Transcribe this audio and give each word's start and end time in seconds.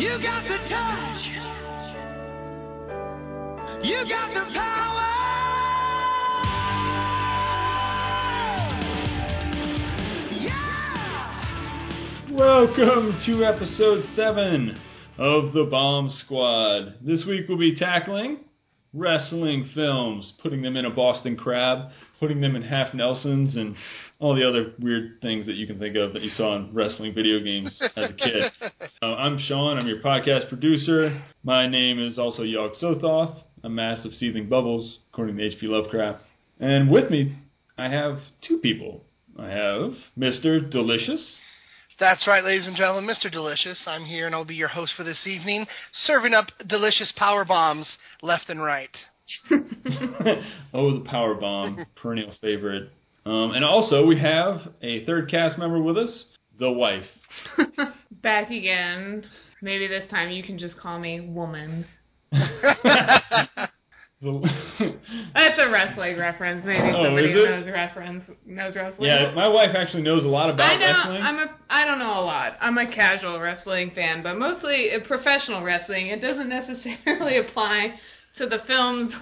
You 0.00 0.18
got 0.22 0.44
the 0.44 0.56
touch. 0.66 1.28
You 3.84 4.08
got 4.08 4.32
the 4.32 4.46
power. 4.54 5.08
Yeah. 10.40 12.30
Welcome 12.30 13.20
to 13.24 13.44
episode 13.44 14.06
7 14.14 14.78
of 15.18 15.52
the 15.52 15.64
Bomb 15.64 16.08
Squad. 16.08 16.94
This 17.02 17.26
week 17.26 17.46
we'll 17.46 17.58
be 17.58 17.76
tackling 17.76 18.38
wrestling 18.94 19.68
films, 19.74 20.32
putting 20.40 20.62
them 20.62 20.78
in 20.78 20.86
a 20.86 20.90
Boston 20.90 21.36
Crab, 21.36 21.90
putting 22.18 22.40
them 22.40 22.56
in 22.56 22.62
half 22.62 22.94
Nelsons, 22.94 23.54
and 23.56 23.76
all 24.20 24.34
the 24.34 24.46
other 24.46 24.74
weird 24.78 25.20
things 25.22 25.46
that 25.46 25.54
you 25.54 25.66
can 25.66 25.78
think 25.78 25.96
of 25.96 26.12
that 26.12 26.22
you 26.22 26.30
saw 26.30 26.54
in 26.54 26.72
wrestling 26.74 27.14
video 27.14 27.40
games 27.40 27.80
as 27.96 28.10
a 28.10 28.12
kid. 28.12 28.52
Uh, 29.02 29.14
I'm 29.14 29.38
Sean, 29.38 29.78
I'm 29.78 29.86
your 29.86 30.02
podcast 30.02 30.50
producer. 30.50 31.22
My 31.42 31.66
name 31.66 31.98
is 31.98 32.18
also 32.18 32.42
Yog 32.42 32.74
Sothoth, 32.74 33.42
a 33.64 33.68
mass 33.70 34.04
of 34.04 34.14
seething 34.14 34.46
bubbles, 34.46 34.98
according 35.10 35.38
to 35.38 35.42
H.P. 35.42 35.68
Lovecraft. 35.68 36.22
And 36.58 36.90
with 36.90 37.08
me, 37.08 37.34
I 37.78 37.88
have 37.88 38.20
two 38.42 38.58
people. 38.58 39.02
I 39.38 39.48
have 39.48 39.94
Mr. 40.18 40.68
Delicious. 40.68 41.40
That's 41.98 42.26
right, 42.26 42.44
ladies 42.44 42.66
and 42.66 42.76
gentlemen, 42.76 43.08
Mr. 43.08 43.30
Delicious. 43.30 43.86
I'm 43.86 44.04
here 44.04 44.26
and 44.26 44.34
I'll 44.34 44.44
be 44.44 44.54
your 44.54 44.68
host 44.68 44.92
for 44.92 45.02
this 45.02 45.26
evening, 45.26 45.66
serving 45.92 46.34
up 46.34 46.52
delicious 46.66 47.10
power 47.10 47.46
bombs 47.46 47.96
left 48.20 48.50
and 48.50 48.62
right. 48.62 49.02
oh, 50.74 50.92
the 50.98 51.04
power 51.06 51.36
bomb, 51.36 51.86
perennial 51.94 52.32
favorite. 52.42 52.90
Um, 53.26 53.52
and 53.52 53.64
also, 53.64 54.04
we 54.06 54.18
have 54.18 54.68
a 54.82 55.04
third 55.04 55.30
cast 55.30 55.58
member 55.58 55.80
with 55.82 55.98
us, 55.98 56.24
the 56.58 56.70
wife. 56.70 57.04
Back 58.10 58.50
again. 58.50 59.24
Maybe 59.62 59.86
this 59.86 60.08
time 60.10 60.30
you 60.30 60.42
can 60.42 60.58
just 60.58 60.76
call 60.78 60.98
me 60.98 61.20
woman. 61.20 61.86
That's 62.32 63.72
a 65.58 65.70
wrestling 65.70 66.18
reference. 66.18 66.64
Maybe 66.64 66.88
Oh, 66.94 67.04
somebody 67.04 67.32
who 67.32 67.44
knows 67.46 67.66
reference 67.66 68.24
knows 68.46 68.76
wrestling. 68.76 69.08
yeah, 69.08 69.32
my 69.34 69.48
wife 69.48 69.74
actually 69.74 70.02
knows 70.02 70.24
a 70.24 70.28
lot 70.28 70.50
about 70.50 70.70
I 70.70 70.76
know. 70.76 70.86
wrestling. 70.86 71.22
I'm 71.22 71.38
a. 71.38 71.56
I 71.70 71.84
don't 71.86 71.98
know 71.98 72.20
a 72.20 72.24
lot. 72.24 72.56
I'm 72.60 72.76
a 72.78 72.90
casual 72.90 73.40
wrestling 73.40 73.92
fan, 73.94 74.22
but 74.22 74.36
mostly 74.38 74.90
professional 75.06 75.62
wrestling. 75.62 76.08
It 76.08 76.20
doesn't 76.20 76.48
necessarily 76.48 77.36
apply 77.38 77.98
to 78.38 78.46
the 78.46 78.60
films 78.66 79.14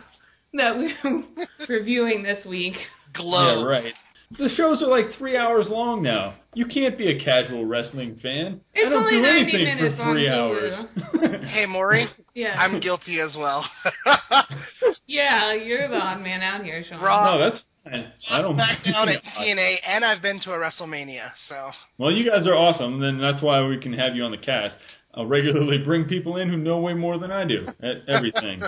that 0.55 0.77
we're 0.77 1.25
reviewing 1.69 2.23
this 2.25 2.45
week. 2.45 2.77
Glow. 3.13 3.63
Yeah, 3.63 3.69
right. 3.69 3.95
The 4.39 4.51
shows 4.51 4.83
are 4.83 4.89
like 4.89 5.15
three 5.15 5.39
hours 5.39 5.69
long 5.71 6.03
now. 6.03 6.35
You 6.55 6.67
can't 6.67 6.99
be 6.99 7.09
a 7.11 7.19
casual 7.19 7.65
wrestling 7.65 8.17
fan. 8.23 8.61
I 8.77 8.81
It's 8.81 8.85
don't 8.91 8.93
only 8.95 9.13
do 9.13 9.23
90 9.23 9.41
anything 9.41 9.65
minutes 9.77 9.97
for 9.97 10.03
on 10.03 10.15
three 10.15 10.27
Hulu. 10.27 11.33
hours. 11.33 11.45
Hey, 11.49 11.65
Maury, 11.65 12.09
Yeah. 12.35 12.55
I'm 12.63 12.79
guilty 12.81 13.21
as 13.21 13.35
well. 13.37 13.65
yeah, 15.07 15.55
you're 15.55 15.89
the 15.89 16.01
odd 16.01 16.21
man 16.21 16.43
out 16.43 16.63
here, 16.65 16.85
Sean. 16.85 17.01
Raw. 17.01 17.37
no, 17.37 17.51
that's 17.51 17.65
fine. 17.85 18.13
I 18.31 18.43
don't 18.43 18.57
Back 18.57 18.85
down 18.85 19.09
at. 19.09 19.23
TNA, 19.25 19.77
and 19.87 20.05
I've 20.05 20.21
been 20.21 20.41
to 20.41 20.53
a 20.53 20.59
WrestleMania, 20.59 21.31
so. 21.37 21.71
Well, 21.97 22.11
you 22.13 22.29
guys 22.31 22.47
are 22.47 22.55
awesome, 22.55 23.03
and 23.03 23.23
that's 23.23 23.43
why 23.43 23.65
we 23.67 23.79
can 23.79 23.93
have 23.95 24.15
you 24.15 24.25
on 24.25 24.31
the 24.31 24.37
cast. 24.39 24.75
I'll 25.15 25.27
regularly 25.27 25.79
bring 25.79 26.05
people 26.05 26.37
in 26.37 26.49
who 26.51 26.57
know 26.59 26.81
way 26.81 26.93
more 26.95 27.19
than 27.19 27.31
I 27.31 27.45
do 27.47 27.67
at 27.83 28.07
everything. 28.09 28.61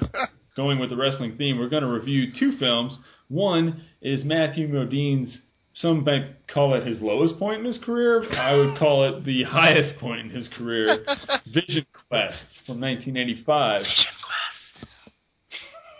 Going 0.56 0.78
with 0.78 0.90
the 0.90 0.96
wrestling 0.96 1.36
theme, 1.36 1.58
we're 1.58 1.68
going 1.68 1.82
to 1.82 1.88
review 1.88 2.32
two 2.32 2.56
films. 2.56 2.96
One 3.30 3.84
is 4.02 4.24
Matthew 4.24 4.66
Modine's, 4.66 5.38
some 5.72 6.02
might 6.02 6.48
call 6.48 6.74
it 6.74 6.84
his 6.84 7.00
lowest 7.00 7.38
point 7.38 7.60
in 7.60 7.64
his 7.64 7.78
career. 7.78 8.24
I 8.32 8.56
would 8.56 8.76
call 8.76 9.04
it 9.04 9.24
the 9.24 9.44
highest 9.44 9.98
point 9.98 10.22
in 10.22 10.30
his 10.30 10.48
career, 10.48 11.04
Vision 11.46 11.86
Quest 12.08 12.44
from 12.66 12.80
1985. 12.80 13.86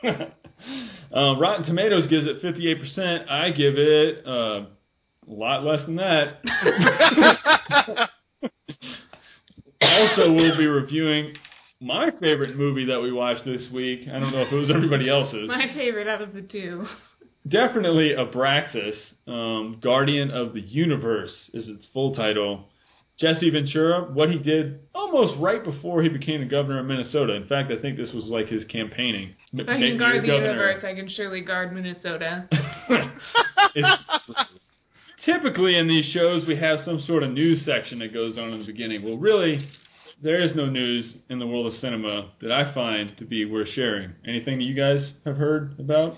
uh, 1.15 1.37
Rotten 1.39 1.67
Tomatoes 1.67 2.09
gives 2.09 2.27
it 2.27 2.43
58%. 2.43 3.31
I 3.31 3.51
give 3.51 3.79
it 3.79 4.27
uh, 4.27 4.31
a 4.31 4.67
lot 5.29 5.63
less 5.63 5.85
than 5.85 5.95
that. 5.97 8.11
also, 9.81 10.33
we'll 10.33 10.57
be 10.57 10.67
reviewing 10.67 11.37
my 11.81 12.11
favorite 12.11 12.57
movie 12.57 12.87
that 12.87 13.01
we 13.01 13.13
watched 13.13 13.45
this 13.45 13.71
week. 13.71 14.09
I 14.09 14.19
don't 14.19 14.33
know 14.33 14.43
if 14.43 14.51
it 14.51 14.57
was 14.57 14.69
everybody 14.69 15.09
else's. 15.09 15.49
My 15.49 15.73
favorite 15.73 16.09
out 16.09 16.23
of 16.23 16.35
the 16.35 16.43
two. 16.43 16.89
Definitely 17.49 18.11
Abraxas, 18.11 19.15
um, 19.27 19.79
Guardian 19.81 20.31
of 20.31 20.53
the 20.53 20.61
Universe 20.61 21.51
is 21.55 21.69
its 21.69 21.87
full 21.87 22.15
title. 22.15 22.69
Jesse 23.19 23.51
Ventura, 23.51 24.05
what 24.13 24.31
he 24.31 24.39
did 24.39 24.81
almost 24.95 25.37
right 25.39 25.63
before 25.63 26.03
he 26.03 26.09
became 26.09 26.41
the 26.41 26.47
governor 26.47 26.81
of 26.81 26.87
Minnesota. 26.87 27.35
In 27.35 27.47
fact, 27.47 27.71
I 27.71 27.77
think 27.81 27.99
this 27.99 28.13
was 28.13 28.27
like 28.27 28.49
his 28.49 28.65
campaigning. 28.65 29.35
I 29.55 29.65
can 29.65 29.99
guard 29.99 30.23
the 30.23 30.29
universe, 30.29 30.85
I 30.85 30.95
can 30.95 31.09
surely 31.09 31.43
guard 31.43 31.73
Minnesota. 31.73 32.49
Typically 35.23 35.77
in 35.77 35.87
these 35.87 36.07
shows, 36.07 36.47
we 36.47 36.57
have 36.57 36.81
some 36.81 36.99
sort 37.01 37.23
of 37.23 37.31
news 37.31 37.63
section 37.63 37.99
that 37.99 38.15
goes 38.15 38.39
on 38.39 38.53
in 38.53 38.61
the 38.61 38.65
beginning. 38.65 39.03
Well, 39.03 39.19
really, 39.19 39.69
there 40.23 40.41
is 40.41 40.55
no 40.55 40.67
news 40.67 41.19
in 41.29 41.39
the 41.39 41.47
world 41.47 41.67
of 41.67 41.75
cinema 41.75 42.31
that 42.41 42.53
I 42.53 42.73
find 42.73 43.17
to 43.19 43.25
be 43.27 43.45
worth 43.45 43.69
sharing. 43.69 44.13
Anything 44.27 44.59
that 44.59 44.65
you 44.65 44.75
guys 44.75 45.13
have 45.27 45.37
heard 45.37 45.79
about? 45.79 46.17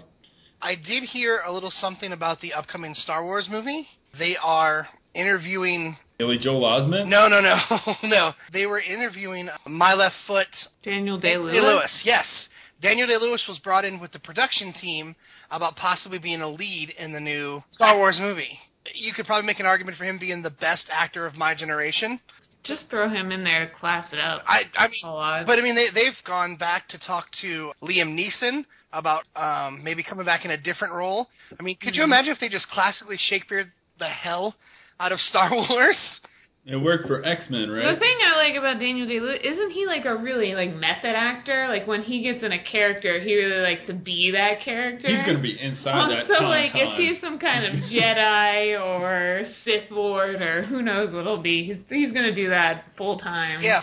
I 0.65 0.77
did 0.77 1.03
hear 1.03 1.43
a 1.45 1.53
little 1.53 1.73
something 1.73 2.13
about 2.13 2.41
the 2.41 2.55
upcoming 2.55 2.95
Star 2.95 3.25
Wars 3.25 3.49
movie. 3.49 3.89
They 4.17 4.37
are 4.37 4.89
interviewing. 5.13 5.97
Billy 6.19 6.39
Joel 6.39 6.63
Osment? 6.63 7.09
No, 7.09 7.27
no, 7.27 7.41
no, 7.41 7.59
no. 8.09 8.35
They 8.53 8.67
were 8.67 8.79
interviewing 8.79 9.51
My 9.67 9.95
Left 9.95 10.17
Foot 10.27 10.69
Daniel 10.85 11.19
Day 11.19 11.37
Lewis. 11.37 11.53
Day 11.53 11.61
Lewis, 11.61 12.07
yes. 12.07 12.49
Daniel 12.81 13.09
Day 13.09 13.17
Lewis 13.17 13.49
was 13.49 13.59
brought 13.59 13.85
in 13.85 13.99
with 13.99 14.13
the 14.13 14.21
production 14.21 14.73
team 14.73 15.17
about 15.51 15.75
possibly 15.75 16.19
being 16.19 16.41
a 16.43 16.49
lead 16.49 16.91
in 16.91 17.13
the 17.13 17.21
new 17.21 17.65
Star 17.71 17.97
Wars 17.97 18.21
movie. 18.21 18.59
You 18.95 19.13
could 19.13 19.27
probably 19.27 19.47
make 19.47 19.59
an 19.61 19.67
argument 19.67 19.97
for 19.97 20.05
him 20.05 20.19
being 20.19 20.43
the 20.43 20.51
best 20.51 20.87
actor 20.93 21.27
of 21.27 21.37
my 21.37 21.55
generation. 21.55 22.21
Just 22.63 22.89
throw 22.89 23.09
him 23.09 23.33
in 23.33 23.43
there 23.43 23.67
to 23.67 23.75
class 23.75 24.13
it 24.13 24.21
up. 24.21 24.43
I, 24.47 24.63
I 24.77 24.87
mean, 24.87 25.47
but 25.47 25.59
I 25.59 25.63
mean, 25.63 25.75
they 25.75 25.91
they've 25.91 26.23
gone 26.23 26.55
back 26.55 26.87
to 26.89 26.99
talk 26.99 27.33
to 27.33 27.73
Liam 27.83 28.17
Neeson 28.17 28.65
about 28.93 29.25
um, 29.37 29.83
maybe 29.83 30.03
coming 30.03 30.25
back 30.27 30.45
in 30.45 30.51
a 30.51 30.57
different 30.57 30.95
role. 30.95 31.29
I 31.59 31.63
mean, 31.63 31.77
could 31.77 31.97
you 31.97 32.03
Mhm. 32.03 32.07
imagine 32.07 32.33
if 32.33 32.41
they 32.41 32.49
just 32.49 32.69
classically 32.69 33.17
Shakespeare 33.17 33.73
the 33.99 34.09
hell 34.09 34.55
out 35.01 35.13
of 35.13 35.21
Star 35.21 35.51
Wars? 35.69 36.21
It 36.65 36.77
worked 36.77 37.09
for 37.09 37.25
X 37.25 37.51
Men, 37.51 37.69
right? 37.71 37.93
The 37.93 37.99
thing 37.99 38.17
I 38.25 38.37
like 38.37 38.55
about 38.55 38.79
Daniel 38.79 39.09
Day 39.09 39.19
Lewis 39.19 39.41
isn't 39.43 39.71
he 39.73 39.85
like 39.85 40.05
a 40.05 40.15
really 40.15 40.55
like 40.55 40.73
method 40.73 41.17
actor? 41.17 41.67
Like 41.67 41.89
when 41.89 42.03
he 42.05 42.23
gets 42.23 42.45
in 42.45 42.53
a 42.53 42.63
character, 42.63 43.19
he 43.19 43.35
really 43.35 43.61
likes 43.61 43.85
to 43.89 43.95
be 43.95 44.31
that 44.31 44.61
character. 44.61 45.09
He's 45.09 45.25
going 45.25 45.39
to 45.39 45.43
be 45.43 45.61
inside 45.61 46.11
that 46.13 46.31
Also, 46.31 46.35
con 46.35 46.49
like 46.49 46.71
if 46.77 46.97
he's 46.97 47.21
some 47.21 47.41
kind 47.41 47.65
of 47.65 47.85
Jedi 47.91 48.81
or 48.81 49.49
Sith 49.65 49.91
Lord 49.91 50.41
or 50.41 50.63
who 50.63 50.83
knows 50.83 51.13
what 51.13 51.23
it'll 51.23 51.39
be, 51.43 51.65
he's, 51.65 51.79
he's 51.89 52.13
gonna 52.13 52.35
do 52.35 52.51
that 52.51 52.85
full 52.97 53.19
time. 53.19 53.61
Yeah. 53.61 53.83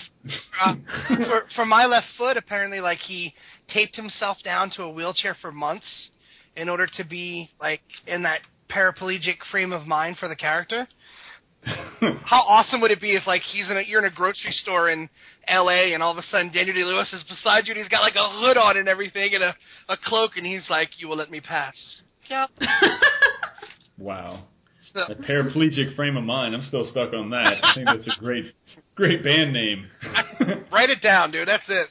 Uh, 0.61 0.75
for 1.07 1.45
for 1.53 1.65
my 1.65 1.85
left 1.85 2.07
foot, 2.17 2.37
apparently, 2.37 2.79
like 2.79 2.99
he 2.99 3.33
taped 3.67 3.97
himself 3.97 4.41
down 4.41 4.69
to 4.71 4.83
a 4.83 4.89
wheelchair 4.89 5.33
for 5.33 5.51
months 5.51 6.11
in 6.55 6.69
order 6.69 6.87
to 6.87 7.03
be 7.03 7.51
like 7.59 7.81
in 8.07 8.23
that 8.23 8.39
paraplegic 8.69 9.43
frame 9.43 9.73
of 9.73 9.85
mind 9.85 10.17
for 10.17 10.29
the 10.29 10.35
character. 10.35 10.87
How 12.23 12.41
awesome 12.43 12.81
would 12.81 12.91
it 12.91 13.01
be 13.01 13.11
if 13.11 13.27
like 13.27 13.41
he's 13.41 13.69
in 13.69 13.77
a 13.77 13.81
you're 13.81 13.99
in 13.99 14.05
a 14.05 14.15
grocery 14.15 14.53
store 14.53 14.89
in 14.89 15.09
L.A. 15.47 15.93
and 15.93 16.01
all 16.01 16.11
of 16.11 16.17
a 16.17 16.23
sudden 16.23 16.51
Daniel 16.51 16.75
Day 16.75 16.83
Lewis 16.85 17.11
is 17.13 17.23
beside 17.23 17.67
you 17.67 17.73
and 17.73 17.77
he's 17.79 17.89
got 17.89 18.01
like 18.01 18.15
a 18.15 18.23
hood 18.23 18.57
on 18.57 18.77
and 18.77 18.87
everything 18.87 19.35
and 19.35 19.43
a 19.43 19.55
a 19.89 19.97
cloak 19.97 20.37
and 20.37 20.45
he's 20.45 20.69
like, 20.69 20.99
"You 21.01 21.09
will 21.09 21.17
let 21.17 21.29
me 21.29 21.41
pass." 21.41 22.01
Yeah. 22.29 22.47
wow. 23.97 24.43
So, 24.93 25.01
A 25.01 25.15
paraplegic 25.15 25.95
frame 25.95 26.17
of 26.17 26.23
mind. 26.23 26.55
I'm 26.55 26.63
still 26.63 26.85
stuck 26.85 27.13
on 27.13 27.29
that. 27.31 27.63
I 27.63 27.73
think 27.73 27.85
that's 27.85 28.17
a 28.17 28.19
great, 28.19 28.53
great 28.95 29.23
band 29.23 29.53
name. 29.53 29.87
write 30.71 30.89
it 30.89 31.01
down, 31.01 31.31
dude. 31.31 31.47
That's 31.47 31.69
it. 31.69 31.87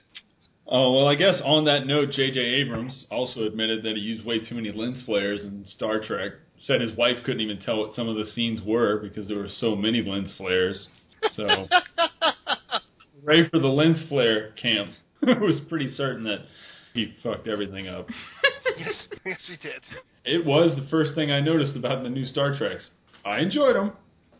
oh 0.67 0.93
well, 0.97 1.07
I 1.07 1.15
guess 1.15 1.41
on 1.43 1.67
that 1.67 1.87
note, 1.87 2.11
J.J. 2.11 2.41
Abrams 2.41 3.07
also 3.11 3.45
admitted 3.45 3.85
that 3.85 3.95
he 3.97 4.03
used 4.03 4.25
way 4.25 4.41
too 4.41 4.55
many 4.57 4.73
lens 4.73 5.03
flares 5.03 5.45
in 5.45 5.65
Star 5.67 6.01
Trek. 6.01 6.33
Said 6.61 6.81
his 6.81 6.93
wife 6.93 7.23
couldn't 7.25 7.41
even 7.41 7.59
tell 7.59 7.79
what 7.79 7.95
some 7.95 8.09
of 8.09 8.17
the 8.17 8.27
scenes 8.27 8.61
were 8.61 8.99
because 8.99 9.29
there 9.29 9.39
were 9.39 9.49
so 9.49 9.77
many 9.77 10.03
lens 10.03 10.33
flares. 10.33 10.89
So, 11.33 11.47
ready 13.23 13.49
for 13.49 13.59
the 13.59 13.69
lens 13.69 14.03
flare 14.03 14.53
camp. 14.53 14.93
was 15.41 15.61
pretty 15.61 15.89
certain 15.89 16.25
that 16.25 16.47
he 16.95 17.15
fucked 17.23 17.49
everything 17.49 17.89
up. 17.89 18.09
yes, 18.79 19.09
yes, 19.25 19.47
he 19.47 19.57
did. 19.57 19.81
It 20.25 20.45
was 20.45 20.75
the 20.75 20.87
first 20.89 21.15
thing 21.15 21.31
I 21.31 21.41
noticed 21.41 21.77
about 21.77 22.03
the 22.03 22.11
new 22.11 22.27
Star 22.27 22.55
Treks. 22.55 22.91
I 23.25 23.41
enjoyed 23.41 23.77
them, 23.77 23.93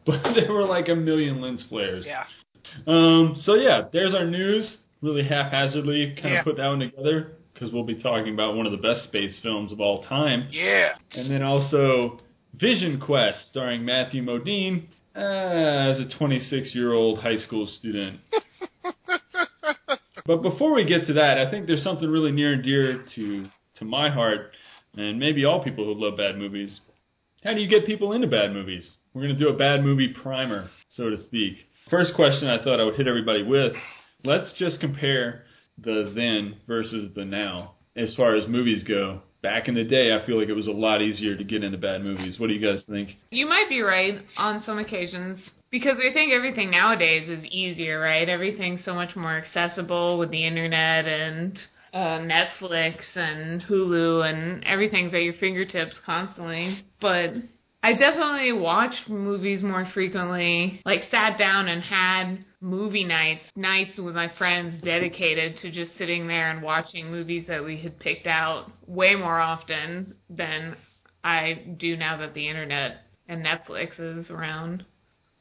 but 0.05 0.23
there 0.35 0.53
were 0.53 0.67
like 0.67 0.89
a 0.89 0.95
million 0.95 1.41
lens 1.41 1.65
flares. 1.67 2.07
Yeah. 2.07 2.25
Um. 2.87 3.35
So 3.37 3.55
yeah, 3.55 3.83
there's 3.93 4.15
our 4.15 4.27
news. 4.27 4.79
Really 5.01 5.23
haphazardly 5.23 6.15
kind 6.17 6.35
Yeah. 6.35 6.39
of 6.41 6.45
put 6.45 6.57
that 6.57 6.67
one 6.69 6.81
together 6.81 7.38
because 7.59 7.73
we'll 7.73 7.83
be 7.83 7.97
talking 7.97 8.33
about 8.33 8.55
one 8.55 8.67
of 8.67 8.73
the 8.73 8.79
best 8.79 9.03
space 9.05 9.37
films 9.41 9.73
of 9.73 9.81
all 9.81 10.03
time, 10.05 10.49
Yeah. 10.53 10.95
and 11.17 11.29
then 11.29 11.43
also 11.43 12.21
Vision 12.55 13.01
Quest, 13.01 13.47
starring 13.47 13.85
Matthew 13.85 14.23
Modine 14.23 14.85
uh, 15.17 15.19
as 15.19 15.99
a 15.99 16.09
26 16.09 16.73
year 16.75 16.93
old 16.93 17.19
high 17.21 17.37
school 17.37 17.67
student. 17.67 18.21
But 20.27 20.43
before 20.43 20.75
we 20.75 20.85
get 20.85 21.07
to 21.07 21.15
that, 21.15 21.39
I 21.39 21.51
think 21.51 21.67
there's 21.67 21.83
something 21.83 22.07
really 22.07 22.33
near 22.33 22.53
and 22.53 22.63
dear 22.63 22.99
to 23.15 23.49
to 23.77 23.85
my 23.87 24.11
heart, 24.11 24.53
and 24.95 25.19
maybe 25.19 25.47
all 25.47 25.65
people 25.65 25.87
who 25.87 25.95
love 25.95 26.19
bad 26.19 26.37
movies. 26.37 26.83
How 27.43 27.55
do 27.55 27.61
you 27.63 27.67
get 27.67 27.87
people 27.87 28.13
into 28.13 28.27
bad 28.27 28.53
movies? 28.53 28.95
We're 29.15 29.23
going 29.23 29.35
to 29.39 29.43
do 29.43 29.49
a 29.49 29.57
bad 29.57 29.83
movie 29.83 30.09
primer, 30.09 30.69
so 30.91 31.09
to 31.09 31.17
speak. 31.17 31.67
First 31.89 32.13
question 32.13 32.51
I 32.51 32.63
thought 32.63 32.79
I 32.79 32.85
would 32.85 32.97
hit 32.97 33.09
everybody 33.09 33.43
with 33.43 33.75
let's 34.23 34.53
just 34.53 34.81
compare 34.81 35.45
the 35.81 36.13
then 36.15 36.57
versus 36.67 37.13
the 37.15 37.25
now 37.25 37.75
as 37.97 38.15
far 38.15 38.35
as 38.37 38.47
movies 38.47 38.85
go. 38.85 39.23
Back 39.41 39.69
in 39.69 39.75
the 39.75 39.85
day, 39.85 40.13
I 40.13 40.25
feel 40.27 40.39
like 40.39 40.49
it 40.49 40.55
was 40.55 40.67
a 40.67 40.73
lot 40.73 41.01
easier 41.01 41.37
to 41.37 41.45
get 41.45 41.63
into 41.63 41.79
bad 41.79 42.03
movies. 42.03 42.41
What 42.41 42.49
do 42.49 42.55
you 42.55 42.67
guys 42.67 42.83
think? 42.85 43.17
You 43.31 43.47
might 43.47 43.69
be 43.69 43.81
right 43.83 44.21
on 44.37 44.65
some 44.65 44.79
occasions 44.79 45.41
because 45.71 45.99
I 45.99 46.13
think 46.13 46.33
everything 46.33 46.71
nowadays 46.71 47.29
is 47.29 47.45
easier, 47.45 48.01
right? 48.01 48.29
Everything's 48.29 48.85
so 48.85 48.95
much 48.95 49.15
more 49.15 49.37
accessible 49.37 50.19
with 50.19 50.31
the 50.31 50.45
internet 50.45 51.07
and 51.07 51.59
uh, 51.93 52.19
Netflix 52.19 53.03
and 53.15 53.63
Hulu 53.63 54.29
and 54.29 54.65
everything's 54.65 55.15
at 55.15 55.23
your 55.23 55.35
fingertips 55.35 55.99
constantly. 55.99 56.85
But 57.01 57.35
I 57.83 57.93
definitely 57.93 58.53
watched 58.53 59.09
movies 59.09 59.63
more 59.63 59.87
frequently, 59.87 60.83
like 60.85 61.11
sat 61.11 61.39
down 61.39 61.69
and 61.69 61.83
had 61.83 62.45
movie 62.61 63.05
nights, 63.05 63.45
nights 63.55 63.99
with 63.99 64.15
my 64.15 64.29
friends 64.37 64.83
dedicated 64.83 65.59
to 65.59 65.71
just 65.71 65.97
sitting 65.97 66.27
there 66.27 66.51
and 66.51 66.63
watching 66.63 67.11
movies 67.11 67.47
that 67.49 67.65
we 67.65 67.77
had 67.77 67.99
picked 67.99 68.27
out 68.27 68.71
way 68.87 69.15
more 69.15 69.39
often 69.39 70.15
than 70.29 70.77
I 71.23 71.55
do 71.77 71.97
now 71.97 72.17
that 72.19 72.35
the 72.35 72.49
internet 72.49 72.99
and 73.29 73.45
Netflix 73.45 73.99
is 73.99 74.31
around. 74.31 74.85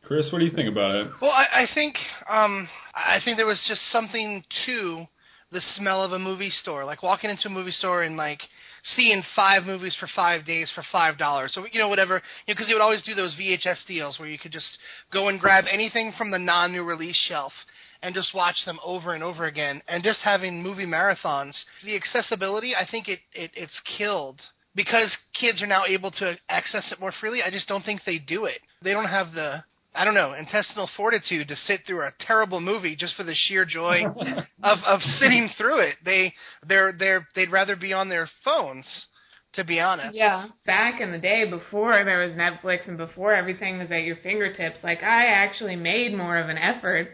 Chris, 0.04 0.32
what 0.32 0.40
do 0.40 0.46
you 0.46 0.52
think 0.52 0.70
about 0.70 0.96
it? 0.96 1.12
Well, 1.20 1.32
I, 1.32 1.64
I 1.64 1.66
think 1.66 2.00
um, 2.30 2.70
I 2.94 3.20
think 3.20 3.38
there 3.38 3.46
was 3.46 3.64
just 3.66 3.84
something 3.88 4.44
to 4.66 5.06
the 5.52 5.62
smell 5.62 6.04
of 6.04 6.12
a 6.12 6.20
movie 6.20 6.50
store, 6.50 6.86
like 6.86 7.04
walking 7.04 7.30
into 7.30 7.48
a 7.48 7.52
movie 7.52 7.72
store 7.72 8.04
and 8.04 8.16
like 8.16 8.48
seeing 8.96 9.22
five 9.22 9.66
movies 9.66 9.96
for 9.96 10.08
five 10.08 10.46
days 10.46 10.70
for 10.72 10.84
five 10.84 11.18
dollars. 11.18 11.54
So 11.54 11.66
you 11.72 11.80
know 11.80 11.88
whatever, 11.88 12.22
because 12.46 12.68
you, 12.68 12.76
know, 12.76 12.78
you 12.78 12.80
would 12.80 12.86
always 12.86 13.02
do 13.04 13.14
those 13.14 13.36
VHS 13.36 13.86
deals 13.86 14.20
where 14.20 14.30
you 14.30 14.38
could 14.38 14.52
just 14.52 14.78
go 15.12 15.28
and 15.28 15.40
grab 15.40 15.66
anything 15.70 16.14
from 16.14 16.32
the 16.32 16.40
non-new 16.40 16.84
release 16.84 17.16
shelf 17.16 17.54
and 18.02 18.16
just 18.16 18.34
watch 18.34 18.66
them 18.66 18.80
over 18.84 19.14
and 19.14 19.24
over 19.24 19.46
again. 19.46 19.82
And 19.88 20.04
just 20.04 20.22
having 20.22 20.62
movie 20.62 20.86
marathons, 20.86 21.66
the 21.84 21.96
accessibility, 21.96 22.76
I 22.76 22.86
think 22.86 23.10
it, 23.10 23.20
it 23.34 23.52
it's 23.56 23.80
killed 23.82 24.42
because 24.74 25.18
kids 25.34 25.62
are 25.62 25.68
now 25.68 25.84
able 25.86 26.12
to 26.12 26.38
access 26.48 26.92
it 26.92 27.00
more 27.00 27.12
freely. 27.12 27.44
I 27.44 27.50
just 27.50 27.68
don't 27.68 27.84
think 27.84 28.04
they 28.04 28.20
do 28.20 28.46
it. 28.46 28.60
They 28.82 28.94
don't 28.94 29.06
have 29.06 29.34
the 29.34 29.64
I 29.98 30.06
don't 30.06 30.14
know, 30.14 30.34
intestinal 30.34 30.88
fortitude 30.88 31.48
to 31.50 31.56
sit 31.56 31.86
through 31.86 32.02
a 32.04 32.14
terrible 32.20 32.62
movie 32.62 32.96
just 32.96 33.16
for 33.16 33.24
the 33.24 33.36
sheer 33.36 33.66
joy 33.66 34.06
of, 34.64 34.84
of 34.84 35.04
sitting 35.04 35.50
through 35.50 35.80
it. 35.80 35.96
They 36.04 36.34
they're 36.66 36.92
they're 36.92 37.28
they'd 37.36 37.50
rather 37.52 37.76
be 37.76 37.94
on 37.94 38.10
their 38.10 38.28
phones, 38.44 39.08
to 39.54 39.64
be 39.64 39.80
honest. 39.80 40.16
Yeah. 40.18 40.46
Back 40.66 41.02
in 41.02 41.12
the 41.12 41.18
day 41.18 41.46
before 41.50 42.04
there 42.04 42.20
was 42.20 42.32
Netflix 42.34 42.88
and 42.88 42.98
before 42.98 43.34
everything 43.34 43.80
was 43.80 43.90
at 43.92 44.04
your 44.04 44.18
fingertips, 44.18 44.80
like 44.84 45.02
I 45.04 45.28
actually 45.28 45.76
made 45.76 46.14
more 46.16 46.38
of 46.38 46.50
an 46.50 46.58
effort. 46.58 47.10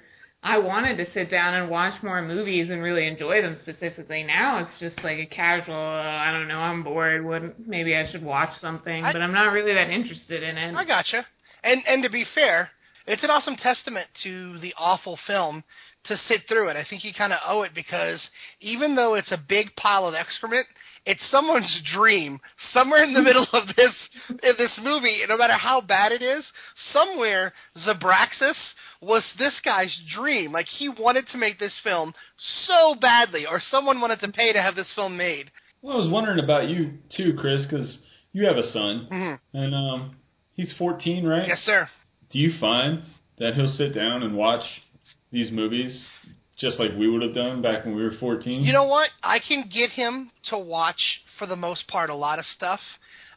I 0.45 0.57
wanted 0.57 0.97
to 0.97 1.09
sit 1.13 1.29
down 1.31 1.53
and 1.53 1.69
watch 1.69 2.03
more 2.03 2.21
movies 2.21 2.69
and 2.69 2.83
really 2.83 3.07
enjoy 3.07 3.41
them 3.41 3.55
specifically. 3.61 4.23
Now 4.23 4.59
it's 4.59 4.77
just 4.77 5.01
like 5.01 5.17
a 5.19 5.25
casual, 5.25 5.73
uh, 5.73 6.01
I 6.03 6.31
don't 6.33 6.49
know, 6.49 6.59
I'm 6.59 6.83
bored. 6.83 7.23
What 7.25 7.57
maybe 7.65 7.95
I 7.95 8.05
should 8.07 8.23
watch 8.23 8.53
something, 8.55 9.05
I- 9.05 9.13
but 9.13 9.21
I'm 9.21 9.31
not 9.31 9.53
really 9.53 9.73
that 9.73 9.89
interested 9.89 10.43
in 10.43 10.57
it. 10.57 10.75
I 10.75 10.83
gotcha. 10.83 11.25
And 11.63 11.81
and 11.87 12.03
to 12.03 12.09
be 12.09 12.23
fair, 12.23 12.71
it's 13.07 13.23
an 13.23 13.29
awesome 13.29 13.55
testament 13.55 14.07
to 14.15 14.57
the 14.59 14.73
awful 14.77 15.17
film 15.17 15.63
to 16.05 16.17
sit 16.17 16.47
through 16.49 16.67
it. 16.67 16.75
I 16.75 16.83
think 16.83 17.05
you 17.05 17.13
kind 17.13 17.31
of 17.31 17.39
owe 17.45 17.61
it 17.63 17.73
because 17.73 18.29
even 18.59 18.95
though 18.95 19.13
it's 19.13 19.31
a 19.31 19.37
big 19.37 19.73
pile 19.77 20.05
of 20.05 20.13
excrement, 20.15 20.67
it's 21.05 21.23
someone's 21.25 21.79
dream. 21.85 22.41
Somewhere 22.57 23.03
in 23.03 23.13
the 23.13 23.21
middle 23.21 23.47
of 23.53 23.73
this 23.75 24.09
in 24.29 24.55
this 24.57 24.79
movie, 24.81 25.19
no 25.29 25.37
matter 25.37 25.53
how 25.53 25.79
bad 25.81 26.11
it 26.11 26.21
is, 26.21 26.51
somewhere 26.75 27.53
Zabraxis 27.77 28.73
was 29.01 29.31
this 29.33 29.59
guy's 29.61 29.95
dream. 29.95 30.51
Like 30.51 30.67
he 30.67 30.89
wanted 30.89 31.27
to 31.29 31.37
make 31.37 31.59
this 31.59 31.77
film 31.79 32.13
so 32.37 32.95
badly, 32.95 33.45
or 33.45 33.59
someone 33.59 34.01
wanted 34.01 34.19
to 34.21 34.27
pay 34.31 34.51
to 34.53 34.61
have 34.61 34.75
this 34.75 34.91
film 34.91 35.15
made. 35.17 35.51
Well, 35.81 35.95
I 35.95 35.99
was 35.99 36.07
wondering 36.09 36.39
about 36.43 36.67
you 36.69 36.99
too, 37.09 37.33
Chris, 37.35 37.65
because 37.65 37.97
you 38.33 38.45
have 38.47 38.57
a 38.57 38.63
son, 38.63 39.07
Mhm. 39.11 39.39
and 39.53 39.75
um, 39.75 40.15
he's 40.55 40.73
14, 40.73 41.25
right? 41.25 41.47
Yes, 41.47 41.61
sir. 41.61 41.89
Do 42.29 42.39
you 42.39 42.51
find 42.53 43.03
that 43.37 43.55
he'll 43.55 43.69
sit 43.69 43.93
down 43.93 44.23
and 44.23 44.35
watch 44.35 44.81
these 45.31 45.51
movies 45.51 46.07
just 46.55 46.79
like 46.79 46.91
we 46.97 47.09
would 47.09 47.21
have 47.21 47.33
done 47.33 47.61
back 47.61 47.85
when 47.85 47.95
we 47.95 48.03
were 48.03 48.11
14? 48.11 48.63
You 48.63 48.73
know 48.73 48.83
what? 48.85 49.09
I 49.21 49.39
can 49.39 49.67
get 49.69 49.91
him 49.91 50.31
to 50.43 50.57
watch, 50.57 51.23
for 51.37 51.45
the 51.45 51.55
most 51.55 51.87
part, 51.87 52.09
a 52.09 52.15
lot 52.15 52.39
of 52.39 52.45
stuff. 52.45 52.81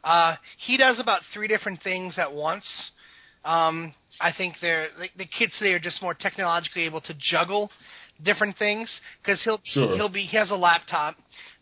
Uh, 0.03 0.35
he 0.57 0.77
does 0.77 0.99
about 0.99 1.23
three 1.33 1.47
different 1.47 1.81
things 1.81 2.17
at 2.17 2.33
once. 2.33 2.91
Um, 3.43 3.93
I 4.19 4.31
think 4.31 4.59
they're 4.61 4.89
the, 4.99 5.09
the 5.17 5.25
kids 5.25 5.57
today 5.57 5.73
are 5.73 5.79
just 5.79 6.01
more 6.01 6.13
technologically 6.13 6.83
able 6.83 7.01
to 7.01 7.13
juggle 7.13 7.71
different 8.21 8.57
things 8.57 8.99
because 9.21 9.43
he'll 9.43 9.59
Sure. 9.63 9.95
he'll 9.95 10.09
be 10.09 10.21
he 10.23 10.37
has 10.37 10.49
a 10.49 10.55
laptop 10.55 11.15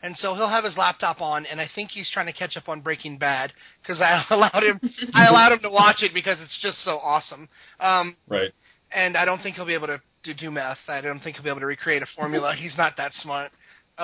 and 0.05 0.17
so 0.17 0.35
he'll 0.35 0.47
have 0.47 0.63
his 0.63 0.77
laptop 0.77 1.19
on 1.21 1.45
and 1.47 1.59
I 1.59 1.65
think 1.67 1.89
he's 1.91 2.09
trying 2.09 2.27
to 2.27 2.31
catch 2.33 2.55
up 2.55 2.69
on 2.69 2.81
Breaking 2.81 3.17
Bad 3.17 3.53
because 3.81 3.99
I 4.01 4.23
allowed 4.29 4.63
him 4.63 4.79
I 5.13 5.25
allowed 5.25 5.51
him 5.53 5.59
to 5.59 5.69
watch 5.69 6.03
it 6.03 6.13
because 6.13 6.39
it's 6.41 6.57
just 6.57 6.79
so 6.79 6.99
awesome. 6.99 7.49
Um, 7.79 8.15
Right. 8.27 8.51
and 8.91 9.17
I 9.17 9.25
don't 9.25 9.41
think 9.41 9.55
he'll 9.55 9.65
be 9.65 9.73
able 9.73 9.87
to 9.87 10.01
do, 10.23 10.33
do 10.33 10.51
math. 10.51 10.79
I 10.87 11.01
don't 11.01 11.19
think 11.21 11.35
he'll 11.35 11.43
be 11.43 11.49
able 11.49 11.61
to 11.61 11.65
recreate 11.65 12.03
a 12.03 12.05
formula. 12.05 12.53
He's 12.63 12.77
not 12.77 12.97
that 12.97 13.13
smart. 13.15 13.51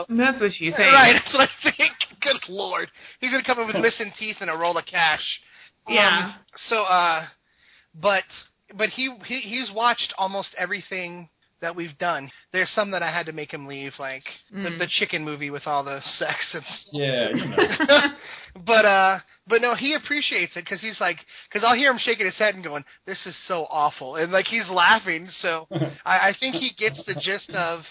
That's 0.10 0.42
what 0.42 0.60
you 0.60 0.72
say. 0.72 0.88
Right, 0.88 1.14
that's 1.14 1.34
what 1.34 1.50
I 1.66 1.72
think. 1.72 1.92
Good 2.22 2.48
lord, 2.50 2.90
he's 3.20 3.32
gonna 3.32 3.44
come 3.44 3.60
up 3.60 3.68
with 3.68 3.78
missing 3.80 4.12
teeth 4.16 4.38
and 4.42 4.50
a 4.50 4.56
roll 4.56 4.78
of 4.78 4.86
cash. 4.86 5.42
Yeah. 5.90 6.26
Um, 6.26 6.34
so, 6.56 6.86
uh, 6.88 7.26
but 7.94 8.24
but 8.74 8.90
he, 8.90 9.14
he 9.26 9.40
he's 9.42 9.72
watched 9.72 10.14
almost 10.18 10.56
everything 10.58 11.30
that 11.62 11.76
we've 11.76 11.98
done. 11.98 12.32
There's 12.52 12.70
some 12.70 12.92
that 12.92 13.04
I 13.04 13.08
had 13.10 13.28
to 13.28 13.32
make 13.34 13.52
him 13.54 13.66
leave, 13.68 13.98
like 14.00 14.26
the, 14.52 14.70
Mm. 14.70 14.80
the 14.80 14.88
chicken 14.88 15.24
movie 15.24 15.50
with 15.50 15.68
all 15.68 15.84
the 15.84 16.02
sex 16.20 16.54
and. 16.56 16.66
stuff. 16.66 17.00
Yeah, 17.02 17.30
you 17.30 17.46
know. 17.48 18.08
but 18.66 18.86
uh, 18.86 19.20
but 19.48 19.62
no, 19.62 19.76
he 19.76 19.94
appreciates 19.94 20.56
it 20.58 20.66
because 20.66 20.82
he's 20.82 21.00
like, 21.00 21.26
because 21.50 21.66
I'll 21.68 21.76
hear 21.76 21.92
him 21.92 21.98
shaking 21.98 22.26
his 22.26 22.38
head 22.38 22.56
and 22.56 22.64
going, 22.64 22.84
"This 23.06 23.26
is 23.26 23.36
so 23.36 23.66
awful," 23.70 24.16
and 24.18 24.32
like 24.32 24.48
he's 24.48 24.70
laughing. 24.70 25.30
So 25.30 25.68
I, 26.06 26.30
I 26.30 26.34
think 26.34 26.56
he 26.56 26.70
gets 26.72 27.04
the 27.04 27.16
gist 27.16 27.52
of 27.52 27.88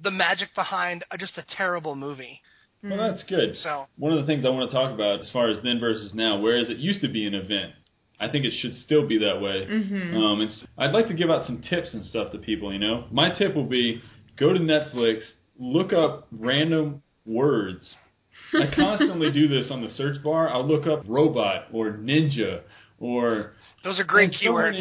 the 0.00 0.10
magic 0.10 0.54
behind 0.54 1.04
uh, 1.10 1.16
just 1.16 1.36
a 1.38 1.42
terrible 1.42 1.94
movie. 1.94 2.40
well, 2.82 2.96
that's 2.96 3.22
good. 3.24 3.54
So 3.54 3.86
One 3.98 4.12
of 4.12 4.18
the 4.18 4.26
things 4.26 4.44
I 4.46 4.48
want 4.48 4.70
to 4.70 4.74
talk 4.76 4.92
about 4.92 5.20
as 5.20 5.28
far 5.28 5.48
as 5.48 5.60
then 5.62 5.78
versus 5.78 6.14
now, 6.14 6.38
whereas 6.40 6.70
it 6.70 6.78
used 6.78 7.02
to 7.02 7.08
be 7.08 7.26
an 7.26 7.34
event, 7.34 7.72
I 8.20 8.28
think 8.28 8.44
it 8.44 8.52
should 8.52 8.74
still 8.74 9.06
be 9.06 9.18
that 9.18 9.40
way. 9.40 9.66
Mm-hmm. 9.66 10.16
Um, 10.16 10.40
it's, 10.42 10.66
I'd 10.76 10.92
like 10.92 11.08
to 11.08 11.14
give 11.14 11.30
out 11.30 11.46
some 11.46 11.62
tips 11.62 11.94
and 11.94 12.04
stuff 12.04 12.32
to 12.32 12.38
people. 12.38 12.72
You 12.72 12.78
know, 12.78 13.06
my 13.10 13.30
tip 13.30 13.54
will 13.54 13.64
be 13.66 14.02
go 14.36 14.52
to 14.52 14.58
Netflix, 14.60 15.32
look 15.58 15.92
up 15.92 16.28
random 16.30 17.02
words. 17.24 17.96
I 18.54 18.66
constantly 18.66 19.30
do 19.32 19.48
this 19.48 19.70
on 19.70 19.80
the 19.80 19.88
search 19.88 20.22
bar. 20.22 20.48
I'll 20.48 20.66
look 20.66 20.86
up 20.86 21.04
robot 21.06 21.68
or 21.72 21.92
ninja 21.92 22.62
or 22.98 23.54
those 23.82 23.98
are 23.98 24.04
great 24.04 24.26
And 24.30 24.34
so 24.34 24.52
keywords. 24.52 24.72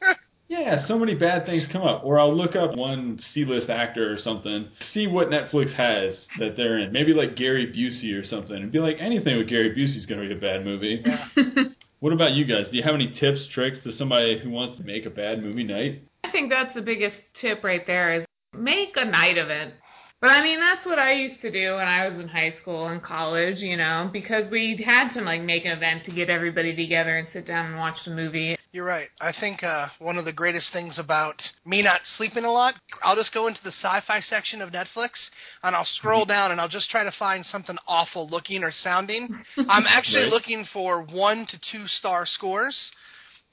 many- 0.00 0.14
yeah, 0.48 0.84
so 0.86 0.98
many 0.98 1.14
bad 1.14 1.44
things 1.44 1.66
come 1.66 1.82
up. 1.82 2.02
Or 2.04 2.18
I'll 2.18 2.34
look 2.34 2.56
up 2.56 2.74
one 2.76 3.18
C-list 3.18 3.68
actor 3.68 4.12
or 4.12 4.18
something, 4.18 4.68
see 4.92 5.06
what 5.06 5.28
Netflix 5.28 5.72
has 5.72 6.26
that 6.38 6.56
they're 6.56 6.78
in. 6.78 6.92
Maybe 6.92 7.12
like 7.12 7.36
Gary 7.36 7.72
Busey 7.72 8.18
or 8.18 8.24
something, 8.24 8.56
and 8.56 8.72
be 8.72 8.78
like, 8.78 8.96
anything 9.00 9.36
with 9.36 9.48
Gary 9.48 9.74
Busey 9.74 9.96
is 9.96 10.06
going 10.06 10.20
to 10.22 10.28
be 10.28 10.34
a 10.34 10.40
bad 10.40 10.64
movie. 10.64 11.04
What 12.00 12.12
about 12.12 12.34
you 12.34 12.44
guys? 12.44 12.68
Do 12.68 12.76
you 12.76 12.82
have 12.82 12.94
any 12.94 13.10
tips, 13.12 13.46
tricks 13.46 13.80
to 13.80 13.92
somebody 13.92 14.38
who 14.38 14.50
wants 14.50 14.76
to 14.76 14.84
make 14.84 15.06
a 15.06 15.10
bad 15.10 15.42
movie 15.42 15.64
night? 15.64 16.02
I 16.24 16.30
think 16.30 16.50
that's 16.50 16.74
the 16.74 16.82
biggest 16.82 17.16
tip 17.40 17.64
right 17.64 17.86
there 17.86 18.14
is 18.14 18.26
make 18.52 18.96
a 18.96 19.04
night 19.04 19.38
of 19.38 19.48
it. 19.48 19.74
But 20.20 20.30
I 20.30 20.42
mean, 20.42 20.58
that's 20.60 20.86
what 20.86 20.98
I 20.98 21.12
used 21.12 21.42
to 21.42 21.50
do 21.50 21.74
when 21.74 21.86
I 21.86 22.08
was 22.08 22.18
in 22.18 22.28
high 22.28 22.52
school 22.52 22.88
and 22.88 23.02
college, 23.02 23.60
you 23.60 23.76
know, 23.76 24.08
because 24.12 24.50
we 24.50 24.76
had 24.76 25.12
to 25.12 25.20
like 25.20 25.42
make 25.42 25.64
an 25.66 25.72
event 25.72 26.04
to 26.06 26.10
get 26.10 26.30
everybody 26.30 26.74
together 26.74 27.18
and 27.18 27.28
sit 27.32 27.46
down 27.46 27.66
and 27.66 27.76
watch 27.76 28.02
the 28.04 28.12
movie. 28.12 28.56
You're 28.72 28.86
right. 28.86 29.08
I 29.20 29.32
think 29.32 29.62
uh, 29.62 29.88
one 29.98 30.16
of 30.16 30.24
the 30.24 30.32
greatest 30.32 30.70
things 30.72 30.98
about 30.98 31.50
me 31.66 31.82
not 31.82 32.06
sleeping 32.06 32.44
a 32.44 32.50
lot, 32.52 32.74
I'll 33.02 33.14
just 33.14 33.32
go 33.32 33.46
into 33.46 33.62
the 33.62 33.70
sci-fi 33.72 34.20
section 34.20 34.60
of 34.62 34.70
Netflix 34.70 35.30
and 35.62 35.76
I'll 35.76 35.84
scroll 35.84 36.24
down 36.24 36.50
and 36.50 36.60
I'll 36.60 36.68
just 36.68 36.90
try 36.90 37.04
to 37.04 37.12
find 37.12 37.44
something 37.44 37.76
awful 37.86 38.26
looking 38.28 38.64
or 38.64 38.70
sounding. 38.70 39.44
I'm 39.68 39.86
actually 39.86 40.22
Right. 40.22 40.32
looking 40.32 40.64
for 40.64 41.02
one 41.02 41.46
to 41.46 41.58
two 41.58 41.86
star 41.88 42.24
scores. 42.26 42.90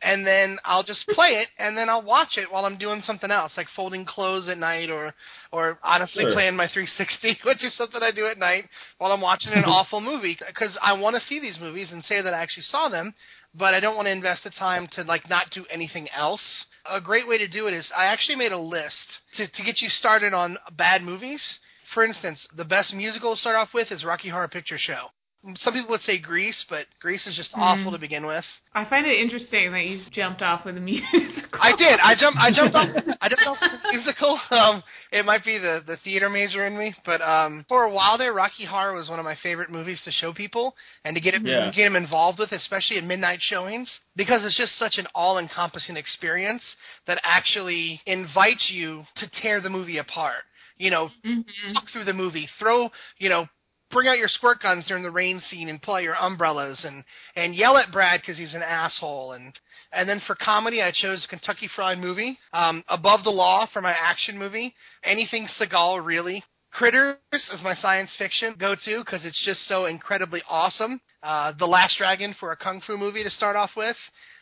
And 0.04 0.28
then 0.28 0.60
I'll 0.66 0.84
just 0.84 1.08
play 1.08 1.36
it, 1.36 1.48
and 1.58 1.78
then 1.78 1.90
I'll 1.90 2.02
watch 2.02 2.38
it 2.38 2.52
while 2.52 2.66
I'm 2.66 2.76
doing 2.76 3.02
something 3.02 3.32
else, 3.32 3.56
like 3.56 3.70
folding 3.70 4.04
clothes 4.04 4.50
at 4.50 4.58
night, 4.58 4.90
or, 4.90 5.14
or 5.52 5.80
honestly 5.82 6.26
Sure. 6.26 6.34
playing 6.34 6.58
my 6.58 6.68
360, 6.68 7.40
which 7.44 7.64
is 7.64 7.74
something 7.74 8.04
I 8.04 8.12
do 8.12 8.28
at 8.28 8.38
night 8.38 8.70
while 8.98 9.14
I'm 9.14 9.22
watching 9.22 9.54
an 9.54 9.62
mm-hmm. 9.62 9.72
awful 9.72 10.02
movie. 10.02 10.38
Because 10.46 10.78
I 10.82 10.94
want 10.94 11.16
to 11.16 11.22
see 11.22 11.40
these 11.40 11.60
movies 11.60 11.94
and 11.94 12.04
say 12.04 12.20
that 12.20 12.34
I 12.34 12.40
actually 12.40 12.64
saw 12.64 12.90
them, 12.90 13.14
but 13.56 13.74
I 13.74 13.80
don't 13.80 13.96
want 13.96 14.08
to 14.08 14.12
invest 14.12 14.44
the 14.44 14.50
time 14.50 14.88
to 14.88 15.04
like 15.04 15.30
not 15.30 15.50
do 15.52 15.66
anything 15.70 16.10
else. 16.10 16.68
A 16.86 17.00
great 17.00 17.28
way 17.28 17.38
to 17.38 17.48
do 17.48 17.68
it 17.68 17.74
is 17.74 17.92
I 17.96 18.06
actually 18.06 18.36
made 18.36 18.52
a 18.52 18.58
list 18.58 19.22
to, 19.36 19.48
to 19.48 19.64
get 19.64 19.82
you 19.82 19.88
started 19.88 20.34
on 20.34 20.58
bad 20.74 21.02
movies. 21.04 21.60
For 21.86 22.04
instance, 22.04 22.48
the 22.54 22.66
best 22.66 22.94
musical 22.94 23.36
to 23.36 23.40
start 23.40 23.56
off 23.56 23.74
with 23.74 23.92
is 23.92 24.04
Rocky 24.04 24.30
Horror 24.30 24.48
Picture 24.50 24.78
Show. 24.78 25.12
Some 25.56 25.74
people 25.74 25.90
would 25.90 26.02
say 26.02 26.18
Grease, 26.20 26.64
but 26.70 26.86
Grease 27.02 27.28
is 27.28 27.36
just 27.36 27.52
awful 27.56 27.92
to 27.92 27.98
begin 27.98 28.26
with. 28.26 28.46
I 28.74 28.86
find 28.86 29.06
it 29.06 29.20
interesting 29.20 29.74
that 29.74 29.86
you 29.86 30.02
jumped 30.10 30.42
off 30.42 30.64
with 30.64 30.78
a 30.78 30.80
musical. 30.80 31.20
I 31.62 31.76
did. 31.76 32.00
I 32.00 32.16
jumped. 32.16 32.40
I 32.40 32.50
jumped 32.50 32.76
off. 32.76 32.88
I 33.22 33.28
jumped 33.28 33.48
off 33.48 33.60
the 33.60 33.80
musical. 33.92 34.40
Um, 34.52 34.82
it 35.12 35.26
might 35.26 35.44
be 35.44 35.58
the 35.58 35.84
the 35.86 35.98
theater 35.98 36.30
major 36.30 36.66
in 36.66 36.78
me, 36.78 36.96
but 37.04 37.22
um, 37.22 37.66
for 37.68 37.84
a 37.84 37.92
while 37.92 38.18
there, 38.18 38.32
Rocky 38.34 38.64
Horror 38.64 38.94
was 38.94 39.10
one 39.10 39.20
of 39.20 39.26
my 39.26 39.36
favorite 39.36 39.70
movies 39.70 40.02
to 40.04 40.12
show 40.12 40.32
people 40.32 40.76
and 41.04 41.14
to 41.16 41.22
get 41.22 41.36
it, 41.36 41.42
Yeah. 41.46 41.72
get 41.72 41.84
them 41.86 41.98
involved 41.98 42.40
with, 42.40 42.54
especially 42.54 42.98
at 42.98 43.04
midnight 43.04 43.42
showings, 43.42 44.00
because 44.16 44.46
it's 44.46 44.56
just 44.56 44.76
such 44.76 44.98
an 44.98 45.08
all-encompassing 45.14 45.98
experience 45.98 46.78
that 47.06 47.20
actually 47.24 48.02
invites 48.06 48.72
you 48.72 49.06
to 49.16 49.30
tear 49.30 49.60
the 49.60 49.70
movie 49.70 49.98
apart. 49.98 50.44
You 50.78 50.90
know, 50.90 51.12
Mhm. 51.26 51.44
talk 51.74 51.90
through 51.90 52.06
the 52.06 52.14
movie, 52.14 52.46
throw, 52.48 52.92
you 53.18 53.28
know, 53.30 53.48
bring 53.94 54.08
out 54.08 54.18
your 54.18 54.28
squirt 54.28 54.62
guns 54.62 54.88
during 54.88 55.04
the 55.04 55.12
rain 55.12 55.40
scene 55.40 55.70
and 55.70 55.82
pull 55.82 55.96
out 55.96 56.04
your 56.04 56.16
umbrellas 56.16 56.84
and 56.84 57.04
and 57.36 57.56
yell 57.56 57.78
at 57.78 57.92
Brad 57.92 58.22
because 58.22 58.38
he's 58.38 58.54
an 58.56 58.64
asshole 58.64 59.34
and 59.34 59.58
and 59.92 60.10
then 60.10 60.20
for 60.20 60.36
comedy 60.36 60.82
I 60.82 60.92
chose 60.92 61.26
Kentucky 61.26 61.68
Fried 61.68 62.00
Movie, 62.00 62.40
um, 62.52 62.84
Above 62.90 63.24
the 63.24 63.32
Law 63.32 63.68
for 63.68 63.82
my 63.82 63.92
action 63.92 64.38
movie, 64.38 64.74
anything 65.04 65.46
Seagal 65.46 66.04
really. 66.06 66.44
Critters 66.72 67.18
is 67.34 67.62
my 67.64 67.76
science 67.76 68.16
fiction 68.16 68.56
go 68.58 68.74
to 68.74 68.98
because 69.00 69.26
it's 69.26 69.40
just 69.40 69.62
so 69.68 69.86
incredibly 69.86 70.42
awesome. 70.50 71.00
Uh, 71.22 71.52
the 71.52 71.68
Last 71.68 71.98
Dragon 72.00 72.34
for 72.34 72.52
a 72.52 72.58
kung 72.58 72.82
fu 72.82 72.98
movie 72.98 73.22
to 73.24 73.30
start 73.30 73.56
off 73.56 73.76
with. 73.76 73.98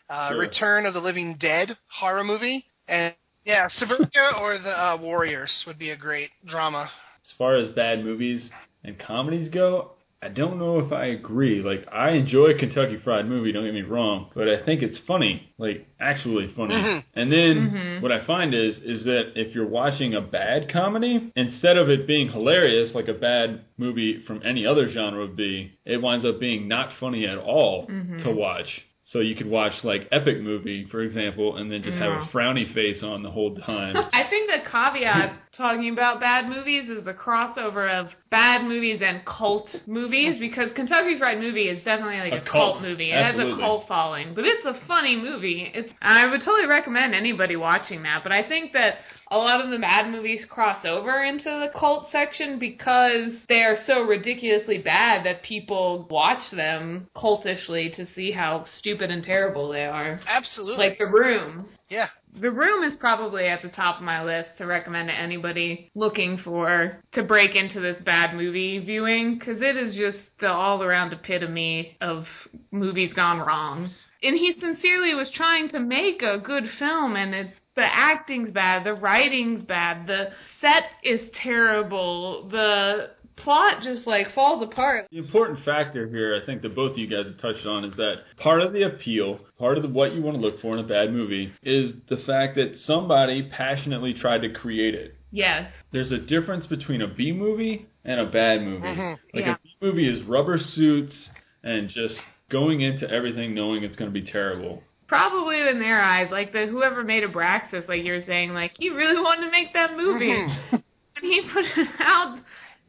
Uh, 0.10 0.30
Sure. 0.30 0.40
Return 0.40 0.86
of 0.86 0.94
the 0.94 1.02
Living 1.02 1.36
Dead 1.36 1.78
horror 1.88 2.24
movie 2.24 2.66
and 2.88 3.14
yeah, 3.46 3.68
Suburbia 3.68 4.32
or 4.40 4.58
the 4.58 4.78
uh, 4.78 4.98
Warriors 5.02 5.64
would 5.68 5.78
be 5.78 5.90
a 5.90 5.98
great 5.98 6.30
drama. 6.46 6.90
As 7.26 7.32
far 7.34 7.56
as 7.56 7.70
bad 7.70 8.04
movies 8.04 8.50
and 8.84 8.98
comedies 9.00 9.50
go, 9.50 9.92
I 10.24 10.28
don't 10.30 10.60
know 10.60 10.78
if 10.80 10.92
I 10.92 11.06
agree. 11.08 11.64
Like, 11.64 11.88
I 11.92 12.12
enjoy 12.12 12.56
Kentucky 12.60 12.98
Fried 13.04 13.28
Movie, 13.28 13.52
don't 13.52 13.66
get 13.66 13.74
me 13.74 13.82
wrong, 13.82 14.30
but 14.36 14.48
I 14.48 14.64
think 14.64 14.84
it's 14.84 15.00
funny, 15.08 15.50
like, 15.58 15.88
actually 16.00 16.48
funny. 16.56 16.76
Mhm. 16.76 17.04
And 17.16 17.32
then 17.32 17.72
Mhm. 17.72 18.02
what 18.04 18.12
I 18.12 18.20
find 18.26 18.54
is, 18.54 18.78
is 18.84 19.04
that 19.06 19.32
if 19.36 19.56
you're 19.56 19.66
watching 19.66 20.14
a 20.14 20.22
bad 20.22 20.70
comedy, 20.70 21.32
instead 21.36 21.76
of 21.78 21.90
it 21.90 22.06
being 22.06 22.30
hilarious, 22.30 22.94
like 22.94 23.08
a 23.08 23.16
bad 23.16 23.62
movie 23.80 24.20
from 24.28 24.42
any 24.46 24.64
other 24.64 24.90
genre 24.90 25.22
would 25.22 25.36
be, 25.36 25.72
it 25.86 26.00
winds 26.00 26.24
up 26.24 26.40
being 26.40 26.68
not 26.68 26.94
funny 27.00 27.26
at 27.26 27.40
all 27.40 27.88
Mhm. 27.88 28.22
to 28.22 28.30
watch. 28.32 28.82
So 29.12 29.20
you 29.20 29.36
could 29.36 29.48
watch 29.48 29.84
like 29.84 30.08
Epic 30.14 30.40
Movie, 30.40 30.86
for 30.90 31.02
example, 31.02 31.58
and 31.58 31.70
then 31.70 31.84
just 31.84 31.98
have 31.98 32.14
a 32.14 32.26
frowny 32.28 32.74
face 32.74 33.04
on 33.04 33.24
the 33.24 33.30
whole 33.30 33.54
time. 33.58 33.94
I 34.14 34.24
think 34.24 34.50
the 34.50 34.60
caveat 34.70 35.34
talking 35.52 35.92
about 35.92 36.22
bad 36.22 36.48
movies 36.48 36.90
is 36.90 37.04
the 37.04 37.14
crossover 37.14 37.92
of 37.94 38.08
bad 38.30 38.64
movies 38.64 39.02
and 39.04 39.26
cult 39.26 39.76
movies 39.86 40.40
because 40.40 40.72
Kentucky 40.72 41.18
Fried 41.18 41.40
Movie 41.40 41.68
is 41.68 41.84
definitely 41.84 42.20
like 42.20 42.32
A 42.32 42.38
a, 42.38 42.40
cult. 42.40 42.76
cult, 42.76 42.82
movie. 42.84 43.12
It 43.12 43.22
has 43.22 43.36
a 43.36 43.54
cult 43.58 43.86
following, 43.86 44.34
but 44.34 44.46
it's 44.46 44.66
a 44.66 44.80
funny 44.88 45.18
movie. 45.18 45.70
It's 45.74 45.92
I 46.02 46.26
would 46.28 46.40
totally 46.40 46.68
recommend 46.68 47.14
anybody 47.14 47.58
watching 47.58 48.04
that. 48.04 48.24
But 48.24 48.32
I 48.32 48.48
think 48.48 48.72
that 48.72 49.00
a 49.32 49.38
lot 49.38 49.62
of 49.62 49.70
the 49.70 49.80
bad 49.80 50.12
movies 50.12 50.44
cross 50.46 50.84
over 50.86 51.24
into 51.24 51.46
the 51.46 51.72
cult 51.74 52.12
section 52.12 52.60
because 52.60 53.32
they 53.48 53.64
are 53.64 53.78
so 53.78 54.04
ridiculously 54.04 54.78
bad 54.78 55.26
that 55.26 55.42
people 55.42 56.06
watch 56.10 56.52
them 56.52 57.08
cultishly 57.18 57.90
to 57.92 58.06
see 58.14 58.32
how 58.32 58.66
stupid 58.66 59.10
and 59.10 59.24
terrible 59.24 59.70
they 59.70 59.86
are. 59.86 60.20
Absolutely. 60.28 60.78
Like 60.78 61.00
The 61.00 61.08
Room. 61.08 61.70
yeah. 61.90 62.10
The 62.34 62.52
Room 62.52 62.84
is 62.84 62.96
probably 62.98 63.48
at 63.48 63.62
the 63.62 63.70
top 63.70 63.98
of 63.98 64.04
my 64.04 64.24
list 64.24 64.58
to 64.58 64.66
recommend 64.66 65.10
to 65.10 65.16
anybody 65.16 65.90
looking 65.96 66.38
for 66.38 67.02
to 67.14 67.24
break 67.24 67.56
into 67.56 67.80
this 67.80 68.02
bad 68.04 68.36
movie 68.36 68.80
viewing 68.80 69.38
because 69.38 69.62
it 69.62 69.76
is 69.78 69.96
just 69.96 70.18
the 70.40 70.50
all 70.52 70.84
around 70.84 71.12
epitome 71.14 71.98
of 72.02 72.28
movies 72.72 73.14
gone 73.14 73.40
wrong. 73.40 73.90
And 74.24 74.38
he 74.38 74.54
sincerely 74.60 75.16
was 75.16 75.32
trying 75.32 75.70
to 75.70 75.80
make 75.80 76.22
a 76.22 76.38
good 76.38 76.70
film, 76.78 77.16
and 77.16 77.34
it's 77.34 77.60
the 77.76 77.84
acting's 77.84 78.52
bad, 78.52 78.84
the 78.84 78.94
writing's 78.94 79.64
bad, 79.64 80.08
the 80.08 80.32
set 80.60 80.86
is 81.04 81.30
terrible, 81.34 82.48
the 82.50 83.12
plot 83.38 83.82
just 83.82 84.06
like 84.06 84.32
falls 84.34 84.62
apart. 84.62 85.08
The 85.12 85.18
important 85.18 85.64
factor 85.64 86.08
here, 86.08 86.40
I 86.42 86.46
think 86.46 86.62
that 86.64 86.76
both 86.76 86.92
of 86.92 86.98
you 86.98 87.08
guys 87.08 87.26
have 87.26 87.38
touched 87.38 87.66
on, 87.66 87.86
is 87.86 87.96
that 87.96 88.16
part 88.38 88.62
of 88.62 88.74
the 88.74 88.84
appeal, 88.84 89.40
part 89.58 89.78
of 89.78 89.84
the, 89.84 89.90
what 89.90 90.14
you 90.14 90.22
want 90.22 90.36
to 90.38 90.42
look 90.42 90.60
for 90.62 90.74
in 90.74 90.80
a 90.80 90.88
bad 90.88 91.12
movie, 91.14 91.54
is 91.64 91.94
the 92.10 92.18
fact 92.18 92.56
that 92.58 92.78
somebody 92.80 93.44
passionately 93.50 94.14
tried 94.14 94.42
to 94.42 94.50
create 94.50 94.94
it. 94.94 95.16
Yes. 95.32 95.72
There's 95.92 96.12
a 96.12 96.18
difference 96.18 96.68
between 96.68 97.02
a 97.02 97.08
B 97.08 97.32
movie 97.32 97.88
and 98.04 98.20
a 98.20 98.26
bad 98.26 98.62
movie. 98.62 98.86
Mhm. 98.88 99.18
Like 99.34 99.46
Yeah. 99.46 99.54
a 99.54 99.60
B 99.64 99.76
movie 99.82 100.08
is 100.08 100.22
rubber 100.24 100.58
suits 100.60 101.30
and 101.64 101.88
just 101.90 102.20
going 102.50 102.82
into 102.82 103.10
everything 103.10 103.56
knowing 103.56 103.84
it's 103.84 103.96
going 103.96 104.12
to 104.12 104.14
be 104.14 104.26
terrible. 104.26 104.84
Probably 105.12 105.68
in 105.68 105.80
their 105.82 106.02
eyes, 106.02 106.32
like 106.32 106.54
the 106.54 106.68
whoever 106.68 107.04
made 107.04 107.26
Abraxas, 107.26 107.86
like 107.90 108.06
you're 108.06 108.24
saying, 108.24 108.54
like 108.54 108.72
he 108.78 108.90
really 108.90 109.22
wanted 109.22 109.44
to 109.48 109.52
make 109.52 109.74
that 109.74 109.98
movie, 109.98 110.30
Mhm. 110.32 110.56
and 110.72 110.84
he 111.20 111.42
put 111.42 111.66
it 111.66 111.90
out. 112.00 112.40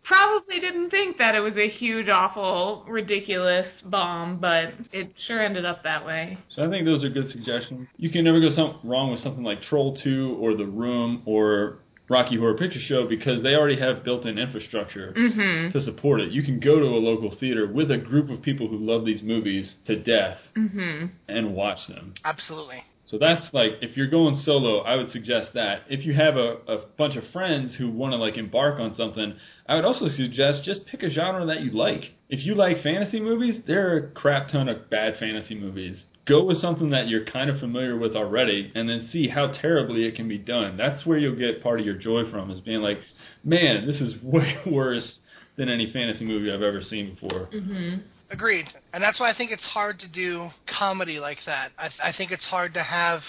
Probably 0.05 0.61
didn't 0.61 0.91
think 0.91 1.19
that 1.19 1.35
it 1.35 1.41
was 1.41 1.57
a 1.57 1.69
huge, 1.69 2.09
awful, 2.09 2.85
ridiculous 2.87 3.67
bomb, 3.85 4.39
but 4.39 4.73
it 4.93 5.15
sure 5.19 5.43
ended 5.43 5.65
up 5.65 5.83
that 5.83 6.07
way. 6.07 6.39
So 6.49 6.65
I 6.65 6.69
think 6.71 6.85
those 6.85 7.03
are 7.03 7.09
good 7.09 7.29
suggestions. 7.29 7.89
You 7.97 8.09
can 8.09 8.23
never 8.23 8.41
go 8.41 8.51
some, 8.51 8.79
wrong 8.85 9.11
with 9.11 9.19
something 9.19 9.43
like 9.43 9.63
Troll 9.63 9.97
2 9.97 10.37
or 10.41 10.55
The 10.55 10.67
Room 10.67 11.23
or 11.27 11.79
Rocky 12.13 12.37
Horror 12.37 12.57
Picture 12.59 12.79
Show 12.81 13.09
because 13.09 13.43
they 13.43 13.55
already 13.55 13.79
have 13.81 14.05
built-in 14.05 14.39
infrastructure. 14.39 15.13
Mm-hmm. 15.13 15.71
to 15.73 15.81
support 15.81 16.21
it. 16.21 16.31
You 16.31 16.43
can 16.43 16.61
go 16.61 16.79
to 16.79 16.87
a 16.87 17.01
local 17.11 17.35
theater 17.35 17.67
with 17.67 17.91
a 17.91 17.97
group 17.97 18.31
of 18.31 18.43
people 18.43 18.69
who 18.69 18.77
love 18.79 19.05
these 19.05 19.23
movies 19.23 19.75
to 19.87 19.97
death 19.97 20.39
Mm-hmm. 20.57 21.07
and 21.29 21.55
watch 21.55 21.87
them. 21.89 22.15
Absolutely. 22.25 22.85
So 23.07 23.19
that's 23.19 23.53
like 23.53 23.73
if 23.83 23.97
you're 23.97 24.09
going 24.09 24.37
solo, 24.41 24.81
I 24.81 24.97
would 24.97 25.11
suggest 25.11 25.53
that. 25.55 25.83
If 25.91 26.07
you 26.07 26.15
have 26.15 26.37
a, 26.37 26.57
a 26.67 26.87
bunch 26.97 27.17
of 27.17 27.27
friends 27.29 27.75
who 27.77 27.91
want 27.91 28.13
to 28.13 28.17
like 28.17 28.37
embark 28.39 28.79
on 28.81 28.95
something, 28.95 29.35
I 29.67 29.75
would 29.77 29.85
also 29.85 30.09
suggest 30.09 30.65
just 30.65 30.87
pick 30.87 31.03
a 31.03 31.11
genre 31.11 31.45
that 31.47 31.61
you 31.63 31.73
like. 31.73 32.13
If 32.31 32.47
you 32.47 32.55
like 32.55 32.83
fantasy 32.83 33.21
movies, 33.21 33.63
there 33.67 33.93
are 33.93 33.97
a 33.99 34.09
crap 34.13 34.49
ton 34.49 34.69
of 34.69 34.89
bad 34.89 35.19
fantasy 35.19 35.55
movies. 35.55 36.05
Go 36.25 36.45
with 36.45 36.59
something 36.59 36.91
that 36.91 37.09
you're 37.09 37.25
kind 37.25 37.51
of 37.51 37.59
familiar 37.59 37.97
with 37.97 38.15
already 38.15 38.71
and 38.75 38.89
then 38.89 39.03
see 39.03 39.29
how 39.29 39.49
terribly 39.49 40.05
it 40.05 40.15
can 40.15 40.29
be 40.29 40.39
done. 40.39 40.77
That's 40.77 41.05
where 41.05 41.19
you'll 41.19 41.35
get 41.37 41.63
part 41.63 41.81
of 41.81 41.87
your 41.87 41.97
joy 41.97 42.31
from 42.31 42.51
is 42.51 42.61
being 42.61 42.81
like, 42.81 42.99
man, 43.43 43.87
this 43.87 44.01
is 44.01 44.23
way 44.23 44.59
worse 44.67 45.21
than 45.57 45.69
any 45.69 45.91
fantasy 45.91 46.25
movie 46.25 46.53
I've 46.53 46.63
ever 46.63 46.83
seen 46.83 47.15
before. 47.15 47.49
Mm-hmm. 47.53 47.99
Agreed. 48.31 48.69
And 48.93 49.05
that's 49.05 49.21
why 49.21 49.29
I 49.29 49.35
think 49.35 49.51
it's 49.51 49.67
hard 49.67 50.01
to 50.01 50.09
do 50.09 50.51
comedy 50.67 51.21
like 51.21 51.45
that. 51.45 51.73
I, 51.79 51.91
I 52.03 52.13
think 52.13 52.33
it's 52.33 52.47
hard 52.47 52.75
to 52.75 52.83
have 52.83 53.23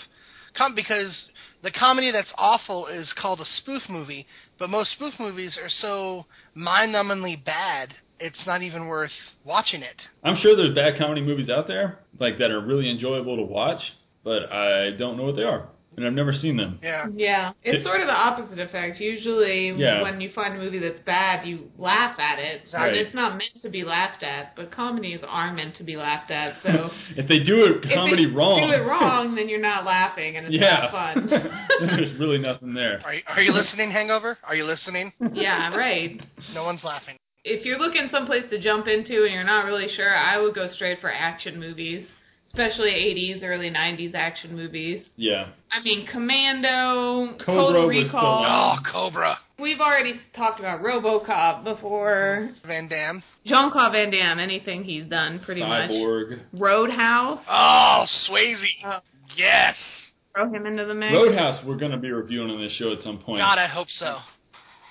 com 0.53 0.75
because 0.75 1.29
the 1.61 1.71
comedy 1.71 2.11
that's 2.11 2.33
awful 2.37 2.87
is 2.87 3.11
called 3.11 3.41
a 3.41 3.45
spoof 3.45 3.89
movie, 3.89 4.27
but 4.63 4.69
most 4.69 4.91
spoof 4.93 5.19
movies 5.19 5.57
are 5.57 5.67
so 5.67 6.25
mind-numbingly 6.55 7.43
bad, 7.43 7.93
it's 8.17 8.45
not 8.45 8.61
even 8.61 8.87
worth 8.87 9.11
watching 9.43 9.81
it. 9.81 10.07
I'm 10.23 10.37
sure 10.37 10.55
there's 10.55 10.73
bad 10.73 10.97
comedy 10.97 11.19
movies 11.19 11.49
out 11.49 11.67
there 11.67 11.99
like 12.17 12.37
that 12.37 12.49
are 12.49 12.61
really 12.61 12.89
enjoyable 12.89 13.35
to 13.35 13.43
watch, 13.43 13.91
but 14.23 14.49
I 14.53 14.91
don't 14.91 15.17
know 15.17 15.23
what 15.23 15.35
they 15.35 15.43
are, 15.43 15.67
and 15.97 16.05
I've 16.05 16.13
never 16.13 16.33
seen 16.33 16.57
them. 16.57 16.79
Yeah. 16.81 17.07
Yeah, 17.15 17.51
it's 17.63 17.79
It- 17.79 17.83
sort 17.83 18.01
of 18.01 18.07
the 18.07 18.17
opposite 18.17 18.59
effect. 18.59 18.99
Usually, 18.99 19.69
Yeah. 19.69 20.01
when 20.01 20.19
you 20.21 20.29
find 20.29 20.55
a 20.55 20.57
movie 20.59 20.79
that's 20.79 20.99
bad, 21.01 21.45
you 21.45 21.71
laugh 21.77 22.19
at 22.19 22.39
it, 22.39 22.69
Right. 22.73 22.95
it's 22.95 23.13
not 23.13 23.31
meant 23.33 23.61
to 23.61 23.69
be 23.69 23.83
laughed 23.83 24.23
at. 24.23 24.55
But 24.55 24.71
comedies 24.71 25.21
are 25.23 25.53
meant 25.53 25.75
to 25.75 25.83
be 25.83 25.95
laughed 25.95 26.31
at, 26.31 26.55
so. 26.63 26.91
if 27.15 27.27
they 27.27 27.39
do 27.39 27.65
it 27.65 27.85
If 27.85 27.93
comedy 27.93 28.25
they 28.25 28.31
wrong, 28.31 28.55
do 28.67 28.73
it 28.73 28.83
wrong, 28.85 29.35
then 29.35 29.49
you're 29.49 29.59
not 29.59 29.85
laughing, 29.85 30.37
and 30.37 30.47
it's 30.47 30.55
yeah, 30.55 30.89
not 30.91 30.91
fun. 30.91 31.27
there's 31.79 32.13
really 32.13 32.37
nothing 32.39 32.73
there. 32.73 33.01
Are 33.05 33.13
you, 33.13 33.21
are 33.27 33.41
you 33.41 33.51
listening, 33.53 33.91
Hangover? 33.91 34.37
Are 34.43 34.55
you 34.55 34.65
listening? 34.65 35.13
yeah, 35.33 35.75
right. 35.75 36.21
No 36.53 36.63
one's 36.63 36.83
laughing. 36.83 37.15
If 37.45 37.65
you're 37.65 37.77
looking 37.77 38.07
someplace 38.09 38.49
to 38.51 38.57
jump 38.57 38.87
into 38.87 39.25
and 39.25 39.33
you're 39.33 39.43
not 39.43 39.65
really 39.65 39.89
sure, 39.89 40.15
I 40.15 40.37
would 40.39 40.53
go 40.55 40.67
straight 40.67 41.01
for 41.01 41.11
action 41.11 41.59
movies, 41.59 42.07
especially 42.57 42.91
80s, 42.91 43.43
early 43.43 43.71
90s 43.71 44.13
action 44.13 44.55
movies. 44.55 45.03
Yeah, 45.15 45.49
I 45.71 45.81
mean, 45.81 46.05
Commando, 46.05 47.35
Cobra 47.39 47.63
Total 47.63 47.87
was 47.87 47.95
the 47.97 48.03
Recall. 48.03 48.39
one. 48.41 48.49
Oh, 48.51 48.77
Cobra. 48.83 49.39
We've 49.59 49.79
already 49.79 50.19
talked 50.33 50.59
about 50.59 50.81
RoboCop 50.81 51.63
before. 51.63 52.51
Van 52.65 52.87
Damme. 52.87 53.23
Jean 53.45 53.71
Claude 53.71 53.93
Van 53.93 54.11
Damme, 54.11 54.39
anything 54.39 54.83
he's 54.83 55.05
done, 55.07 55.39
pretty 55.39 55.61
much. 55.61 55.89
Cyborg. 55.89 56.41
Roadhouse, 56.53 57.39
Oh, 57.49 58.05
Swayze. 58.07 58.65
Oh. 58.85 58.99
Yes. 59.35 60.11
throw 60.35 60.51
him 60.51 60.65
into 60.67 60.85
the 60.85 60.93
mix. 60.93 61.13
Roadhouse, 61.13 61.63
we're 61.63 61.77
going 61.77 61.91
to 61.91 61.97
be 61.97 62.11
reviewing 62.11 62.49
on 62.51 62.61
this 62.61 62.73
show 62.73 62.91
at 62.93 63.01
some 63.01 63.17
point. 63.19 63.39
God, 63.39 63.57
I 63.57 63.67
hope 63.67 63.89
so. 63.89 64.17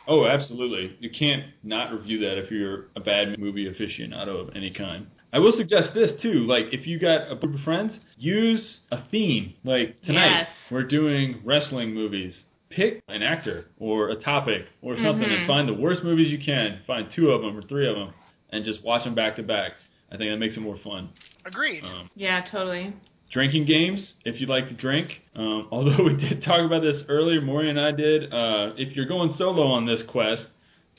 Oh, 0.09 0.27
absolutely. 0.27 0.97
You 1.01 1.11
can't 1.11 1.45
not 1.63 1.93
review 1.93 2.21
that 2.27 2.39
if 2.39 2.51
you're 2.51 2.87
a 2.97 3.01
bad 3.01 3.39
movie 3.39 3.69
aficionado 3.73 4.41
of 4.49 4.57
any 4.57 4.71
kind. 4.73 5.07
I 5.33 5.39
will 5.39 5.53
suggest 5.53 5.95
this 5.95 6.13
too. 6.21 6.47
Like, 6.47 6.67
if 6.73 6.87
you 6.87 6.99
got 6.99 7.31
a 7.33 7.37
group 7.37 7.55
of 7.55 7.61
friends, 7.63 7.99
use 8.19 8.81
a 8.91 9.01
theme. 9.11 9.55
Like 9.65 10.03
tonight, 10.03 10.31
Yes. 10.31 10.49
we're 10.71 10.83
doing 10.85 11.41
wrestling 11.45 11.95
movies. 11.95 12.45
Pick 12.69 13.03
an 13.09 13.23
actor 13.23 13.67
or 13.79 14.11
a 14.11 14.17
topic 14.17 14.67
or 14.83 14.97
something, 14.99 15.29
Mhm. 15.29 15.39
and 15.39 15.47
find 15.47 15.69
the 15.69 15.75
worst 15.75 16.05
movies 16.05 16.31
you 16.31 16.39
can. 16.39 16.81
Find 16.87 17.11
two 17.11 17.31
of 17.31 17.43
them 17.43 17.57
or 17.57 17.63
three 17.63 17.87
of 17.89 17.95
them, 17.97 18.11
and 18.51 18.65
just 18.65 18.83
watch 18.85 19.05
them 19.05 19.15
back 19.15 19.37
to 19.37 19.43
back. 19.43 19.73
I 20.11 20.17
think 20.17 20.31
that 20.31 20.39
makes 20.39 20.57
it 20.57 20.61
more 20.61 20.77
fun. 20.79 21.11
Agreed. 21.45 21.83
Um, 21.85 22.11
Yeah, 22.15 22.41
totally. 22.43 22.93
drinking 23.31 23.65
games 23.65 24.15
if 24.27 24.41
you 24.41 24.47
like 24.47 24.69
to 24.69 24.75
drink. 24.75 25.23
Um, 25.35 25.69
although 25.73 26.03
we 26.05 26.15
did 26.17 26.43
talk 26.43 26.61
about 26.61 26.83
this 26.83 27.05
earlier, 27.09 27.41
Maury 27.41 27.71
and 27.71 27.81
I 27.81 27.93
did. 27.93 28.33
Uh, 28.33 28.73
if 28.77 28.95
you're 28.97 29.07
going 29.07 29.31
solo 29.35 29.65
on 29.67 29.87
this 29.87 30.03
quest 30.03 30.51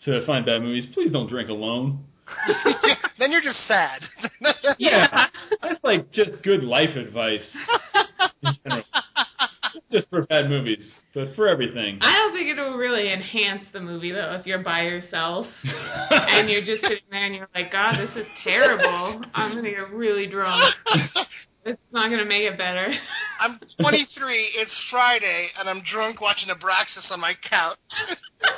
to 0.05 0.21
find 0.25 0.43
bad 0.45 0.61
movies, 0.63 0.87
please 0.87 1.11
don't 1.11 1.27
drink 1.27 1.49
alone. 1.49 2.05
then 3.19 3.31
you're 3.31 3.41
just 3.41 3.65
sad. 3.67 4.03
Yeah, 4.79 5.27
that's 5.61 5.83
like 5.83 6.11
just 6.11 6.41
good 6.41 6.63
life 6.63 6.95
advice 6.95 7.55
in 8.41 8.53
general. 8.65 8.83
Not 8.93 9.83
just 9.91 10.09
for 10.09 10.23
bad 10.23 10.49
movies, 10.49 10.91
but 11.13 11.35
for 11.35 11.47
everything. 11.47 11.99
I 12.01 12.11
don't 12.11 12.33
think 12.33 12.49
it'll 12.49 12.77
really 12.77 13.11
enhance 13.11 13.63
the 13.71 13.79
movie 13.79 14.11
though 14.11 14.33
if 14.39 14.45
you're 14.47 14.63
by 14.63 14.83
yourself 14.83 15.47
and 15.63 16.49
you're 16.49 16.63
just 16.63 16.83
sitting 16.83 17.05
there 17.11 17.25
and 17.25 17.35
you're 17.35 17.49
like, 17.53 17.71
God, 17.71 17.97
this 17.97 18.09
is 18.15 18.27
terrible. 18.43 19.21
I'm 19.33 19.55
gonna 19.55 19.69
get 19.69 19.91
really 19.91 20.27
drunk. 20.27 20.73
It's 21.65 21.81
not 21.91 22.09
gonna 22.09 22.25
make 22.25 22.43
it 22.43 22.57
better. 22.57 22.93
I'm 23.39 23.59
23. 23.79 24.51
It's 24.55 24.77
Friday, 24.89 25.47
and 25.59 25.69
I'm 25.69 25.81
drunk 25.81 26.21
watching 26.21 26.49
Abraxas 26.49 27.11
on 27.11 27.19
my 27.19 27.33
couch. 27.33 27.77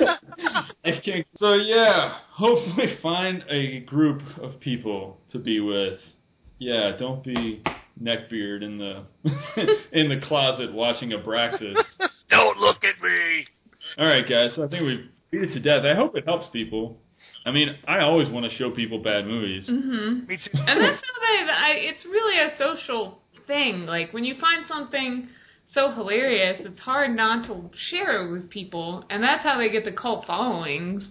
I 0.84 0.92
can't- 1.02 1.26
So 1.36 1.54
yeah, 1.54 2.18
hopefully 2.30 2.96
find 3.02 3.44
a 3.48 3.80
group 3.80 4.22
of 4.38 4.60
people 4.60 5.20
to 5.28 5.38
be 5.38 5.60
with. 5.60 6.00
Yeah, 6.58 6.96
don't 6.96 7.22
be 7.22 7.62
neckbeard 8.02 8.62
in 8.62 8.78
the 8.78 9.04
in 9.92 10.08
the 10.08 10.18
closet 10.20 10.72
watching 10.72 11.10
Abraxas. 11.10 11.82
Don't 12.28 12.58
look 12.58 12.82
at 12.84 13.00
me. 13.02 13.46
All 13.98 14.06
right, 14.06 14.28
guys. 14.28 14.54
So 14.54 14.64
I 14.64 14.68
think 14.68 14.82
we 14.84 15.10
beat 15.30 15.50
it 15.50 15.52
to 15.52 15.60
death. 15.60 15.84
I 15.84 15.94
hope 15.94 16.16
it 16.16 16.24
helps 16.24 16.46
people. 16.48 17.00
I 17.46 17.52
mean, 17.52 17.76
I 17.86 18.00
always 18.00 18.28
want 18.28 18.50
to 18.50 18.56
show 18.56 18.72
people 18.72 18.98
bad 18.98 19.24
movies. 19.24 19.66
hmm 19.66 20.26
Me 20.26 20.36
too. 20.36 20.50
And 20.58 20.80
that's 20.80 21.06
something 21.06 21.46
that 21.46 21.62
I, 21.64 21.74
it's 21.76 22.04
really 22.04 22.40
a 22.40 22.58
social 22.58 23.22
thing. 23.46 23.86
Like 23.86 24.12
when 24.12 24.24
you 24.24 24.34
find 24.40 24.66
something 24.66 25.28
so 25.72 25.92
hilarious, 25.92 26.60
it's 26.64 26.80
hard 26.80 27.14
not 27.14 27.46
to 27.46 27.70
share 27.74 28.26
it 28.26 28.32
with 28.32 28.50
people, 28.50 29.04
and 29.10 29.22
that's 29.22 29.42
how 29.42 29.58
they 29.58 29.70
get 29.70 29.84
the 29.84 29.92
cult 29.92 30.26
followings. 30.26 31.08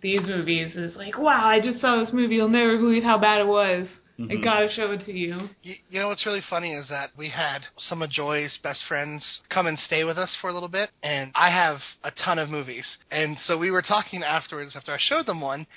These 0.00 0.22
movies 0.22 0.76
is 0.76 0.96
like, 0.96 1.16
wow, 1.16 1.46
I 1.46 1.60
just 1.60 1.80
saw 1.80 2.04
this 2.04 2.12
movie. 2.12 2.36
You'll 2.36 2.48
never 2.48 2.76
believe 2.76 3.02
how 3.04 3.18
bad 3.18 3.40
it 3.40 3.46
was. 3.46 3.88
I 4.20 4.22
Mhm. 4.22 4.42
gotta 4.42 4.68
show 4.68 4.90
it 4.92 5.04
to 5.04 5.12
you. 5.12 5.48
You, 5.62 5.76
you 5.90 6.00
know 6.00 6.08
what's 6.08 6.26
really 6.26 6.40
funny 6.40 6.72
is 6.72 6.88
that 6.88 7.10
we 7.16 7.28
had 7.28 7.66
some 7.78 8.02
of 8.02 8.10
Joy's 8.10 8.56
best 8.58 8.82
friends 8.84 9.42
come 9.48 9.66
and 9.68 9.78
stay 9.78 10.02
with 10.02 10.18
us 10.18 10.34
for 10.34 10.50
a 10.50 10.52
little 10.52 10.68
bit, 10.68 10.90
and 11.04 11.30
I 11.36 11.50
have 11.50 11.84
a 12.02 12.10
ton 12.10 12.38
of 12.38 12.50
movies. 12.50 12.98
And 13.12 13.38
so 13.38 13.56
we 13.56 13.70
were 13.70 13.82
talking 13.82 14.24
afterwards 14.24 14.74
after 14.74 14.92
I 14.92 14.96
showed 14.96 15.26
them 15.26 15.40
one, 15.40 15.68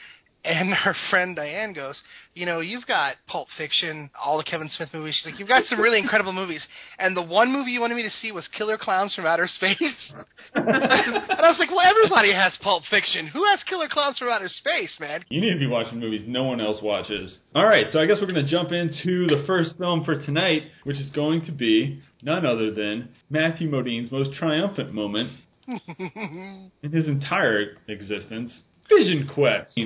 and 0.44 0.74
her 0.74 0.94
friend 0.94 1.36
Diane 1.36 1.74
goes, 1.74 2.02
"You 2.34 2.46
know, 2.46 2.60
you've 2.60 2.88
got 2.88 3.16
Pulp 3.28 3.50
Fiction, 3.52 4.10
all 4.20 4.38
the 4.38 4.44
Kevin 4.44 4.70
Smith 4.70 4.94
movies. 4.94 5.16
She's 5.16 5.26
like, 5.26 5.40
you've 5.40 5.48
got 5.48 5.66
some 5.66 5.80
really 5.80 6.00
incredible 6.00 6.34
movies, 6.34 6.68
and 6.98 7.16
the 7.16 7.22
one 7.22 7.52
movie 7.52 7.72
you 7.72 7.82
wanted 7.82 7.96
me 7.96 8.04
to 8.04 8.10
see 8.10 8.32
was 8.32 8.48
Killer 8.48 8.78
Clowns 8.78 9.14
from 9.14 9.26
Outer 9.26 9.48
Space." 9.48 10.16
and 10.56 10.70
I 10.70 11.48
was 11.48 11.60
like, 11.60 11.70
"Well, 11.70 11.82
everybody 11.82 12.32
has 12.32 12.58
Pulp 12.58 12.86
Fiction. 12.86 13.28
Who 13.28 13.46
has 13.46 13.64
Killer 13.64 13.88
Clowns 13.88 14.18
from 14.20 14.30
Outer 14.30 14.50
Space, 14.50 15.00
man?" 15.00 15.24
You 15.30 15.42
need 15.42 15.54
to 15.54 15.60
be 15.60 15.68
watching 15.68 16.00
movies 16.00 16.24
no 16.26 16.44
one 16.44 16.60
else 16.60 16.82
watches. 16.82 17.38
All 17.54 17.66
right, 17.66 17.92
so 17.92 18.02
I 18.02 18.06
guess 18.06 18.20
we're 18.20 18.32
going 18.32 18.44
to 18.44 18.50
jump 18.50 18.72
into 18.72 19.28
the 19.28 19.44
first 19.46 19.78
film 19.78 20.04
for 20.04 20.16
tonight, 20.16 20.64
which 20.84 21.00
is 21.00 21.10
going 21.12 21.46
to 21.46 21.52
be 21.52 22.02
none 22.24 22.46
other 22.46 22.72
than 22.72 23.10
Matthew 23.30 23.70
Modine's 23.70 24.12
most 24.12 24.34
triumphant 24.34 24.94
moment 24.94 25.32
in 25.68 26.92
his 26.92 27.08
entire 27.08 27.78
existence 27.88 28.64
Vision 28.90 29.28
Quest. 29.28 29.78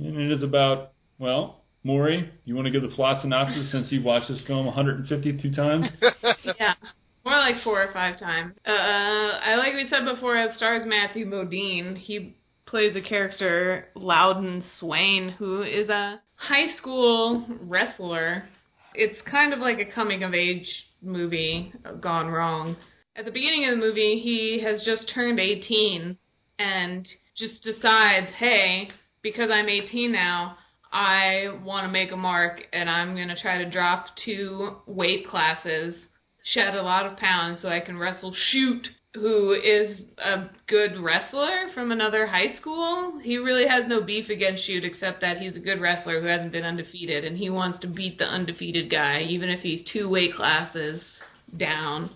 And 0.00 0.18
it 0.18 0.32
is 0.32 0.42
about, 0.42 0.92
well, 1.18 1.60
Maury, 1.84 2.30
you 2.44 2.54
want 2.54 2.66
to 2.66 2.70
give 2.70 2.82
the 2.82 2.88
plot 2.88 3.22
synopsis 3.22 3.70
since 3.70 3.92
you've 3.92 4.04
watched 4.04 4.28
this 4.28 4.40
film 4.40 4.66
152 4.66 5.50
times? 5.52 5.90
yeah. 6.58 6.74
More 7.24 7.36
like 7.36 7.60
four 7.60 7.82
or 7.82 7.92
five 7.92 8.18
times. 8.18 8.54
Uh, 8.66 9.40
I 9.42 9.56
like 9.56 9.74
we 9.74 9.88
said 9.88 10.04
before, 10.04 10.36
it 10.36 10.56
stars 10.56 10.86
Matthew 10.86 11.26
Modine. 11.26 11.96
He 11.96 12.36
plays 12.64 12.96
a 12.96 13.02
character, 13.02 13.88
Louden 13.94 14.62
Swain, 14.62 15.28
who 15.28 15.62
is 15.62 15.88
a 15.90 16.20
high 16.36 16.72
school 16.74 17.44
wrestler. 17.60 18.44
It's 18.94 19.20
kind 19.22 19.52
of 19.52 19.58
like 19.58 19.78
a 19.80 19.84
coming 19.84 20.24
of 20.24 20.34
age 20.34 20.88
movie 21.02 21.72
gone 22.00 22.28
wrong. 22.28 22.76
At 23.16 23.26
the 23.26 23.32
beginning 23.32 23.66
of 23.66 23.72
the 23.72 23.84
movie, 23.84 24.18
he 24.20 24.60
has 24.60 24.82
just 24.82 25.08
turned 25.08 25.38
18 25.38 26.16
and 26.58 27.08
just 27.34 27.62
decides, 27.62 28.28
hey, 28.34 28.90
because 29.22 29.50
I'm 29.50 29.68
18 29.68 30.12
now, 30.12 30.56
I 30.92 31.48
want 31.62 31.86
to 31.86 31.92
make 31.92 32.10
a 32.10 32.16
mark 32.16 32.66
and 32.72 32.90
I'm 32.90 33.14
going 33.14 33.28
to 33.28 33.40
try 33.40 33.58
to 33.58 33.70
drop 33.70 34.16
two 34.16 34.76
weight 34.86 35.28
classes, 35.28 35.94
shed 36.42 36.74
a 36.74 36.82
lot 36.82 37.06
of 37.06 37.16
pounds 37.16 37.60
so 37.60 37.68
I 37.68 37.80
can 37.80 37.98
wrestle 37.98 38.32
Shoot, 38.32 38.90
who 39.14 39.52
is 39.52 40.00
a 40.18 40.48
good 40.66 40.96
wrestler 40.98 41.68
from 41.74 41.92
another 41.92 42.26
high 42.26 42.54
school. 42.56 43.18
He 43.20 43.38
really 43.38 43.66
has 43.66 43.86
no 43.86 44.00
beef 44.00 44.30
against 44.30 44.64
Shoot 44.64 44.84
except 44.84 45.20
that 45.20 45.38
he's 45.38 45.56
a 45.56 45.60
good 45.60 45.80
wrestler 45.80 46.20
who 46.20 46.26
hasn't 46.26 46.52
been 46.52 46.64
undefeated 46.64 47.24
and 47.24 47.36
he 47.36 47.50
wants 47.50 47.80
to 47.80 47.86
beat 47.86 48.18
the 48.18 48.26
undefeated 48.26 48.90
guy, 48.90 49.22
even 49.22 49.48
if 49.48 49.60
he's 49.60 49.82
two 49.82 50.08
weight 50.08 50.34
classes 50.34 51.02
down. 51.56 52.10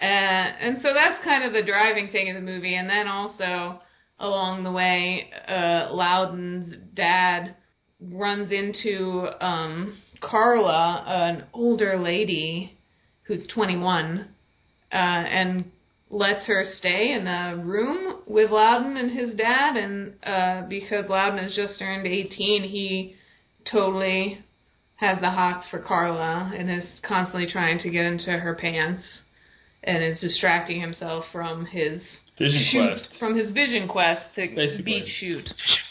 Uh, 0.00 0.04
and 0.04 0.82
so 0.82 0.92
that's 0.92 1.22
kind 1.24 1.44
of 1.44 1.52
the 1.52 1.62
driving 1.62 2.08
thing 2.08 2.28
of 2.28 2.34
the 2.34 2.40
movie. 2.40 2.74
And 2.74 2.90
then 2.90 3.08
also 3.08 3.80
along 4.18 4.64
the 4.64 4.72
way, 4.72 5.30
uh, 5.46 5.88
Louden's 5.90 6.76
dad 6.94 7.54
runs 8.00 8.50
into 8.50 9.28
um, 9.40 9.96
Carla, 10.20 11.04
an 11.06 11.44
older 11.52 11.98
lady 11.98 12.78
who's 13.22 13.46
21, 13.46 14.28
uh, 14.92 14.94
and 14.94 15.70
lets 16.08 16.46
her 16.46 16.64
stay 16.64 17.12
in 17.12 17.26
a 17.26 17.56
room 17.56 18.22
with 18.26 18.50
Louden 18.50 18.96
and 18.96 19.10
his 19.10 19.34
dad. 19.34 19.76
And 19.76 20.14
uh, 20.22 20.62
because 20.62 21.06
Louden 21.08 21.38
has 21.38 21.54
just 21.54 21.78
turned 21.78 22.06
18, 22.06 22.62
he 22.62 23.16
totally 23.64 24.42
has 24.96 25.20
the 25.20 25.30
hots 25.30 25.68
for 25.68 25.78
Carla 25.78 26.52
and 26.54 26.70
is 26.70 27.00
constantly 27.00 27.46
trying 27.46 27.78
to 27.78 27.90
get 27.90 28.06
into 28.06 28.38
her 28.38 28.54
pants 28.54 29.20
and 29.82 30.02
is 30.02 30.20
distracting 30.20 30.80
himself 30.80 31.30
from 31.30 31.66
his 31.66 32.25
Vision 32.38 32.60
shoot, 32.60 32.86
Quest. 32.88 33.18
from 33.18 33.34
his 33.34 33.50
vision 33.50 33.88
quest 33.88 34.22
to 34.34 34.48
Basically. 34.54 35.00
beat 35.00 35.08
shoot. 35.08 35.48
vision 35.48 35.84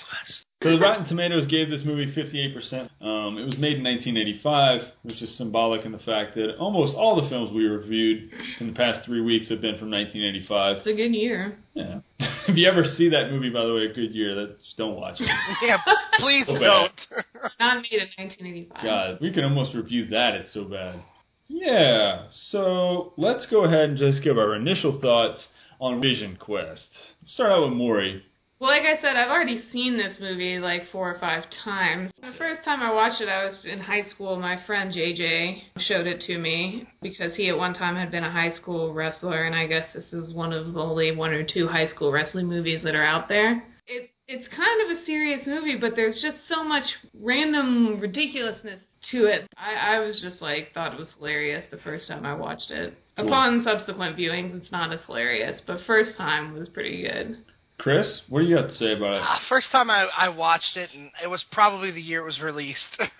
So 0.63 0.71
the 0.71 0.79
Rotten 0.79 1.05
Tomatoes 1.05 1.45
gave 1.47 1.69
this 1.69 1.83
movie 1.83 2.11
58%. 2.11 2.89
Um, 2.99 3.37
it 3.37 3.45
was 3.45 3.57
made 3.57 3.77
in 3.77 3.83
1985, 3.83 4.83
which 5.03 5.21
is 5.21 5.35
symbolic 5.35 5.85
in 5.85 5.91
the 5.91 5.99
fact 5.99 6.33
that 6.35 6.55
almost 6.57 6.95
all 6.95 7.21
the 7.21 7.29
films 7.29 7.51
we 7.51 7.65
reviewed 7.65 8.31
in 8.59 8.67
the 8.67 8.73
past 8.73 9.03
three 9.03 9.21
weeks 9.21 9.49
have 9.49 9.61
been 9.61 9.77
from 9.77 9.91
1985. 9.91 10.77
It's 10.77 10.87
a 10.87 10.93
good 10.93 11.13
year. 11.13 11.57
Yeah. 11.75 11.99
if 12.19 12.57
you 12.57 12.67
ever 12.67 12.85
see 12.85 13.09
that 13.09 13.31
movie, 13.31 13.49
by 13.49 13.65
the 13.65 13.73
way, 13.75 13.85
a 13.85 13.93
good 13.93 14.15
year, 14.15 14.33
that 14.35 14.59
just 14.59 14.77
don't 14.77 14.95
watch 14.95 15.21
it. 15.21 15.29
yeah, 15.61 15.77
please 16.13 16.47
So 16.47 16.57
don't. 16.57 17.07
Not 17.59 17.83
made 17.83 18.01
in 18.01 18.09
1985. 18.17 18.83
God, 18.83 19.17
we 19.21 19.31
can 19.31 19.43
almost 19.43 19.75
review 19.75 20.07
that. 20.07 20.35
It's 20.35 20.53
so 20.53 20.63
bad. 20.63 20.99
Yeah. 21.47 22.23
So 22.31 23.13
let's 23.17 23.45
go 23.45 23.65
ahead 23.65 23.89
and 23.89 23.97
just 23.97 24.23
give 24.23 24.37
our 24.39 24.55
initial 24.55 24.99
thoughts 24.99 25.47
on 25.79 26.01
Vision 26.01 26.37
Quest. 26.37 26.87
Let's 27.21 27.33
start 27.33 27.51
out 27.51 27.69
with 27.69 27.77
Maury. 27.77 28.23
Well, 28.59 28.69
like 28.69 28.83
I 28.83 29.01
said, 29.01 29.17
I've 29.17 29.29
already 29.29 29.61
seen 29.69 29.97
this 29.97 30.17
movie 30.19 30.59
like 30.59 30.89
four 30.89 31.13
or 31.13 31.19
five 31.19 31.49
times. 31.49 32.11
The 32.21 32.31
first 32.37 32.63
time 32.63 32.81
I 32.81 32.93
watched 32.93 33.19
it, 33.19 33.27
I 33.27 33.45
was 33.45 33.57
in 33.65 33.79
high 33.79 34.03
school. 34.05 34.39
My 34.39 34.63
friend 34.65 34.93
JJ 34.93 35.61
showed 35.79 36.07
it 36.07 36.21
to 36.21 36.37
me 36.37 36.87
because 37.01 37.35
he 37.35 37.49
at 37.49 37.57
one 37.57 37.73
time 37.73 37.97
had 37.97 38.11
been 38.11 38.23
a 38.23 38.31
high 38.31 38.53
school 38.53 38.93
wrestler, 38.93 39.43
and 39.43 39.53
I 39.53 39.67
guess 39.67 39.87
this 39.93 40.13
is 40.13 40.33
one 40.33 40.53
of 40.53 40.77
only 40.77 41.13
one 41.13 41.31
or 41.31 41.43
two 41.43 41.67
high 41.67 41.87
school 41.89 42.13
wrestling 42.13 42.47
movies 42.47 42.81
that 42.83 42.95
are 42.95 43.05
out 43.05 43.27
there. 43.27 43.61
It's 43.87 44.09
it's 44.27 44.47
kind 44.47 44.89
of 44.89 44.97
a 44.97 45.05
serious 45.05 45.45
movie, 45.45 45.77
but 45.77 45.95
there's 45.95 46.21
just 46.21 46.37
so 46.47 46.63
much 46.63 46.95
random 47.13 47.99
ridiculousness 47.99 48.81
to 49.11 49.25
it. 49.25 49.47
I, 49.57 49.95
I 49.95 49.99
was 49.99 50.21
just 50.21 50.41
like, 50.41 50.73
thought 50.73 50.93
it 50.93 50.99
was 50.99 51.11
hilarious 51.17 51.65
the 51.71 51.77
first 51.77 52.07
time 52.07 52.25
I 52.25 52.35
watched 52.35 52.71
it. 52.71 52.97
Cool. 53.17 53.27
Upon 53.27 53.63
subsequent 53.63 54.17
viewings, 54.17 54.61
it's 54.61 54.71
not 54.71 54.91
as 54.91 55.01
hilarious, 55.05 55.61
but 55.65 55.81
first 55.81 56.17
time 56.17 56.53
was 56.53 56.69
pretty 56.69 57.03
good. 57.03 57.37
Chris, 57.77 58.23
what 58.29 58.41
do 58.41 58.45
you 58.45 58.55
have 58.55 58.69
to 58.69 58.73
say 58.73 58.93
about 58.93 59.15
it? 59.15 59.21
Uh, 59.21 59.39
first 59.49 59.71
time 59.71 59.89
I, 59.89 60.07
I 60.15 60.29
watched 60.29 60.77
it, 60.77 60.89
and 60.93 61.11
it 61.21 61.27
was 61.27 61.43
probably 61.43 61.91
the 61.91 62.01
year 62.01 62.21
it 62.21 62.25
was 62.25 62.41
released. 62.41 62.89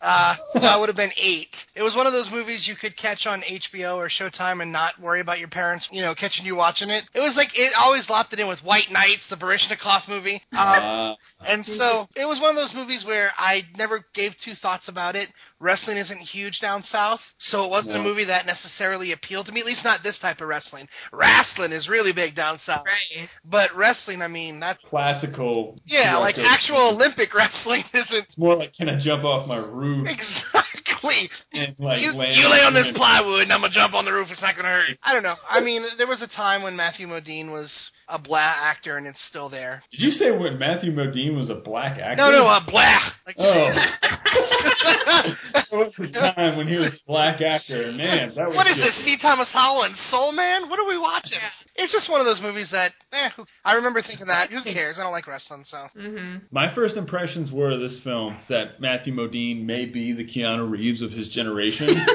Uh, 0.00 0.34
so 0.52 0.60
I 0.60 0.76
would 0.76 0.88
have 0.88 0.96
been 0.96 1.12
eight. 1.16 1.54
It 1.74 1.82
was 1.82 1.94
one 1.96 2.06
of 2.06 2.12
those 2.12 2.30
movies 2.30 2.66
you 2.68 2.76
could 2.76 2.96
catch 2.96 3.26
on 3.26 3.42
HBO 3.42 3.96
or 3.96 4.08
Showtime 4.08 4.60
and 4.62 4.72
not 4.72 5.00
worry 5.00 5.20
about 5.20 5.38
your 5.38 5.48
parents, 5.48 5.88
you 5.90 6.02
know, 6.02 6.14
catching 6.14 6.44
you 6.46 6.54
watching 6.54 6.90
it. 6.90 7.04
It 7.14 7.20
was 7.20 7.36
like 7.36 7.58
it 7.58 7.72
always 7.78 8.08
lopped 8.10 8.32
it 8.32 8.40
in 8.40 8.46
with 8.48 8.62
White 8.62 8.90
Knights, 8.92 9.26
the 9.28 9.36
Baryshnikov 9.36 10.08
movie. 10.08 10.42
Um, 10.52 10.58
Uh, 10.60 11.14
and 11.46 11.66
so 11.66 12.08
it 12.16 12.26
was 12.26 12.40
one 12.40 12.50
of 12.50 12.56
those 12.56 12.74
movies 12.74 13.04
where 13.04 13.32
I 13.38 13.64
never 13.76 14.04
gave 14.14 14.36
two 14.38 14.54
thoughts 14.54 14.88
about 14.88 15.16
it. 15.16 15.28
Wrestling 15.58 15.96
isn't 15.96 16.18
huge 16.20 16.60
down 16.60 16.82
south, 16.82 17.22
so 17.38 17.64
it 17.64 17.70
wasn't 17.70 17.96
a 17.96 18.02
movie 18.02 18.24
that 18.24 18.44
necessarily 18.44 19.12
appealed 19.12 19.46
to 19.46 19.52
me. 19.52 19.60
At 19.60 19.66
least 19.66 19.84
not 19.84 20.02
this 20.02 20.18
type 20.18 20.40
of 20.42 20.48
wrestling. 20.48 20.86
Wrestling 21.12 21.72
is 21.72 21.88
really 21.88 22.12
big 22.12 22.34
down 22.34 22.58
south, 22.58 22.84
Right. 22.86 23.28
but 23.44 23.74
wrestling, 23.74 24.20
I 24.20 24.28
mean, 24.28 24.60
that's 24.60 24.78
classical. 24.84 25.80
yeah, 25.86 26.16
like 26.18 26.36
actual 26.38 26.88
Olympic 26.90 27.32
wrestling 27.34 27.84
isn't 27.94 28.12
It's 28.26 28.36
more 28.38 28.54
like 28.56 28.74
can 28.74 28.88
I 28.90 28.96
jump 28.98 29.24
off 29.24 29.46
my 29.48 29.56
roof 29.56 30.06
exactly. 30.08 31.30
and 31.52 31.74
like 31.78 32.00
you, 32.02 32.12
land 32.12 32.36
you 32.36 32.48
lay 32.48 32.62
on 32.62 32.74
this 32.74 32.90
plywood 32.92 33.42
and 33.42 33.52
I'm 33.52 33.60
gonna 33.62 33.72
jump 33.72 33.94
on 33.94 34.04
the 34.04 34.12
roof. 34.12 34.30
It's 34.30 34.42
not 34.42 34.56
gonna 34.56 34.68
hurt. 34.68 34.98
I 35.02 35.12
don't 35.14 35.22
know. 35.22 35.36
I 35.48 35.60
mean, 35.60 35.84
there 35.98 36.06
was 36.06 36.22
a 36.22 36.26
time 36.26 36.62
when 36.62 36.76
Matthew 36.76 37.06
Modine 37.08 37.50
was 37.50 37.90
a 38.08 38.18
black 38.18 38.56
actor, 38.60 38.96
and 38.96 39.06
it's 39.06 39.20
still 39.20 39.48
there. 39.48 39.82
Did 39.90 40.00
you 40.00 40.10
say 40.12 40.30
when 40.30 40.58
Matthew 40.58 40.92
Modine 40.92 41.36
was 41.36 41.50
a 41.50 41.56
black 41.56 41.98
actor? 41.98 42.22
No, 42.22 42.30
no, 42.30 42.46
a 42.48 42.60
black. 42.60 43.14
Like, 43.26 43.36
Oh. 43.38 43.72
There 45.70 45.80
was 45.80 45.92
a 45.98 46.06
time 46.34 46.56
when 46.56 46.68
he 46.68 46.76
was 46.76 46.94
a 46.94 46.98
black 47.06 47.40
actor. 47.40 47.90
Man, 47.92 48.32
that 48.36 48.48
was 48.48 48.56
what 48.56 48.66
is 48.68 48.76
just- 48.76 48.96
this? 48.96 49.04
C. 49.04 49.16
Thomas 49.16 49.50
Howell 49.50 49.82
and 49.84 49.96
Soul 49.96 50.32
Man? 50.32 50.68
What 50.68 50.78
are 50.78 50.86
we 50.86 50.96
watching? 50.98 51.38
It's 51.74 51.92
just 51.92 52.08
one 52.08 52.20
of 52.20 52.26
those 52.26 52.40
movies 52.40 52.70
that, 52.70 52.92
eh, 53.12 53.30
I 53.64 53.74
remember 53.74 54.00
thinking 54.02 54.26
that. 54.28 54.50
Who 54.50 54.62
cares? 54.62 54.98
I 54.98 55.02
don't 55.02 55.12
like 55.12 55.26
wrestling, 55.26 55.64
so. 55.66 55.88
hmm 55.96 56.36
My 56.50 56.72
first 56.74 56.96
impressions 56.96 57.50
were 57.50 57.72
of 57.72 57.80
this 57.80 57.98
film 58.00 58.36
that 58.48 58.80
Matthew 58.80 59.12
Modine 59.14 59.64
may 59.64 59.86
be 59.86 60.12
the 60.12 60.24
Keanu 60.24 60.70
Reeves 60.70 61.02
of 61.02 61.10
his 61.10 61.28
generation. 61.28 61.88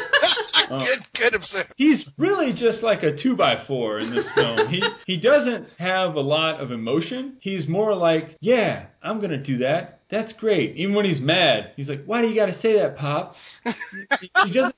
Oh. 0.71 0.79
good, 0.85 0.99
good 1.13 1.35
observe. 1.35 1.67
He's 1.75 2.07
really 2.17 2.53
just 2.53 2.81
like 2.81 3.03
a 3.03 3.15
two 3.15 3.35
by 3.35 3.63
four 3.65 3.99
in 3.99 4.15
this 4.15 4.29
film. 4.29 4.69
He 4.69 4.81
he 5.05 5.17
doesn't 5.17 5.67
have 5.77 6.15
a 6.15 6.21
lot 6.21 6.61
of 6.61 6.71
emotion. 6.71 7.37
He's 7.41 7.67
more 7.67 7.93
like, 7.95 8.37
yeah, 8.39 8.85
I'm 9.03 9.19
gonna 9.19 9.43
do 9.43 9.59
that. 9.59 9.99
That's 10.09 10.33
great. 10.33 10.75
Even 10.77 10.95
when 10.95 11.05
he's 11.05 11.21
mad, 11.21 11.71
he's 11.75 11.87
like, 11.87 12.03
why 12.05 12.21
do 12.21 12.27
you 12.27 12.35
got 12.35 12.47
to 12.47 12.61
say 12.61 12.73
that, 12.79 12.97
Pop? 12.97 13.35
he, 13.63 14.31
he 14.45 14.51
doesn't. 14.53 14.75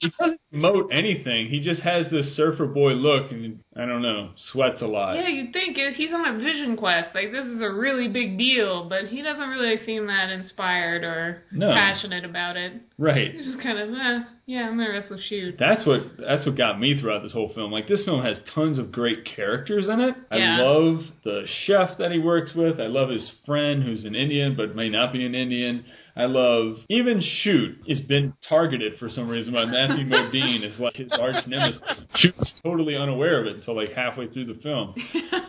He 0.00 0.10
doesn't 0.18 0.40
emote 0.52 0.88
anything. 0.92 1.48
He 1.48 1.60
just 1.60 1.80
has 1.80 2.10
this 2.10 2.34
surfer 2.36 2.66
boy 2.66 2.92
look, 2.92 3.30
and 3.32 3.60
I 3.74 3.86
don't 3.86 4.02
know, 4.02 4.30
sweats 4.36 4.82
a 4.82 4.86
lot. 4.86 5.16
Yeah, 5.16 5.28
you'd 5.28 5.52
think 5.52 5.78
if 5.78 5.94
he's 5.96 6.12
on 6.12 6.26
a 6.26 6.38
vision 6.38 6.76
quest, 6.76 7.14
like 7.14 7.32
this 7.32 7.46
is 7.46 7.62
a 7.62 7.70
really 7.72 8.08
big 8.08 8.36
deal, 8.36 8.88
but 8.88 9.06
he 9.06 9.22
doesn't 9.22 9.48
really 9.48 9.78
seem 9.86 10.06
that 10.08 10.30
inspired 10.30 11.04
or 11.04 11.44
No. 11.52 11.72
passionate 11.72 12.24
about 12.24 12.56
it. 12.56 12.74
Right. 12.98 13.32
He's 13.32 13.46
just 13.46 13.60
kind 13.60 13.78
of, 13.78 13.94
eh, 13.94 14.24
yeah, 14.46 14.68
I'm 14.68 14.76
gonna 14.76 14.90
wrestle 14.90 15.16
shoot. 15.16 15.56
That's 15.58 15.86
what 15.86 16.02
that's 16.18 16.44
what 16.44 16.54
got 16.56 16.78
me 16.78 16.98
throughout 16.98 17.22
this 17.22 17.32
whole 17.32 17.48
film. 17.54 17.72
Like 17.72 17.88
this 17.88 18.04
film 18.04 18.22
has 18.22 18.38
tons 18.54 18.78
of 18.78 18.92
great 18.92 19.24
characters 19.24 19.88
in 19.88 20.00
it. 20.00 20.14
Yeah. 20.30 20.58
I 20.58 20.62
love 20.62 21.04
the 21.24 21.44
chef 21.46 21.96
that 21.98 22.12
he 22.12 22.18
works 22.18 22.54
with. 22.54 22.78
I 22.78 22.86
love 22.88 23.08
his 23.08 23.30
friend 23.46 23.82
who's 23.82 24.04
an 24.04 24.14
Indian 24.14 24.54
but 24.54 24.76
may 24.76 24.90
not 24.90 25.12
be 25.14 25.24
an 25.24 25.34
Indian. 25.34 25.84
I 26.16 26.26
love 26.26 26.78
even 26.88 27.20
Shoot 27.20 27.78
has 27.88 28.00
been 28.00 28.34
targeted 28.48 28.98
for 28.98 29.08
some 29.10 29.28
reason 29.28 29.52
by 29.52 29.64
Matthew 29.64 30.04
Modine 30.08 30.62
as 30.62 30.78
like 30.78 30.96
his 30.96 31.12
arch 31.12 31.46
nemesis. 31.46 31.80
Shoot's 32.16 32.60
totally 32.60 32.96
unaware 32.96 33.40
of 33.40 33.46
it 33.46 33.56
until 33.56 33.76
like 33.76 33.92
halfway 33.92 34.28
through 34.28 34.46
the 34.54 34.60
film. 34.62 34.94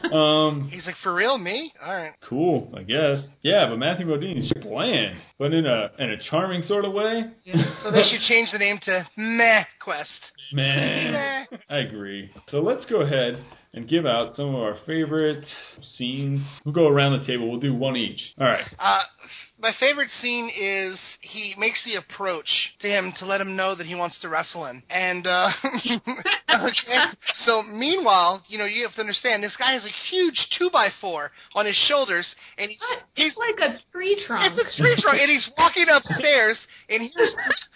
Um 0.05 0.69
He's 0.69 0.85
like, 0.85 0.95
for 0.97 1.13
real, 1.13 1.37
me? 1.37 1.73
All 1.83 1.93
right. 1.93 2.13
cool, 2.21 2.71
I 2.77 2.83
guess. 2.83 3.27
Yeah, 3.41 3.67
but 3.69 3.77
Matthew 3.77 4.05
Modine 4.05 4.37
is 4.37 4.51
bland, 4.61 5.17
but 5.39 5.51
in 5.53 5.65
a 5.65 5.89
in 5.99 6.11
a 6.11 6.17
charming 6.17 6.61
sort 6.61 6.85
of 6.85 6.93
way. 6.93 7.25
Yeah. 7.43 7.73
So 7.75 7.91
they 7.91 8.03
should 8.03 8.21
change 8.21 8.51
the 8.51 8.59
name 8.59 8.77
to 8.79 9.07
Meh 9.17 9.65
Quest. 9.79 10.31
Man, 10.53 11.13
Meh. 11.13 11.45
I 11.69 11.77
agree. 11.79 12.31
So 12.47 12.61
let's 12.61 12.85
go 12.85 13.01
ahead 13.01 13.43
and 13.73 13.87
give 13.87 14.05
out 14.05 14.35
some 14.35 14.49
of 14.49 14.55
our 14.61 14.77
favorite 14.85 15.53
scenes. 15.81 16.43
We'll 16.63 16.73
go 16.73 16.87
around 16.87 17.19
the 17.19 17.25
table. 17.25 17.49
We'll 17.49 17.59
do 17.59 17.73
one 17.75 17.95
each. 17.97 18.33
All 18.39 18.47
right. 18.47 18.65
Uh, 18.79 19.01
my 19.57 19.71
favorite 19.71 20.11
scene 20.11 20.51
is 20.55 21.17
he 21.21 21.55
makes 21.57 21.83
the 21.85 21.95
approach 21.95 22.75
to 22.79 22.89
him 22.89 23.13
to 23.13 23.25
let 23.25 23.39
him 23.39 23.55
know 23.55 23.73
that 23.73 23.85
he 23.87 23.95
wants 23.95 24.19
to 24.19 24.29
wrestle 24.29 24.65
him. 24.65 24.83
And 24.89 25.25
uh, 25.25 25.49
okay, 26.53 27.05
so 27.33 27.63
meanwhile, 27.63 28.43
you 28.47 28.57
know, 28.57 28.65
you 28.65 28.83
have 28.83 28.95
to 28.95 29.01
understand 29.01 29.43
this 29.43 29.55
guy 29.57 29.71
has 29.71 29.85
a 29.85 29.89
huge 29.89 30.49
two 30.49 30.69
by 30.69 30.89
four 30.89 31.31
on 31.53 31.65
his 31.65 31.75
shoulders, 31.75 32.35
and 32.57 32.69
he's 32.69 32.83
he's 33.15 33.37
like 33.37 33.59
a 33.61 33.79
tree 33.91 34.15
trunk. 34.17 34.53
it's 34.57 34.77
a 34.77 34.81
tree 34.81 34.95
trunk, 34.95 35.19
and 35.21 35.31
he's 35.31 35.49
walking 35.57 35.87
upstairs, 35.89 36.67
and 36.89 37.03
here's 37.03 37.35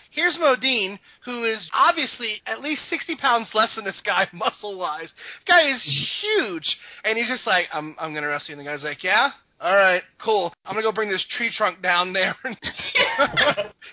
here's 0.09 0.37
Modine, 0.37 0.99
who 1.25 1.45
is 1.45 1.69
obviously 1.73 2.41
at 2.45 2.61
least 2.61 2.85
sixty 2.85 3.15
pounds 3.15 3.55
less 3.55 3.75
than 3.75 3.85
this 3.85 4.01
guy 4.01 4.27
muscle 4.33 4.77
wise. 4.77 5.13
Guy 5.45 5.69
is 5.69 5.81
huge, 5.83 6.77
and 7.05 7.17
he's 7.17 7.29
just 7.29 7.47
like, 7.47 7.69
I'm 7.73 7.95
I'm 7.97 8.13
gonna 8.13 8.27
wrestle 8.27 8.53
you. 8.53 8.59
And 8.59 8.67
the 8.67 8.69
guy's 8.69 8.83
like, 8.83 9.03
Yeah. 9.03 9.31
All 9.61 9.75
right, 9.75 10.03
cool. 10.19 10.53
I'm 10.65 10.73
gonna 10.73 10.83
go 10.83 10.91
bring 10.93 11.09
this 11.09 11.23
tree 11.23 11.49
trunk 11.49 11.81
down 11.81 12.13
there. 12.13 12.35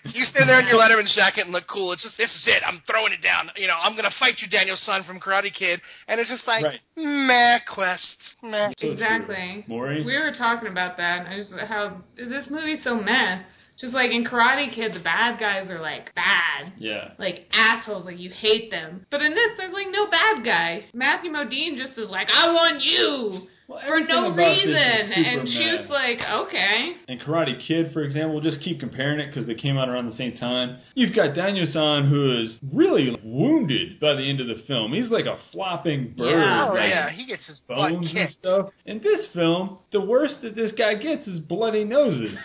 you 0.05 0.25
stand 0.25 0.49
there 0.49 0.61
in 0.61 0.67
your 0.69 0.79
Letterman's 0.79 1.15
jacket 1.15 1.43
and 1.43 1.53
look 1.53 1.67
cool. 1.67 1.93
It's 1.93 2.05
just 2.05 2.17
this 2.17 2.35
is 2.37 2.47
it. 2.47 2.63
I'm 2.65 2.83
throwing 2.87 3.13
it 3.13 3.21
down. 3.23 3.51
You 3.57 3.67
know, 3.67 3.77
I'm 3.81 3.97
gonna 3.97 4.11
fight 4.11 4.41
you, 4.41 4.49
Daniel 4.49 4.77
San 4.77 5.03
from 5.03 5.19
Karate 5.19 5.53
Kid. 5.53 5.81
And 6.07 6.21
it's 6.21 6.31
just 6.31 6.47
like, 6.47 6.65
Right. 6.65 6.81
meh, 6.97 7.59
quest, 7.69 8.35
meh. 8.43 8.73
Exactly. 8.81 9.65
true. 9.67 9.75
Maury? 9.75 10.05
We 10.05 10.17
were 10.19 10.33
talking 10.33 10.69
about 10.69 10.97
that. 10.99 11.27
I 11.27 11.37
just 11.37 11.53
how 11.53 12.03
this 12.17 12.49
movie's 12.51 12.85
so 12.85 12.97
meh. 12.97 13.43
Just 13.79 13.93
like 13.93 14.11
in 14.11 14.25
Karate 14.25 14.73
Kid, 14.73 14.95
the 14.95 15.01
bad 15.01 15.39
guys 15.39 15.69
are 15.69 15.81
like 15.81 16.15
bad. 16.15 16.73
Yeah. 16.79 17.11
like 17.19 17.47
assholes, 17.53 18.07
like 18.07 18.19
you 18.19 18.31
hate 18.31 18.71
them. 18.71 19.05
But 19.11 19.21
in 19.21 19.35
this, 19.35 19.53
there's 19.59 19.73
like 19.73 19.89
no 19.91 20.07
bad 20.07 20.45
guy. 20.45 20.85
Matthew 20.95 21.31
Modine 21.33 21.77
just 21.77 21.99
is 21.99 22.09
like, 22.09 22.31
I 22.33 22.53
want 22.53 22.83
you 22.83 23.49
Well, 23.69 23.81
for 23.81 24.01
no 24.01 24.27
about 24.27 24.37
this 24.37 24.59
is 24.61 24.67
reason, 24.67 24.77
and 24.77 25.49
super 25.49 25.63
Shoot's 25.63 25.91
like, 25.91 26.31
okay. 26.31 26.97
and 27.09 27.21
Karate 27.21 27.61
Kid, 27.61 27.93
for 27.93 28.03
example, 28.03 28.35
we'll 28.35 28.45
just 28.45 28.61
keep 28.61 28.79
comparing 28.79 29.19
it 29.19 29.27
because 29.27 29.47
they 29.47 29.55
came 29.55 29.77
out 29.77 29.89
around 29.89 30.07
the 30.07 30.17
same 30.17 30.35
time. 30.35 30.79
You've 30.95 31.15
got 31.15 31.35
Daniel 31.35 31.67
San, 31.67 32.05
who 32.05 32.39
is 32.39 32.61
really 32.73 33.19
wounded 33.25 33.99
by 33.99 34.15
the 34.15 34.23
end 34.23 34.41
of 34.41 34.47
the 34.47 34.63
film. 34.67 34.93
He's 34.93 35.11
like 35.11 35.27
a 35.27 35.39
flopping 35.51 36.15
bird. 36.17 36.39
Yeah, 36.39 36.69
Oh 36.69 36.75
like 36.75 36.91
yeah, 36.91 37.11
he 37.11 37.27
gets 37.27 37.47
his 37.47 37.59
butt 37.61 37.93
Bones 37.93 38.15
and 38.15 38.31
stuff. 38.31 38.71
In 38.85 39.01
this 39.01 39.27
film, 39.29 39.79
the 39.91 40.01
worst 40.01 40.43
that 40.43 40.55
this 40.55 40.73
guy 40.73 40.95
gets 40.95 41.27
is 41.27 41.41
bloody 41.41 41.85
noses. 41.85 42.39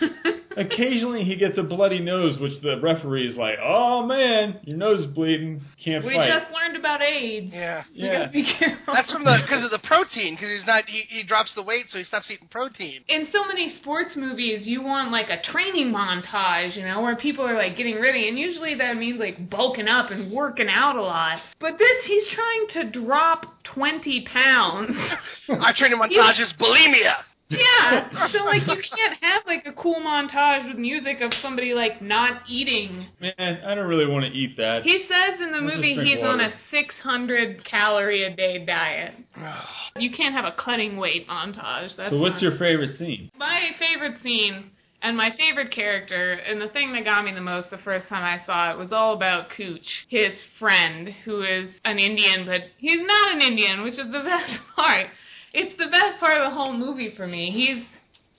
Occasionally, 0.56 1.24
he 1.24 1.36
gets 1.36 1.58
a 1.58 1.62
bloody 1.62 2.00
nose, 2.00 2.38
which 2.38 2.60
the 2.60 2.80
referee 2.80 3.26
is 3.26 3.36
like, 3.36 3.58
"Oh 3.62 4.06
man, 4.06 4.60
your 4.64 4.76
nose 4.76 5.00
is 5.00 5.06
bleeding. 5.06 5.62
Can't 5.82 6.04
We 6.04 6.14
fight." 6.14 6.28
just 6.28 6.52
learned 6.52 6.76
about 6.76 7.02
AIDS. 7.02 7.52
Yeah. 7.52 7.84
You 7.92 8.06
yeah, 8.06 8.18
gotta 8.18 8.30
be 8.30 8.44
careful. 8.44 8.94
That's 8.94 9.12
from 9.12 9.24
the 9.24 9.38
because 9.40 9.64
of 9.64 9.70
the 9.70 9.78
protein 9.78 10.34
because 10.34 10.50
he's 10.50 10.66
not 10.66 10.88
he, 10.88 11.02
he 11.08 11.22
drops 11.22 11.54
the 11.54 11.62
weight 11.62 11.90
so 11.90 11.98
he 11.98 12.04
stops 12.04 12.30
eating 12.30 12.48
protein. 12.48 13.02
in 13.08 13.28
so 13.32 13.46
many 13.46 13.74
sports 13.76 14.16
movies, 14.16 14.66
you 14.66 14.82
want 14.82 15.10
like 15.10 15.30
a 15.30 15.40
training 15.42 15.92
montage, 15.92 16.76
you 16.76 16.84
know, 16.84 17.00
where 17.02 17.16
people 17.16 17.46
are 17.46 17.54
like 17.54 17.76
getting 17.76 18.00
ready, 18.00 18.28
and 18.28 18.38
usually 18.38 18.74
that 18.76 18.96
means 18.96 19.18
like 19.18 19.48
bulking 19.48 19.88
up 19.88 20.10
and 20.10 20.30
working 20.30 20.68
out 20.68 20.96
a 20.96 21.02
lot. 21.02 21.40
But 21.58 21.78
this, 21.78 22.04
he's 22.04 22.26
trying 22.28 22.68
to 22.68 22.84
drop 22.84 23.62
20 23.64 24.22
pounds. 24.22 25.14
Our 25.48 25.72
training 25.72 25.98
montage 25.98 26.40
is 26.40 26.52
bulimia. 26.52 27.16
Yeah. 27.58 28.28
So 28.28 28.44
like 28.44 28.66
you 28.66 28.76
can't 28.82 29.22
have 29.22 29.42
like 29.46 29.66
a 29.66 29.72
cool 29.72 29.96
montage 30.00 30.68
with 30.68 30.78
music 30.78 31.20
of 31.20 31.32
somebody 31.34 31.74
like 31.74 32.00
not 32.02 32.42
eating. 32.48 33.06
man, 33.20 33.32
I 33.38 33.74
don't 33.74 33.88
really 33.88 34.06
want 34.06 34.24
to 34.24 34.30
eat 34.30 34.56
that. 34.56 34.82
He 34.84 35.04
says 35.06 35.40
in 35.40 35.50
the 35.52 35.58
I'll 35.58 35.62
movie 35.62 35.94
drink 35.94 36.08
he's 36.08 36.22
on 36.24 36.40
a 36.40 36.52
600 36.70 37.64
calorie 37.64 38.24
a 38.24 38.34
day 38.34 38.64
diet. 38.64 39.14
You 39.98 40.10
can't 40.10 40.34
have 40.34 40.44
a 40.44 40.52
cutting 40.52 40.96
weight 40.96 41.28
montage. 41.28 41.96
That's 41.96 42.10
So, 42.10 42.18
what's 42.18 42.34
not- 42.34 42.42
your 42.42 42.58
favorite 42.58 42.96
scene? 42.96 43.30
my 43.38 43.70
favorite 43.78 44.22
scene 44.22 44.70
and 45.02 45.16
my 45.16 45.30
favorite 45.36 45.70
character 45.72 46.32
and 46.32 46.60
the 46.60 46.68
thing 46.68 46.92
that 46.92 47.04
got 47.04 47.24
me 47.24 47.32
the 47.32 47.40
most 47.40 47.70
the 47.70 47.78
first 47.78 48.06
time 48.08 48.22
I 48.24 48.44
saw 48.46 48.70
it 48.70 48.78
was 48.78 48.92
all 48.92 49.14
about 49.14 49.50
Cooch, 49.50 50.06
his 50.08 50.32
friend, 50.58 51.08
who 51.24 51.42
is 51.42 51.70
an 51.84 51.98
Indian, 51.98 52.46
but 52.46 52.62
he's 52.78 53.04
not 53.04 53.32
an 53.32 53.42
Indian, 53.42 53.82
which 53.82 53.98
is 53.98 54.10
the 54.12 54.20
best 54.20 54.60
part. 54.76 55.08
It's 55.52 55.76
the 55.78 55.88
best 55.88 56.18
part 56.18 56.38
of 56.38 56.44
the 56.44 56.56
whole 56.56 56.72
movie 56.72 57.14
for 57.14 57.26
me. 57.26 57.50
He's 57.50 57.84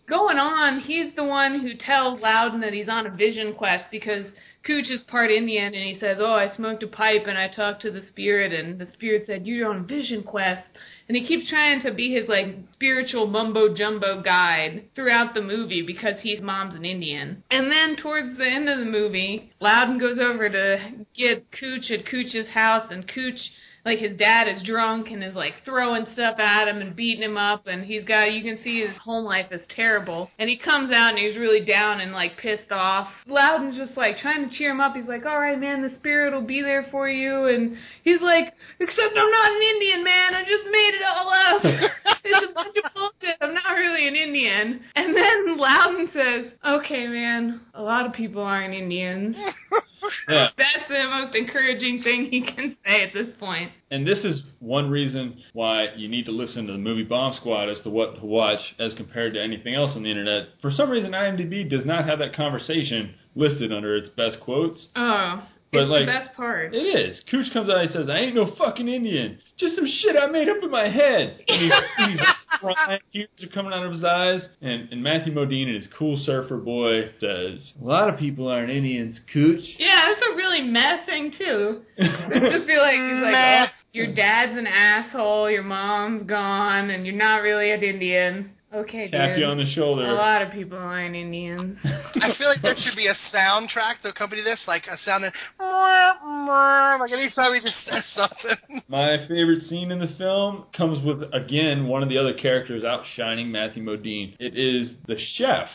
going 0.08 0.38
on, 0.38 0.80
he's 0.80 1.14
the 1.16 1.24
one 1.24 1.60
who 1.60 1.76
tells 1.76 2.22
Louden 2.22 2.62
that 2.62 2.74
he's 2.74 2.90
on 2.90 3.06
a 3.06 3.12
vision 3.12 3.54
quest 3.54 3.86
because 3.92 4.26
Cooch 4.64 4.90
is 4.90 5.02
part 5.02 5.30
Indian 5.30 5.74
and 5.74 5.84
he 5.84 6.00
says, 6.00 6.18
Oh, 6.20 6.34
I 6.34 6.50
smoked 6.56 6.84
a 6.84 6.88
pipe 6.88 7.28
and 7.28 7.38
I 7.38 7.48
talked 7.48 7.82
to 7.82 7.92
the 7.92 8.06
spirit 8.08 8.54
and 8.54 8.80
the 8.80 8.88
spirit 8.88 9.28
said, 9.28 9.46
You're 9.46 9.70
on 9.70 9.78
a 9.78 9.84
vision 9.84 10.24
quest 10.24 10.64
and 11.08 11.18
he 11.18 11.26
keeps 11.26 11.50
trying 11.50 11.82
to 11.82 11.92
be 11.92 12.14
his 12.14 12.30
like 12.30 12.56
spiritual 12.74 13.28
mumbo 13.28 13.74
jumbo 13.74 14.22
guide 14.22 14.86
throughout 14.96 15.34
the 15.34 15.42
movie 15.42 15.82
because 15.82 16.22
his 16.22 16.42
mom's 16.42 16.76
an 16.76 16.86
Indian. 16.86 17.44
And 17.52 17.70
then 17.70 17.98
towards 17.98 18.38
the 18.38 18.48
end 18.48 18.70
of 18.70 18.80
the 18.80 18.86
movie, 18.86 19.52
Louden 19.60 20.00
goes 20.00 20.18
over 20.18 20.50
to 20.50 21.06
get 21.14 21.52
Cooch 21.52 21.92
at 21.92 22.06
Cooch's 22.06 22.48
house 22.50 22.90
and 22.90 23.08
Cooch 23.08 23.52
like 23.86 24.00
his 24.00 24.18
dad 24.18 24.48
is 24.48 24.62
drunk 24.62 25.12
and 25.12 25.24
is 25.24 25.36
like 25.36 25.56
throwing 25.66 26.06
stuff 26.14 26.40
at 26.40 26.68
him 26.68 26.82
and 26.82 26.96
beating 26.96 27.24
him 27.24 27.38
up 27.38 27.68
and 27.68 27.84
he's 27.84 28.04
got 28.04 28.34
you 28.34 28.42
can 28.42 28.64
see 28.64 28.86
his 28.86 28.96
home 28.98 29.26
life 29.26 29.52
is 29.52 29.62
terrible. 29.68 30.30
And 30.40 30.50
he 30.50 30.58
comes 30.58 30.92
out 30.92 31.10
and 31.10 31.20
he's 31.20 31.38
really 31.38 31.66
down 31.66 32.00
and 32.00 32.14
like 32.14 32.38
pissed 32.38 32.72
off. 32.72 33.10
Louden's 33.28 33.78
just 33.78 33.98
like 33.98 34.18
trying 34.18 34.48
to 34.48 34.56
cheer 34.56 34.72
him 34.72 34.80
up. 34.80 34.96
He's 34.96 35.08
like 35.08 35.26
all 35.26 35.40
right 35.40 35.60
man 35.60 35.82
the 35.82 35.96
spirit 35.96 36.34
will 36.34 36.42
be 36.42 36.62
there 36.62 36.88
for 36.92 37.10
you. 37.10 37.46
And 37.46 37.78
he's 38.04 38.22
like 38.22 38.54
except 38.80 39.18
i'm 39.18 39.32
not 39.32 39.52
an 39.52 39.62
indian 39.62 40.04
man. 40.04 40.36
I 40.36 40.44
just 40.44 40.66
made 40.66 40.94
it 40.96 41.04
all 41.06 41.30
up. 41.30 41.92
It's 42.26 42.52
a 42.52 42.54
bunch 42.54 42.78
of 42.78 42.94
bullshit. 42.94 43.36
I'm 43.42 43.54
not 43.54 43.74
really 43.74 44.08
an 44.08 44.16
indian. 44.16 44.82
And 44.96 45.14
then 45.16 45.58
louden 45.58 46.10
says 46.14 46.52
okay 46.66 47.08
man 47.08 47.60
a 47.74 47.82
lot 47.82 48.06
of 48.06 48.14
people 48.14 48.44
aren't 48.44 48.74
indians 48.74 49.36
Yeah. 50.30 50.50
that's 50.58 50.88
the 50.88 51.08
most 51.10 51.36
encouraging 51.36 52.02
thing 52.04 52.26
he 52.26 52.42
can 52.42 52.78
say 52.86 53.04
at 53.04 53.14
this 53.14 53.32
point. 53.40 53.72
And 53.92 54.06
this 54.08 54.24
is 54.26 54.44
one 54.60 54.90
reason 54.90 55.42
why 55.54 55.88
you 55.96 56.08
need 56.08 56.26
to 56.26 56.32
listen 56.32 56.66
to 56.68 56.72
the 56.74 56.78
movie 56.80 57.04
Bomb 57.04 57.34
Squad 57.34 57.70
as 57.70 57.82
to 57.82 57.90
what 57.90 58.20
to 58.20 58.26
watch 58.26 58.76
as 58.80 58.94
compared 58.94 59.34
to 59.36 59.42
anything 59.42 59.76
else 59.76 59.96
on 59.96 60.04
the 60.04 60.10
internet. 60.10 60.48
For 60.62 60.72
some 60.72 60.90
reason, 60.90 61.12
IMDb 61.12 61.70
does 61.70 61.86
not 61.86 62.06
have 62.06 62.20
that 62.20 62.34
conversation 62.34 63.16
listed 63.36 63.72
under 63.74 63.96
its 63.96 64.10
best 64.10 64.40
quotes. 64.40 64.88
Oh, 64.96 65.44
But, 65.72 65.82
it's 65.82 65.90
like, 65.90 66.06
the 66.06 66.12
best 66.12 66.34
part. 66.34 66.74
It 66.74 66.80
is. 66.80 67.24
Cooch 67.30 67.52
comes 67.52 67.70
out 67.70 67.78
and 67.78 67.88
he 67.90 67.94
says, 67.94 68.10
I 68.10 68.18
ain't 68.20 68.36
no 68.36 68.46
fucking 68.46 68.88
Indian. 68.88 69.40
Just 69.58 69.76
some 69.76 69.88
shit 69.88 70.16
I 70.16 70.28
made 70.28 70.50
up 70.50 70.58
in 70.64 70.70
my 70.72 70.88
head. 70.88 71.44
And 71.48 71.62
he's, 71.62 71.74
he's 71.98 72.28
crying. 72.60 73.00
Tears 73.12 73.30
are 73.42 73.48
coming 73.48 73.74
out 73.74 73.86
of 73.86 73.92
his 73.92 74.04
eyes. 74.04 74.48
And, 74.62 74.92
and 74.92 75.04
Matthew 75.04 75.34
Modine 75.34 75.68
and 75.68 75.76
his 75.76 75.88
cool 75.88 76.18
surfer 76.18 76.58
boy 76.58 77.12
says, 77.20 77.74
A 77.82 77.86
lot 77.86 78.10
of 78.10 78.18
people 78.18 78.48
aren't 78.48 78.70
Indians, 78.70 79.20
Cooch. 79.32 79.76
Yeah, 79.78 80.02
that's 80.08 80.28
a 80.28 80.36
really 80.36 80.64
mess 80.64 81.06
thing 81.06 81.32
too. 81.32 81.82
Just 82.00 82.66
feel 82.66 82.82
like 82.82 82.96
he's 82.96 83.22
like, 83.22 83.32
Meh. 83.32 83.68
oh, 83.68 83.74
your 83.94 84.14
dad's 84.14 84.58
an 84.58 84.68
asshole, 84.68 85.50
your 85.50 85.64
mom's 85.64 86.24
gone, 86.28 86.90
and 86.90 87.06
you're 87.06 87.16
not 87.16 87.42
really 87.42 87.72
an 87.72 87.84
Indian. 87.84 88.53
Okay, 88.74 89.08
Tap 89.10 89.30
dude. 89.32 89.40
you 89.40 89.46
on 89.46 89.58
the 89.58 89.66
shoulder. 89.68 90.06
a 90.06 90.14
lot 90.14 90.42
of 90.42 90.52
people 90.52 90.78
aren't 90.80 91.16
Indians. 91.16 91.78
I 92.20 92.34
feel 92.34 92.48
like 92.48 92.62
there 92.64 92.76
should 92.76 92.96
be 92.96 93.06
a 93.08 93.14
soundtrack 93.14 94.02
to 94.02 94.10
accompany 94.10 94.42
this, 94.42 94.68
like 94.68 94.88
a 94.88 94.98
sound, 94.98 95.26
in- 95.26 95.32
like 95.60 97.12
anytime 97.12 97.54
he 97.54 97.60
just 97.60 97.86
says 97.86 98.06
something. 98.08 98.58
My 98.88 99.18
favorite 99.28 99.64
scene 99.64 99.92
in 99.92 100.00
the 100.00 100.08
film 100.08 100.66
comes 100.74 101.02
with, 101.04 101.22
again, 101.34 101.88
one 101.88 102.04
of 102.04 102.10
the 102.10 102.18
other 102.18 102.34
characters 102.34 102.84
outshining 102.84 103.52
Matthew 103.52 103.84
Modine. 103.84 104.36
It 104.40 104.58
is 104.58 104.94
the 105.08 105.18
chef. 105.18 105.70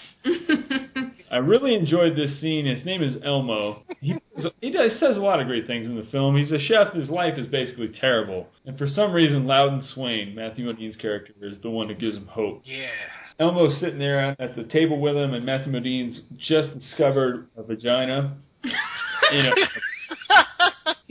I 1.31 1.37
really 1.37 1.75
enjoyed 1.75 2.17
this 2.17 2.39
scene. 2.41 2.67
His 2.67 2.85
name 2.85 3.03
is 3.03 3.19
Elmo. 3.23 3.83
He, 4.01 4.17
he 4.61 4.71
does, 4.71 4.99
says 4.99 5.17
a 5.17 5.21
lot 5.21 5.41
of 5.41 5.47
great 5.47 5.67
things 5.67 5.89
in 5.89 5.97
the 5.97 6.05
film. 6.05 6.37
He's 6.37 6.53
a 6.53 6.59
chef. 6.59 6.93
His 6.95 7.11
life 7.11 7.37
is 7.39 7.47
basically 7.47 7.89
terrible. 7.89 8.49
And 8.67 8.79
for 8.79 8.89
some 8.89 9.13
reason, 9.13 9.47
Louden 9.47 9.83
Swain, 9.83 10.35
Matthew 10.35 10.67
Modine's 10.67 10.97
character, 10.97 11.33
is 11.43 11.59
the 11.61 11.71
one 11.71 11.89
who 11.89 11.95
gives 11.95 12.17
him 12.17 12.27
hope. 12.27 12.63
Yeah. 12.65 12.89
Elmo's 13.39 13.77
sitting 13.77 13.99
there 13.99 14.35
at 14.39 14.57
the 14.57 14.65
table 14.65 14.99
with 15.01 15.17
him, 15.17 15.35
and 15.35 15.45
Matthew 15.45 15.73
Modine's 15.73 16.23
just 16.37 16.73
discovered 16.73 17.49
a 17.57 17.63
vagina. 17.63 18.37
You 19.31 19.43
know, 19.43 19.55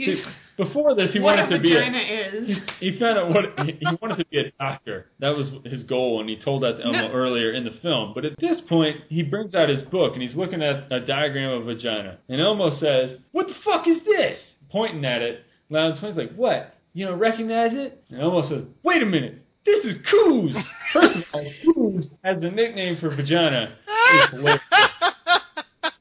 see, 0.06 0.24
before 0.58 0.96
this, 0.96 1.14
he 1.14 1.20
wanted 1.20 1.50
to 1.50 1.60
be 1.60 1.74
a, 1.76 1.80
vagina 1.80 1.98
is. 2.00 2.60
he 2.80 2.98
found 3.00 3.18
out 3.18 3.30
what 3.34 3.60
he 3.66 3.74
he 3.74 3.98
wanted 4.02 4.18
to 4.18 4.26
be 4.26 4.40
a 4.40 4.52
doctor. 4.60 5.08
That 5.20 5.36
was 5.36 5.52
his 5.66 5.84
goal, 5.84 6.20
and 6.20 6.30
he 6.30 6.36
told 6.38 6.64
that 6.64 6.78
to 6.78 6.84
Elmo 6.84 7.08
No. 7.08 7.12
earlier 7.14 7.52
in 7.52 7.64
the 7.64 7.72
film. 7.72 8.14
But 8.14 8.26
at 8.26 8.38
this 8.40 8.62
point, 8.62 8.98
he 9.10 9.24
brings 9.24 9.54
out 9.56 9.70
his 9.70 9.84
book 9.84 10.14
and 10.14 10.22
he's 10.22 10.36
looking 10.36 10.62
at 10.62 10.92
a 10.92 11.00
diagram 11.00 11.52
of 11.52 11.62
a 11.68 11.74
vagina. 11.74 12.18
And 12.30 12.42
Elmo 12.42 12.70
says, 12.72 13.18
"What 13.32 13.48
the 13.48 13.54
fuck 13.56 13.88
is 13.88 14.04
this?" 14.04 14.56
Pointing 14.72 15.06
at 15.06 15.22
it. 15.22 15.44
Louden 15.70 15.98
Swain's 15.98 16.18
like, 16.18 16.34
"What? 16.36 16.74
You 16.94 17.06
don't 17.08 17.20
recognize 17.20 17.74
it?" 17.74 18.04
And 18.10 18.22
Elmo 18.22 18.42
says, 18.48 18.64
"Wait 18.84 19.02
a 19.02 19.06
minute." 19.06 19.44
This 19.66 19.84
is 19.84 19.98
Coos. 20.04 20.56
First 20.94 21.34
of 21.34 21.36
all, 21.36 21.46
Coos 21.74 22.10
has 22.24 22.42
a 22.42 22.50
nickname 22.50 22.96
for 22.98 23.10
vagina. 23.10 23.76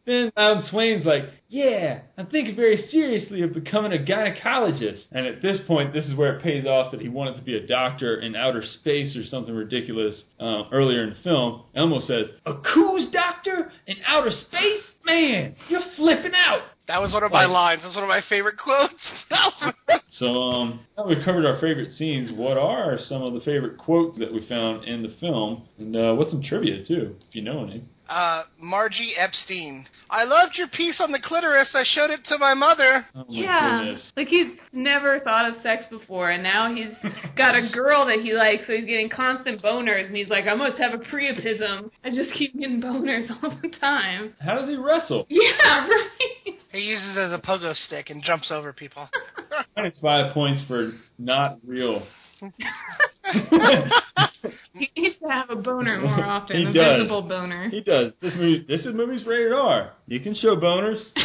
Then 0.06 0.30
Louden 0.36 0.64
Swain's 0.64 1.04
like, 1.04 1.24
yeah, 1.48 2.00
I'm 2.16 2.26
thinking 2.26 2.54
very 2.54 2.76
seriously 2.76 3.42
of 3.42 3.52
becoming 3.52 3.92
a 3.92 3.98
gynecologist. 4.02 5.06
And 5.10 5.26
at 5.26 5.42
this 5.42 5.60
point, 5.60 5.92
this 5.92 6.06
is 6.06 6.14
where 6.14 6.36
it 6.36 6.42
pays 6.42 6.64
off 6.64 6.92
that 6.92 7.00
he 7.00 7.08
wanted 7.08 7.36
to 7.36 7.42
be 7.42 7.56
a 7.56 7.66
doctor 7.66 8.20
in 8.20 8.36
outer 8.36 8.64
space 8.64 9.16
or 9.16 9.24
something 9.26 9.54
ridiculous 9.54 10.24
um, 10.38 10.68
earlier 10.72 11.02
in 11.02 11.10
the 11.10 11.16
film. 11.16 11.62
Elmo 11.74 12.00
says, 12.00 12.28
a 12.46 12.54
coos 12.54 13.08
doctor 13.08 13.72
in 13.86 13.96
outer 14.06 14.30
space? 14.30 14.82
Man, 15.04 15.56
you're 15.68 15.82
flipping 15.96 16.34
out. 16.34 16.62
That 16.86 17.00
was 17.00 17.12
one 17.12 17.24
of 17.24 17.32
my 17.32 17.46
lines. 17.46 17.82
That's 17.82 17.96
one 17.96 18.04
of 18.04 18.08
my 18.08 18.20
favorite 18.20 18.56
quotes. 18.56 19.24
So, 20.08 20.32
um, 20.32 20.80
now 20.96 21.06
we've 21.06 21.22
covered 21.22 21.44
our 21.44 21.60
favorite 21.60 21.92
scenes. 21.92 22.32
What 22.32 22.56
are 22.56 22.98
some 22.98 23.20
of 23.20 23.34
the 23.34 23.40
favorite 23.40 23.76
quotes 23.76 24.18
that 24.18 24.32
we 24.32 24.46
found 24.46 24.84
in 24.84 25.02
the 25.02 25.10
film? 25.20 25.64
And 25.78 25.94
uh, 25.94 26.14
what's 26.14 26.30
some 26.30 26.42
trivia, 26.42 26.82
too, 26.82 27.16
if 27.28 27.34
you 27.34 27.42
know 27.42 27.64
any? 27.64 27.84
Uh, 28.08 28.44
Margie 28.60 29.12
Epstein. 29.16 29.88
I 30.08 30.24
loved 30.24 30.56
your 30.56 30.68
piece 30.68 31.00
on 31.00 31.10
the 31.12 31.18
clitoris. 31.18 31.74
I 31.74 31.82
showed 31.82 32.10
it 32.10 32.24
to 32.26 32.38
my 32.38 32.54
mother. 32.54 33.06
Oh, 33.14 33.18
my 33.20 33.24
Yeah, 33.28 33.78
goodness. 33.84 34.12
like 34.16 34.28
he's 34.28 34.52
never 34.72 35.18
thought 35.20 35.50
of 35.50 35.62
sex 35.62 35.86
before, 35.90 36.30
and 36.30 36.42
now 36.42 36.72
he's 36.74 36.92
got 37.36 37.54
a 37.56 37.68
girl 37.68 38.06
that 38.06 38.20
he 38.20 38.32
likes, 38.32 38.66
so 38.66 38.76
he's 38.76 38.84
getting 38.86 39.08
constant 39.08 39.60
boners, 39.62 40.06
and 40.06 40.16
he's 40.16 40.28
like, 40.28 40.46
I 40.46 40.54
must 40.54 40.78
have 40.78 40.94
a 40.94 40.98
priapism. 40.98 41.90
I 42.04 42.10
just 42.10 42.30
keep 42.32 42.58
getting 42.58 42.80
boners 42.80 43.28
all 43.42 43.50
the 43.62 43.68
time. 43.68 44.34
How 44.40 44.54
does 44.56 44.68
he 44.68 44.76
wrestle? 44.76 45.26
Yeah, 45.30 45.88
right. 45.88 46.54
He 46.72 46.80
uses 46.90 47.16
it 47.16 47.20
as 47.20 47.32
a 47.34 47.38
pogo 47.38 47.74
stick 47.76 48.10
and 48.10 48.22
jumps 48.22 48.50
over 48.50 48.72
people. 48.72 49.08
Minus 49.76 49.98
five 49.98 50.32
points 50.34 50.62
for 50.62 50.92
not 51.18 51.58
real. 51.66 52.06
he 54.74 54.90
needs 54.96 55.18
to 55.20 55.28
have 55.28 55.50
a 55.50 55.56
boner 55.56 56.00
more 56.00 56.24
often, 56.24 56.56
He 56.58 56.64
a 56.66 56.72
does. 56.72 57.02
visible 57.02 57.22
boner. 57.22 57.68
He 57.68 57.80
does. 57.80 58.12
This 58.20 58.34
movie. 58.34 58.64
This 58.68 58.86
is 58.86 58.94
movie's 58.94 59.24
rated 59.26 59.52
R. 59.52 59.92
You 60.06 60.20
can 60.20 60.34
show 60.34 60.56
boners. 60.56 61.10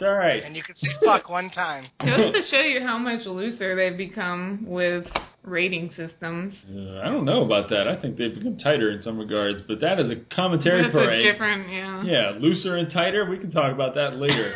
It's 0.00 0.04
all 0.06 0.14
right. 0.14 0.44
And 0.44 0.54
you 0.54 0.62
can 0.62 0.76
say 0.76 0.90
fuck 1.04 1.28
one 1.28 1.50
time. 1.50 1.86
Just 2.04 2.32
to 2.32 2.42
show 2.44 2.60
you 2.60 2.80
how 2.86 2.98
much 2.98 3.26
looser 3.26 3.74
they've 3.74 3.96
become 3.98 4.64
with 4.64 5.08
rating 5.42 5.90
systems. 5.96 6.54
Uh, 6.72 7.00
I 7.00 7.06
don't 7.06 7.24
know 7.24 7.42
about 7.44 7.68
that. 7.70 7.88
I 7.88 7.96
think 7.96 8.16
they've 8.16 8.32
become 8.32 8.56
tighter 8.58 8.92
in 8.92 9.02
some 9.02 9.18
regards, 9.18 9.60
but 9.62 9.80
that 9.80 9.98
is 9.98 10.08
a 10.12 10.14
commentary 10.32 10.82
That's 10.82 10.92
for 10.92 11.10
a 11.10 11.18
a 11.18 11.20
different, 11.24 11.68
yeah. 11.68 12.04
yeah 12.04 12.30
looser 12.38 12.76
and 12.76 12.88
tighter. 12.88 13.28
We 13.28 13.38
can 13.38 13.50
talk 13.50 13.72
about 13.72 13.96
that 13.96 14.14
later. 14.14 14.54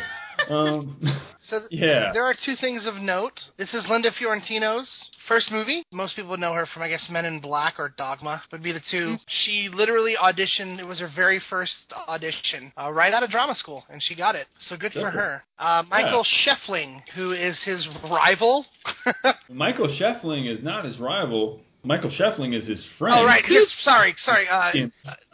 um, 0.49 0.97
So 1.41 1.59
th- 1.59 1.71
yeah. 1.73 2.11
there 2.13 2.23
are 2.23 2.33
two 2.33 2.55
things 2.55 2.85
of 2.85 2.95
note. 2.95 3.49
This 3.57 3.73
is 3.73 3.85
Linda 3.89 4.11
Fiorentino's 4.11 5.11
first 5.27 5.51
movie. 5.51 5.83
Most 5.91 6.15
people 6.15 6.37
know 6.37 6.53
her 6.53 6.65
from, 6.65 6.81
I 6.83 6.89
guess, 6.89 7.09
Men 7.09 7.25
in 7.25 7.39
Black 7.39 7.79
or 7.79 7.89
Dogma 7.89 8.41
would 8.51 8.63
be 8.63 8.71
the 8.71 8.79
two. 8.79 9.17
She 9.27 9.69
literally 9.69 10.15
auditioned. 10.15 10.79
It 10.79 10.87
was 10.87 10.99
her 10.99 11.07
very 11.07 11.39
first 11.39 11.93
audition, 12.07 12.71
uh, 12.77 12.91
right 12.91 13.13
out 13.13 13.23
of 13.23 13.29
drama 13.29 13.55
school, 13.55 13.83
and 13.89 14.01
she 14.01 14.15
got 14.15 14.35
it. 14.35 14.47
So 14.57 14.75
good 14.77 14.93
for 14.93 15.01
for 15.03 15.11
her. 15.11 15.43
Uh, 15.59 15.83
Michael 15.89 16.23
Schoeffling, 16.23 17.07
who 17.15 17.31
is 17.31 17.63
his 17.63 17.87
rival. 18.09 18.65
Michael 19.49 19.87
Schoeffling 19.87 20.49
is 20.49 20.63
not 20.63 20.85
his 20.85 20.97
rival. 20.99 21.61
Michael 21.85 22.09
Schoeffling 22.09 22.53
is 22.53 22.65
his 22.65 22.83
friend. 22.97 23.17
Oh 23.19 23.25
right, 23.25 23.43
yes. 23.49 23.69
Sorry, 23.73 24.13
sorry. 24.17 24.47
Uh, 24.47 24.87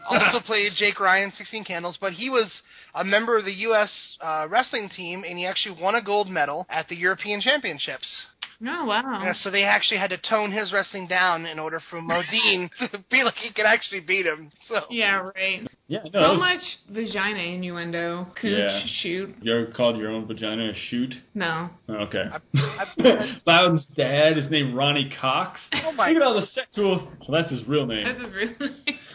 also 0.07 0.39
played 0.39 0.73
Jake 0.73 0.99
Ryan, 0.99 1.31
Sixteen 1.31 1.63
Candles, 1.63 1.97
but 1.97 2.13
he 2.13 2.29
was 2.29 2.63
a 2.95 3.03
member 3.03 3.37
of 3.37 3.45
the 3.45 3.53
U.S. 3.53 4.17
Uh, 4.19 4.47
wrestling 4.49 4.89
team, 4.89 5.23
and 5.27 5.37
he 5.37 5.45
actually 5.45 5.79
won 5.79 5.93
a 5.93 6.01
gold 6.01 6.27
medal 6.27 6.65
at 6.67 6.87
the 6.87 6.95
European 6.95 7.39
Championships. 7.39 8.25
Oh, 8.65 8.85
wow. 8.85 9.21
Yeah, 9.23 9.31
so 9.31 9.49
they 9.49 9.63
actually 9.63 9.97
had 9.97 10.09
to 10.09 10.17
tone 10.17 10.51
his 10.51 10.73
wrestling 10.73 11.07
down 11.07 11.45
in 11.45 11.59
order 11.59 11.79
for 11.79 12.01
Modine 12.01 12.69
to 12.91 13.03
be 13.09 13.23
like 13.23 13.35
he 13.37 13.51
could 13.53 13.65
actually 13.65 14.01
beat 14.01 14.25
him. 14.25 14.51
So 14.67 14.83
Yeah, 14.89 15.29
right. 15.35 15.65
Yeah, 15.87 15.99
no. 16.13 16.19
so 16.21 16.31
was- 16.31 16.39
much 16.39 16.77
vagina 16.89 17.39
innuendo. 17.39 18.27
Cooch, 18.35 18.51
Yeah. 18.57 18.79
shoot. 18.85 19.35
You 19.41 19.53
ever 19.55 19.71
called 19.71 19.97
your 19.97 20.11
own 20.11 20.27
vagina 20.27 20.69
a 20.71 20.73
shoot? 20.75 21.15
No. 21.33 21.69
Oh, 21.87 21.93
okay. 21.93 22.25
I- 22.31 23.37
Louden's 23.47 23.85
dad 23.87 24.37
is 24.37 24.49
named 24.51 24.75
Ronny 24.75 25.09
Cox. 25.09 25.67
Oh 25.85 25.91
my- 25.93 26.09
Look 26.09 26.17
at 26.17 26.21
all 26.21 26.39
the 26.39 26.45
sexual. 26.47 27.11
Well, 27.27 27.41
that's 27.41 27.49
his 27.51 27.65
real 27.67 27.85
name. 27.85 28.05
This 28.05 28.27
is 28.27 28.33
really. 28.33 28.59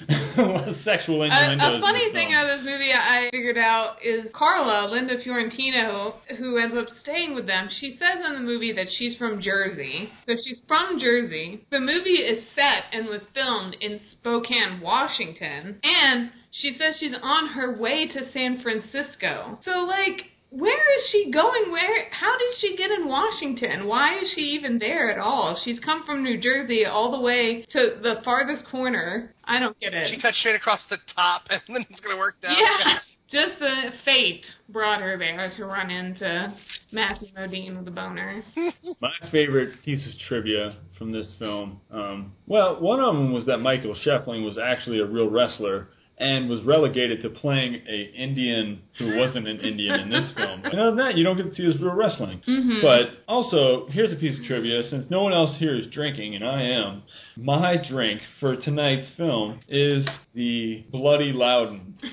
All 0.36 0.64
the 0.64 0.76
sexual 0.82 1.22
A, 1.22 1.26
innuendos. 1.26 1.74
a 1.76 1.80
funny 1.80 2.10
thing 2.12 2.28
film. 2.30 2.32
out 2.34 2.50
of 2.50 2.58
this 2.58 2.66
movie 2.66 2.92
I 2.92 3.28
figured 3.32 3.56
out 3.56 4.02
is 4.04 4.26
Carla, 4.32 4.88
Linda 4.90 5.22
Fiorentino, 5.22 6.16
who 6.36 6.56
ends 6.58 6.76
up 6.76 6.88
staying 7.00 7.34
with 7.36 7.46
them. 7.46 7.68
She 7.70 7.96
says 7.96 8.26
in 8.26 8.34
the 8.34 8.40
movie 8.40 8.72
that 8.72 8.90
she's 8.92 9.16
from 9.16 9.33
Jersey. 9.40 10.10
So 10.26 10.36
she's 10.36 10.62
from 10.66 10.98
Jersey. 10.98 11.66
The 11.70 11.80
movie 11.80 12.22
is 12.22 12.44
set 12.54 12.84
and 12.92 13.06
was 13.06 13.22
filmed 13.34 13.76
in 13.80 14.00
Spokane, 14.12 14.80
Washington. 14.80 15.78
And 15.82 16.30
she 16.50 16.76
says 16.78 16.96
she's 16.96 17.16
on 17.22 17.48
her 17.48 17.76
way 17.78 18.06
to 18.08 18.30
San 18.32 18.60
Francisco. 18.62 19.58
So, 19.64 19.84
like, 19.84 20.30
where 20.50 20.96
is 20.98 21.06
she 21.08 21.30
going? 21.32 21.72
Where? 21.72 22.06
How 22.12 22.38
did 22.38 22.54
she 22.54 22.76
get 22.76 22.92
in 22.92 23.08
Washington? 23.08 23.86
Why 23.88 24.18
is 24.18 24.30
she 24.30 24.52
even 24.52 24.78
there 24.78 25.10
at 25.10 25.18
all? 25.18 25.56
She's 25.56 25.80
come 25.80 26.04
from 26.04 26.22
New 26.22 26.38
Jersey 26.38 26.86
all 26.86 27.10
the 27.10 27.20
way 27.20 27.62
to 27.70 27.98
the 28.00 28.20
farthest 28.24 28.66
corner. 28.66 29.34
I 29.44 29.58
don't 29.58 29.78
get 29.80 29.94
it. 29.94 30.06
she 30.08 30.16
cut 30.16 30.34
straight 30.34 30.54
across 30.54 30.84
the 30.84 30.98
top, 31.08 31.46
and 31.50 31.60
then 31.68 31.86
it's 31.90 32.00
gonna 32.00 32.18
work 32.18 32.40
down. 32.40 32.56
Yeah. 32.56 32.98
Just 33.34 33.58
the 33.58 33.92
fate 34.04 34.46
brought 34.68 35.00
her 35.00 35.18
there 35.18 35.50
to 35.50 35.64
run 35.66 35.90
into 35.90 36.54
Matthew 36.92 37.34
Modine 37.36 37.76
with 37.76 37.88
a 37.88 37.90
boner. 37.90 38.44
My 39.00 39.10
favorite 39.32 39.82
piece 39.82 40.06
of 40.06 40.16
trivia 40.20 40.76
from 40.96 41.10
this 41.10 41.32
film, 41.34 41.80
um, 41.90 42.32
well, 42.46 42.80
one 42.80 43.00
of 43.00 43.12
them 43.16 43.32
was 43.32 43.46
that 43.46 43.58
Michael 43.58 43.94
Schoeffling 43.96 44.44
was 44.44 44.56
actually 44.56 45.00
a 45.00 45.04
real 45.04 45.28
wrestler 45.28 45.88
and 46.16 46.48
was 46.48 46.62
relegated 46.62 47.22
to 47.22 47.28
playing 47.28 47.74
a 47.88 48.02
Indian 48.16 48.80
who 48.98 49.18
wasn't 49.18 49.48
an 49.48 49.58
Indian 49.58 49.98
in 49.98 50.10
this 50.10 50.30
film. 50.30 50.60
And 50.62 50.74
other 50.74 50.90
than 50.90 50.98
that, 50.98 51.16
you 51.18 51.24
don't 51.24 51.36
get 51.36 51.48
to 51.48 51.54
see 51.56 51.64
his 51.64 51.80
real 51.82 51.94
wrestling. 51.94 52.40
Mhm. 52.46 52.80
But 52.82 53.24
also, 53.26 53.88
here's 53.88 54.12
a 54.12 54.16
piece 54.16 54.38
of 54.38 54.44
trivia. 54.44 54.84
Since 54.84 55.10
no 55.10 55.24
one 55.24 55.32
else 55.32 55.56
here 55.56 55.74
is 55.74 55.88
drinking, 55.88 56.36
and 56.36 56.44
I 56.46 56.62
am, 56.62 57.02
my 57.36 57.78
drink 57.78 58.22
for 58.38 58.54
tonight's 58.54 59.10
film 59.10 59.58
is 59.68 60.06
the 60.34 60.84
Bloody 60.92 61.32
Louden. 61.32 61.98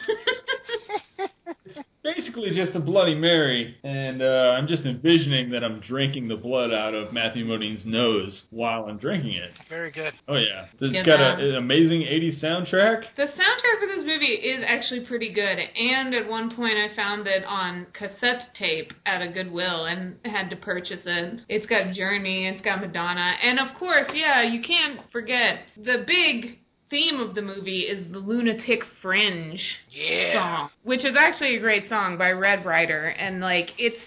Basically, 2.15 2.51
just 2.51 2.75
a 2.75 2.79
Bloody 2.79 3.15
Mary, 3.15 3.75
and 3.83 4.21
uh, 4.21 4.55
I'm 4.57 4.67
just 4.67 4.85
envisioning 4.85 5.49
that 5.51 5.63
I'm 5.63 5.79
drinking 5.79 6.27
the 6.27 6.35
blood 6.35 6.71
out 6.73 6.93
of 6.93 7.13
Matthew 7.13 7.45
Modine's 7.45 7.85
nose 7.85 8.45
while 8.49 8.85
I'm 8.85 8.97
drinking 8.97 9.33
it. 9.33 9.51
Very 9.69 9.91
good. 9.91 10.13
Oh 10.27 10.35
yeah, 10.35 10.67
it's 10.79 10.93
Yeah, 10.93 11.03
got 11.03 11.19
man. 11.19 11.39
a, 11.45 11.49
an 11.49 11.55
amazing 11.55 12.01
'80s 12.01 12.39
soundtrack. 12.39 13.03
The 13.15 13.23
soundtrack 13.27 13.79
for 13.79 13.87
this 13.87 14.05
movie 14.05 14.25
is 14.25 14.63
actually 14.65 15.01
pretty 15.05 15.33
good, 15.33 15.59
and 15.59 16.13
at 16.15 16.27
one 16.27 16.55
point 16.55 16.73
I 16.77 16.95
found 16.95 17.27
it 17.27 17.43
on 17.45 17.87
cassette 17.93 18.53
tape 18.55 18.93
at 19.05 19.21
a 19.21 19.27
Goodwill 19.27 19.85
and 19.85 20.15
had 20.25 20.49
to 20.49 20.55
purchase 20.55 21.01
it. 21.05 21.41
It's 21.49 21.65
got 21.65 21.93
Journey, 21.93 22.47
it's 22.47 22.61
got 22.61 22.81
Madonna, 22.81 23.35
and 23.43 23.59
of 23.59 23.73
course, 23.77 24.11
yeah, 24.13 24.41
you 24.41 24.61
can't 24.61 24.99
forget 25.11 25.59
the 25.77 26.03
big 26.07 26.59
theme 26.91 27.19
of 27.19 27.33
the 27.33 27.41
movie 27.41 27.81
is 27.87 28.11
the 28.11 28.19
Lunatic 28.19 28.83
Fringe 29.01 29.79
Yeah. 29.89 30.33
song, 30.33 30.69
which 30.83 31.03
is 31.03 31.15
actually 31.15 31.55
a 31.55 31.59
great 31.59 31.89
song 31.89 32.17
by 32.17 32.31
Red 32.33 32.65
Rider, 32.65 33.05
and 33.07 33.41
like 33.41 33.71
it's 33.79 33.97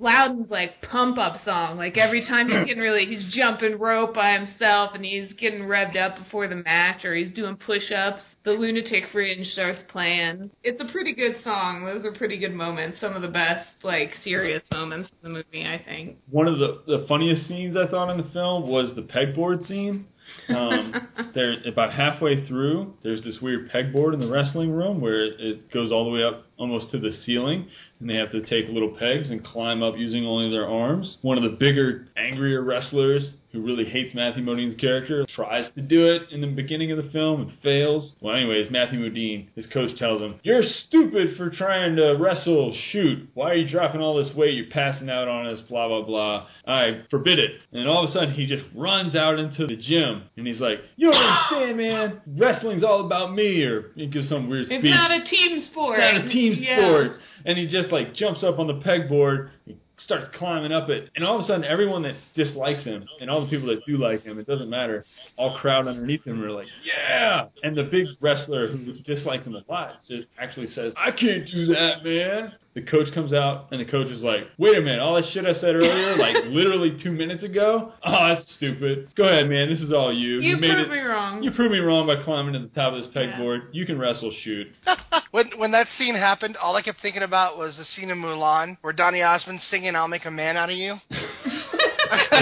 Louden's 0.00 0.48
like 0.48 0.80
pump 0.80 1.18
up 1.18 1.44
song. 1.44 1.76
Like 1.76 1.98
every 1.98 2.20
time 2.20 2.48
he's 2.48 2.64
getting 2.64 2.80
really, 2.80 3.04
he's 3.04 3.24
jumping 3.24 3.78
rope 3.78 4.14
by 4.14 4.38
himself, 4.38 4.92
and 4.94 5.04
he's 5.04 5.32
getting 5.32 5.62
revved 5.62 5.96
up 5.96 6.16
before 6.18 6.46
the 6.46 6.54
match, 6.54 7.04
or 7.04 7.14
he's 7.16 7.32
doing 7.32 7.56
push 7.56 7.90
ups. 7.90 8.22
The 8.44 8.52
Lunatic 8.52 9.08
Fringe 9.10 9.44
starts 9.52 9.80
playing. 9.88 10.52
It's 10.62 10.80
a 10.80 10.84
pretty 10.84 11.12
good 11.14 11.42
song. 11.42 11.84
Those 11.84 12.06
are 12.06 12.12
pretty 12.12 12.38
good 12.38 12.54
moments. 12.54 13.00
Some 13.00 13.14
of 13.16 13.22
the 13.22 13.28
best 13.28 13.68
like 13.82 14.14
serious 14.22 14.62
moments 14.72 15.10
in 15.10 15.32
the 15.32 15.38
movie, 15.38 15.66
I 15.66 15.82
think. 15.84 16.18
One 16.30 16.46
of 16.46 16.58
the, 16.60 16.82
the 16.86 17.06
funniest 17.08 17.48
scenes 17.48 17.76
I 17.76 17.88
thought 17.88 18.08
in 18.10 18.18
the 18.18 18.30
film 18.30 18.68
was 18.68 18.94
the 18.94 19.02
pegboard 19.02 19.66
scene. 19.66 20.06
Um, 20.48 21.08
there, 21.34 21.54
about 21.66 21.92
halfway 21.92 22.44
through, 22.46 22.94
there's 23.02 23.22
this 23.22 23.40
weird 23.40 23.70
pegboard 23.70 24.14
in 24.14 24.20
the 24.20 24.28
wrestling 24.28 24.70
room 24.70 25.00
where 25.00 25.24
it, 25.24 25.40
it 25.40 25.70
goes 25.70 25.92
all 25.92 26.04
the 26.04 26.10
way 26.10 26.22
up 26.22 26.46
almost 26.56 26.90
to 26.90 26.98
the 26.98 27.12
ceiling, 27.12 27.68
and 28.00 28.08
they 28.08 28.14
have 28.14 28.32
to 28.32 28.40
take 28.42 28.68
little 28.68 28.90
pegs 28.90 29.30
and 29.30 29.44
climb 29.44 29.82
up 29.82 29.96
using 29.96 30.24
only 30.26 30.50
their 30.50 30.68
arms. 30.68 31.18
One 31.22 31.36
of 31.38 31.44
the 31.44 31.56
bigger, 31.56 32.08
angrier 32.16 32.62
wrestlers 32.62 33.34
who 33.52 33.62
really 33.62 33.86
hates 33.86 34.14
Matthew 34.14 34.44
Modine's 34.44 34.76
character 34.76 35.24
tries 35.24 35.70
to 35.72 35.80
do 35.80 36.06
it 36.08 36.22
in 36.30 36.42
the 36.42 36.46
beginning 36.48 36.92
of 36.92 37.02
the 37.02 37.10
film 37.10 37.40
and 37.40 37.52
fails. 37.62 38.14
Well, 38.20 38.36
anyways, 38.36 38.70
Matthew 38.70 39.00
Modine, 39.00 39.46
his 39.54 39.66
coach 39.66 39.96
tells 39.98 40.20
him, 40.20 40.34
"You're 40.42 40.62
stupid 40.62 41.34
for 41.38 41.48
trying 41.48 41.96
to 41.96 42.12
wrestle. 42.16 42.74
Shoot! 42.74 43.26
Why 43.32 43.52
are 43.52 43.54
you 43.54 43.66
dropping 43.66 44.02
all 44.02 44.14
this 44.16 44.34
weight? 44.34 44.52
You're 44.54 44.66
passing 44.66 45.08
out 45.08 45.28
on 45.28 45.46
us. 45.46 45.62
Blah 45.62 45.88
blah 45.88 46.02
blah. 46.02 46.46
I 46.66 47.00
forbid 47.10 47.38
it." 47.38 47.52
And 47.72 47.88
all 47.88 48.04
of 48.04 48.10
a 48.10 48.12
sudden, 48.12 48.32
he 48.32 48.44
just 48.44 48.64
runs 48.74 49.16
out 49.16 49.38
into 49.38 49.66
the 49.66 49.76
gym 49.76 50.24
and 50.36 50.46
he's 50.46 50.60
like, 50.60 50.80
"You 50.96 51.10
don't 51.10 51.22
understand, 51.22 51.76
man. 51.78 52.20
Wrestling's 52.36 52.84
all 52.84 53.06
about 53.06 53.34
me." 53.34 53.62
Or 53.62 53.92
he 53.96 54.06
gives 54.08 54.28
some 54.28 54.50
weird 54.50 54.66
It's 54.66 54.74
speech. 54.74 54.90
not 54.94 55.10
a 55.10 55.24
team 55.24 55.62
sport. 55.62 55.98
It's 56.00 56.14
not 56.16 56.26
a 56.26 56.28
team 56.28 56.52
Yeah. 56.54 56.76
sport. 56.76 57.20
And 57.48 57.56
he 57.58 57.66
just 57.66 57.90
like 57.90 58.14
jumps 58.14 58.44
up 58.44 58.58
on 58.58 58.66
the 58.66 58.74
pegboard, 58.74 59.48
he 59.64 59.76
starts 59.96 60.28
climbing 60.36 60.70
up 60.70 60.90
it, 60.90 61.08
and 61.16 61.24
all 61.24 61.36
of 61.36 61.42
a 61.42 61.46
sudden 61.46 61.64
everyone 61.64 62.02
that 62.02 62.14
dislikes 62.34 62.84
him 62.84 63.04
and 63.20 63.30
all 63.30 63.40
the 63.40 63.48
people 63.48 63.68
that 63.68 63.84
do 63.86 63.96
like 63.96 64.22
him, 64.22 64.38
it 64.38 64.46
doesn't 64.46 64.68
matter, 64.68 65.04
all 65.38 65.56
crowd 65.56 65.88
underneath 65.88 66.24
him 66.24 66.44
are 66.44 66.50
like, 66.50 66.66
yeah. 66.84 67.46
And 67.62 67.74
the 67.74 67.84
big 67.84 68.06
wrestler 68.20 68.68
who 68.68 68.92
dislikes 68.92 69.46
him 69.46 69.54
a 69.54 69.62
lot 69.66 69.96
actually 70.38 70.68
says, 70.68 70.92
I 70.96 71.10
can't 71.10 71.46
do 71.46 71.66
that, 71.68 72.04
man. 72.04 72.52
The 72.78 72.84
coach 72.84 73.10
comes 73.10 73.32
out 73.32 73.66
and 73.72 73.80
the 73.80 73.84
coach 73.84 74.06
is 74.06 74.22
like, 74.22 74.42
wait 74.56 74.78
a 74.78 74.80
minute, 74.80 75.00
all 75.00 75.16
that 75.16 75.24
shit 75.24 75.44
I 75.44 75.52
said 75.52 75.74
earlier, 75.74 76.16
like 76.16 76.36
literally 76.44 76.96
two 76.96 77.10
minutes 77.10 77.42
ago, 77.42 77.92
oh, 78.04 78.28
that's 78.28 78.54
stupid. 78.54 79.12
Go 79.16 79.24
ahead, 79.24 79.48
man, 79.48 79.68
this 79.68 79.80
is 79.80 79.92
all 79.92 80.12
you. 80.12 80.38
You, 80.38 80.56
made 80.58 80.74
proved 80.74 80.92
it. 80.92 80.94
me 80.94 81.00
wrong. 81.00 81.42
You 81.42 81.50
proved 81.50 81.72
me 81.72 81.80
wrong 81.80 82.06
by 82.06 82.22
climbing 82.22 82.52
to 82.52 82.60
the 82.60 82.68
top 82.68 82.94
of 82.94 83.02
this 83.02 83.10
pegboard. 83.12 83.70
You 83.72 83.84
can 83.84 83.98
wrestle, 83.98 84.30
shoot. 84.30 84.68
when 85.32 85.50
when 85.56 85.72
that 85.72 85.88
scene 85.88 86.14
happened, 86.14 86.56
all 86.56 86.76
I 86.76 86.82
kept 86.82 87.00
thinking 87.00 87.24
about 87.24 87.58
was 87.58 87.76
the 87.76 87.84
scene 87.84 88.10
in 88.10 88.22
Mulan 88.22 88.76
where 88.82 88.92
Donny 88.92 89.24
Osmond's 89.24 89.64
singing 89.64 89.96
"I'll 89.96 90.06
Make 90.06 90.24
a 90.24 90.30
Man 90.30 90.56
Out 90.56 90.70
of 90.70 90.76
You." 90.76 91.00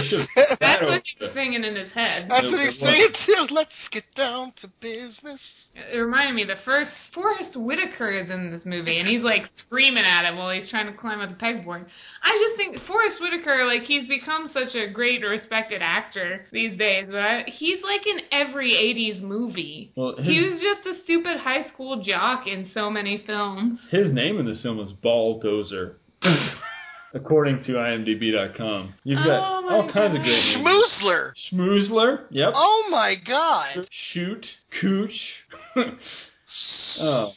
should- 0.05 0.29
That's 0.37 0.59
That 0.61 0.83
what 0.83 0.83
over- 0.85 1.03
he's 1.19 1.33
singing 1.33 1.65
in 1.65 1.77
his 1.77 1.91
head. 1.93 2.29
That's 2.31 2.51
what 2.51 2.61
he's 2.61 2.77
it 2.77 2.83
wasn't. 2.83 3.17
saying 3.27 3.47
too. 3.49 3.55
Let's 3.55 3.89
get 3.91 4.05
down 4.15 4.53
to 4.57 4.69
business. 4.81 5.41
It 5.75 5.99
reminded 5.99 6.35
me 6.35 6.45
the 6.45 6.57
first 6.65 6.91
Forest 7.13 7.57
Whitaker 7.57 8.11
is 8.11 8.31
in 8.31 8.51
this 8.51 8.65
movie, 8.65 8.99
and 8.99 9.07
he's 9.09 9.23
like 9.23 9.49
screaming 9.57 10.05
at 10.05 10.25
him 10.29 10.37
while 10.39 10.51
he's 10.51 10.69
trying 10.71 10.87
to 10.87 10.93
climb 10.99 11.21
up 11.21 11.29
the 11.29 11.35
pegboard. 11.45 11.87
I 12.23 12.47
just 12.49 12.57
think 12.57 12.87
Forest 12.87 13.21
Whitaker, 13.21 13.67
like 13.67 13.83
he's 13.83 14.09
become 14.09 14.51
such 14.53 14.75
a 14.75 14.89
great 14.91 15.23
respected 15.23 15.83
actor 15.83 16.47
these 16.53 16.79
days, 16.79 17.07
but 17.11 17.21
I, 17.21 17.43
he's 17.47 17.83
like 17.83 18.07
in 18.07 18.21
every 18.33 18.73
'80s 18.73 19.21
movie. 19.23 19.93
Well, 19.95 20.17
his, 20.17 20.27
He 20.27 20.49
was 20.51 20.61
just 20.61 20.87
a 20.87 21.01
stupid 21.05 21.39
high 21.39 21.69
school 21.69 22.03
jock 22.03 22.47
in 22.47 22.71
so 22.73 22.89
many 22.91 23.19
films. 23.27 23.81
his 23.91 24.13
name 24.13 24.39
in 24.39 24.47
this 24.47 24.63
film 24.63 24.81
is 24.81 24.93
Balldozer, 24.93 25.95
according 27.17 27.63
to 27.65 27.73
IMDb.com. 27.73 28.95
You've 29.05 29.25
got 29.25 29.59
Oh 29.59 29.63
my 29.63 29.75
all 29.75 29.89
kinds 29.91 30.15
of 30.17 30.23
God. 30.23 30.25
great 30.25 30.57
names. 30.57 30.57
Schmoozler. 30.57 31.33
Schmoozler, 31.35 32.21
yep. 32.31 32.53
Oh 32.55 32.87
my 32.91 33.15
god. 33.17 33.89
Shoot, 33.91 34.57
Cooch. 34.81 35.35
oh. 37.01 37.33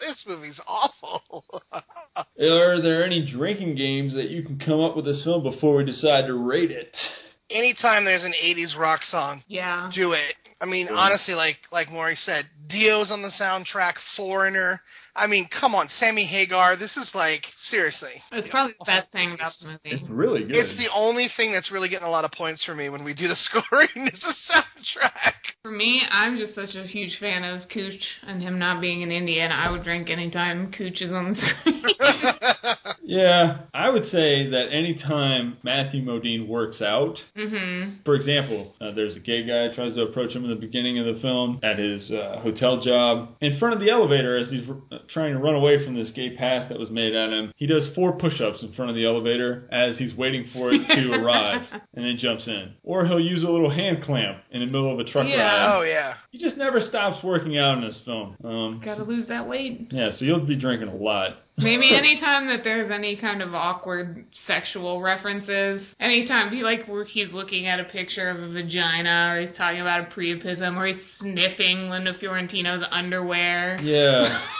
This 0.00 0.24
movie's 0.26 0.58
awful. 0.66 1.44
Are 2.16 2.80
there 2.80 3.04
any 3.04 3.24
drinking 3.24 3.74
games 3.74 4.14
that 4.14 4.30
you 4.30 4.42
can 4.42 4.58
come 4.58 4.80
up 4.80 4.96
with 4.96 5.04
this 5.04 5.22
film 5.22 5.42
before 5.42 5.76
we 5.76 5.84
decide 5.84 6.26
to 6.26 6.34
rate 6.34 6.70
it? 6.70 7.12
Anytime 7.50 8.04
there's 8.06 8.24
an 8.24 8.32
80s 8.42 8.76
rock 8.78 9.02
song, 9.04 9.42
Yeah. 9.48 9.90
do 9.92 10.12
it. 10.12 10.34
I 10.60 10.64
mean, 10.66 10.86
Yeah. 10.86 10.94
honestly, 10.94 11.34
like 11.34 11.58
like 11.70 11.90
Maury 11.90 12.16
said, 12.16 12.46
Dio's 12.66 13.10
on 13.10 13.20
the 13.22 13.28
soundtrack, 13.28 13.98
Foreigner. 14.16 14.80
I 15.20 15.26
mean, 15.26 15.48
come 15.48 15.74
on, 15.74 15.90
Sammy 15.90 16.24
Hagar. 16.24 16.76
This 16.76 16.96
is 16.96 17.14
like 17.14 17.46
seriously. 17.58 18.22
It's 18.32 18.48
probably 18.48 18.74
the 18.78 18.86
best 18.86 19.12
thing 19.12 19.32
about 19.32 19.52
the 19.60 19.66
movie. 19.68 19.80
It's 19.84 20.08
really 20.08 20.44
good. 20.44 20.56
It's 20.56 20.74
the 20.76 20.88
only 20.94 21.28
thing 21.28 21.52
that's 21.52 21.70
really 21.70 21.90
getting 21.90 22.06
a 22.08 22.10
lot 22.10 22.24
of 22.24 22.32
points 22.32 22.64
for 22.64 22.74
me 22.74 22.88
when 22.88 23.04
we 23.04 23.12
do 23.12 23.28
the 23.28 23.36
scoring 23.36 23.88
It's 23.96 24.22
the 24.22 24.34
soundtrack. 24.50 25.34
For 25.62 25.70
me, 25.70 26.02
I'm 26.10 26.38
just 26.38 26.54
such 26.54 26.74
a 26.74 26.86
huge 26.86 27.18
fan 27.18 27.44
of 27.44 27.68
Cooch 27.68 28.02
and 28.26 28.40
him 28.40 28.58
not 28.58 28.80
being 28.80 29.02
an 29.02 29.12
Indian. 29.12 29.52
I 29.52 29.70
would 29.70 29.84
drink 29.84 30.08
anytime 30.08 30.72
Cooch 30.72 31.02
is 31.02 31.12
on 31.12 31.34
the 31.34 31.40
screen. 31.40 32.96
yeah, 33.02 33.58
I 33.74 33.90
would 33.90 34.08
say 34.08 34.48
that 34.50 34.68
anytime 34.72 35.58
Matthew 35.62 36.02
Modine 36.02 36.48
works 36.48 36.80
out, 36.80 37.22
hmm 37.36 37.96
For 38.06 38.14
example, 38.14 38.74
uh, 38.80 38.92
there's 38.92 39.16
a 39.16 39.20
gay 39.20 39.42
guy 39.42 39.74
tries 39.74 39.94
to 39.96 40.02
approach 40.02 40.32
him 40.34 40.44
in 40.44 40.50
the 40.50 40.56
beginning 40.56 40.98
of 40.98 41.14
the 41.14 41.20
film 41.20 41.60
at 41.62 41.78
his 41.78 42.10
uh, 42.10 42.40
hotel 42.42 42.80
job. 42.80 43.36
In 43.42 43.58
front 43.58 43.74
of 43.74 43.80
the 43.80 43.90
elevator, 43.90 44.38
as 44.38 44.48
he's 44.48 44.64
trying 45.12 45.32
to 45.32 45.38
run 45.38 45.54
away 45.54 45.84
from 45.84 45.94
this 45.94 46.12
gay 46.12 46.36
pass 46.36 46.68
that 46.68 46.78
was 46.78 46.90
made 46.90 47.14
at 47.14 47.30
him, 47.30 47.52
he 47.56 47.66
does 47.66 47.88
four 47.94 48.12
push-ups 48.16 48.62
in 48.62 48.72
front 48.72 48.90
of 48.90 48.96
the 48.96 49.04
elevator 49.06 49.68
as 49.72 49.98
he's 49.98 50.14
waiting 50.14 50.48
for 50.52 50.72
it 50.72 50.86
to 50.88 51.12
arrive, 51.20 51.62
and 51.94 52.04
then 52.04 52.16
jumps 52.18 52.46
in. 52.48 52.74
Or 52.82 53.06
he'll 53.06 53.20
use 53.20 53.42
a 53.42 53.48
little 53.50 53.70
hand 53.70 54.02
clamp 54.02 54.38
in 54.50 54.60
the 54.60 54.66
middle 54.66 54.92
of 54.92 54.98
a 54.98 55.04
truck 55.10 55.26
Yeah. 55.28 55.42
ride. 55.42 55.76
oh 55.78 55.82
yeah. 55.82 56.14
He 56.30 56.38
just 56.38 56.56
never 56.56 56.80
stops 56.82 57.22
working 57.24 57.58
out 57.58 57.78
in 57.78 57.84
this 57.88 58.00
film. 58.04 58.36
Um, 58.44 58.80
Gotta 58.84 59.04
lose 59.04 59.28
that 59.28 59.48
weight. 59.48 59.88
yeah, 59.90 60.12
so 60.12 60.24
you'll 60.24 60.46
be 60.46 60.56
drinking 60.56 60.88
a 60.88 60.94
lot. 60.94 61.38
Maybe 61.58 61.94
anytime 61.94 62.46
that 62.46 62.64
there's 62.64 62.90
any 62.90 63.16
kind 63.16 63.42
of 63.42 63.54
awkward 63.54 64.24
sexual 64.46 65.02
references, 65.02 65.82
anytime 65.98 66.50
he 66.54 66.62
like 66.62 66.86
he's 67.08 67.32
looking 67.32 67.66
at 67.66 67.80
a 67.80 67.84
picture 67.84 68.30
of 68.30 68.42
a 68.42 68.48
vagina, 68.48 69.34
or 69.34 69.40
he's 69.46 69.56
talking 69.56 69.80
about 69.80 70.08
a 70.08 70.14
priapism, 70.14 70.76
or 70.76 70.86
he's 70.86 71.02
sniffing 71.18 71.90
Linda 71.90 72.14
Fiorentino's 72.14 72.84
underwear. 72.90 73.78
Yeah, 73.82 74.40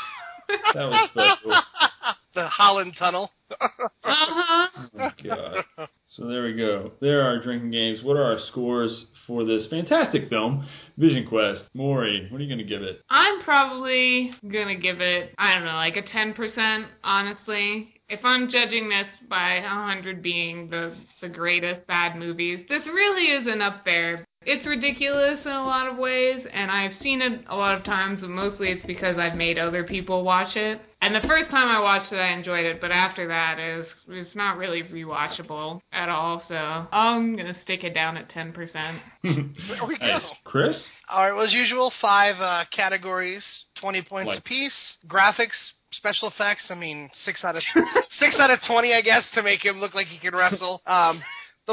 that 0.74 0.88
was 0.88 1.10
so 1.14 1.34
cool. 1.42 1.62
the 2.34 2.48
Holland 2.48 2.96
Tunnel. 2.96 3.30
Uh 3.60 3.68
huh. 4.04 4.68
Oh, 4.98 5.10
God. 5.24 5.88
So 6.08 6.26
there 6.26 6.42
we 6.42 6.54
go. 6.54 6.92
There 7.00 7.22
are 7.22 7.40
drinking 7.40 7.70
games. 7.70 8.02
What 8.02 8.16
are 8.16 8.24
our 8.24 8.40
scores 8.40 9.06
for 9.26 9.44
this 9.44 9.68
fantastic 9.68 10.28
film, 10.28 10.66
Vision 10.98 11.26
Quest? 11.26 11.68
Maury, 11.72 12.26
what 12.30 12.40
are 12.40 12.44
you 12.44 12.48
going 12.48 12.58
to 12.58 12.64
give 12.64 12.82
it? 12.82 13.00
I'm 13.08 13.42
probably 13.42 14.32
gonna 14.42 14.74
give 14.74 15.00
it, 15.00 15.34
I 15.38 15.54
don't 15.54 15.64
know, 15.64 15.74
like 15.74 15.96
a 15.96 16.02
10%, 16.02 16.86
honestly. 17.04 17.94
If 18.08 18.24
I'm 18.24 18.50
judging 18.50 18.88
this 18.88 19.06
by 19.28 19.60
100 19.60 20.20
being 20.20 20.68
the, 20.68 20.96
the 21.20 21.28
greatest 21.28 21.86
bad 21.86 22.16
movies, 22.16 22.66
this 22.68 22.84
really 22.86 23.30
isn't 23.30 23.62
up 23.62 23.84
there. 23.84 24.26
It's 24.46 24.64
ridiculous 24.66 25.44
in 25.44 25.50
a 25.52 25.64
lot 25.66 25.86
of 25.88 25.98
ways, 25.98 26.46
and 26.50 26.70
I've 26.70 26.94
seen 27.00 27.20
it 27.20 27.42
a 27.46 27.54
lot 27.54 27.74
of 27.74 27.84
times, 27.84 28.22
but 28.22 28.30
mostly 28.30 28.70
it's 28.70 28.86
because 28.86 29.18
I've 29.18 29.34
made 29.34 29.58
other 29.58 29.84
people 29.84 30.24
watch 30.24 30.56
it. 30.56 30.80
And 31.02 31.14
the 31.14 31.20
first 31.20 31.50
time 31.50 31.68
I 31.68 31.78
watched 31.80 32.10
it, 32.10 32.16
I 32.16 32.28
enjoyed 32.28 32.64
it, 32.64 32.80
but 32.80 32.90
after 32.90 33.28
that, 33.28 33.58
it's, 33.58 33.88
it's 34.08 34.34
not 34.34 34.56
really 34.56 34.82
rewatchable 34.82 35.82
at 35.92 36.08
all, 36.08 36.42
so 36.48 36.54
I'm 36.56 37.36
gonna 37.36 37.54
stick 37.60 37.84
it 37.84 37.92
down 37.92 38.16
at 38.16 38.30
10%. 38.30 38.98
There 39.22 39.84
we 39.86 39.98
go. 39.98 40.06
Nice. 40.06 40.30
Chris? 40.44 40.88
All 41.10 41.22
right, 41.22 41.32
well, 41.34 41.44
as 41.44 41.52
usual, 41.52 41.90
five 41.90 42.40
uh, 42.40 42.64
categories, 42.70 43.64
20 43.74 44.00
points 44.02 44.28
Like- 44.30 44.38
apiece. 44.38 44.96
Graphics, 45.06 45.72
special 45.90 46.28
effects, 46.28 46.70
I 46.70 46.76
mean, 46.76 47.10
six 47.12 47.44
out 47.44 47.56
of 47.56 47.62
six 48.08 48.40
out 48.40 48.50
of 48.50 48.62
20, 48.62 48.94
I 48.94 49.02
guess, 49.02 49.28
to 49.32 49.42
make 49.42 49.62
him 49.62 49.80
look 49.80 49.94
like 49.94 50.06
he 50.06 50.16
can 50.18 50.34
wrestle. 50.34 50.80
Um, 50.86 51.20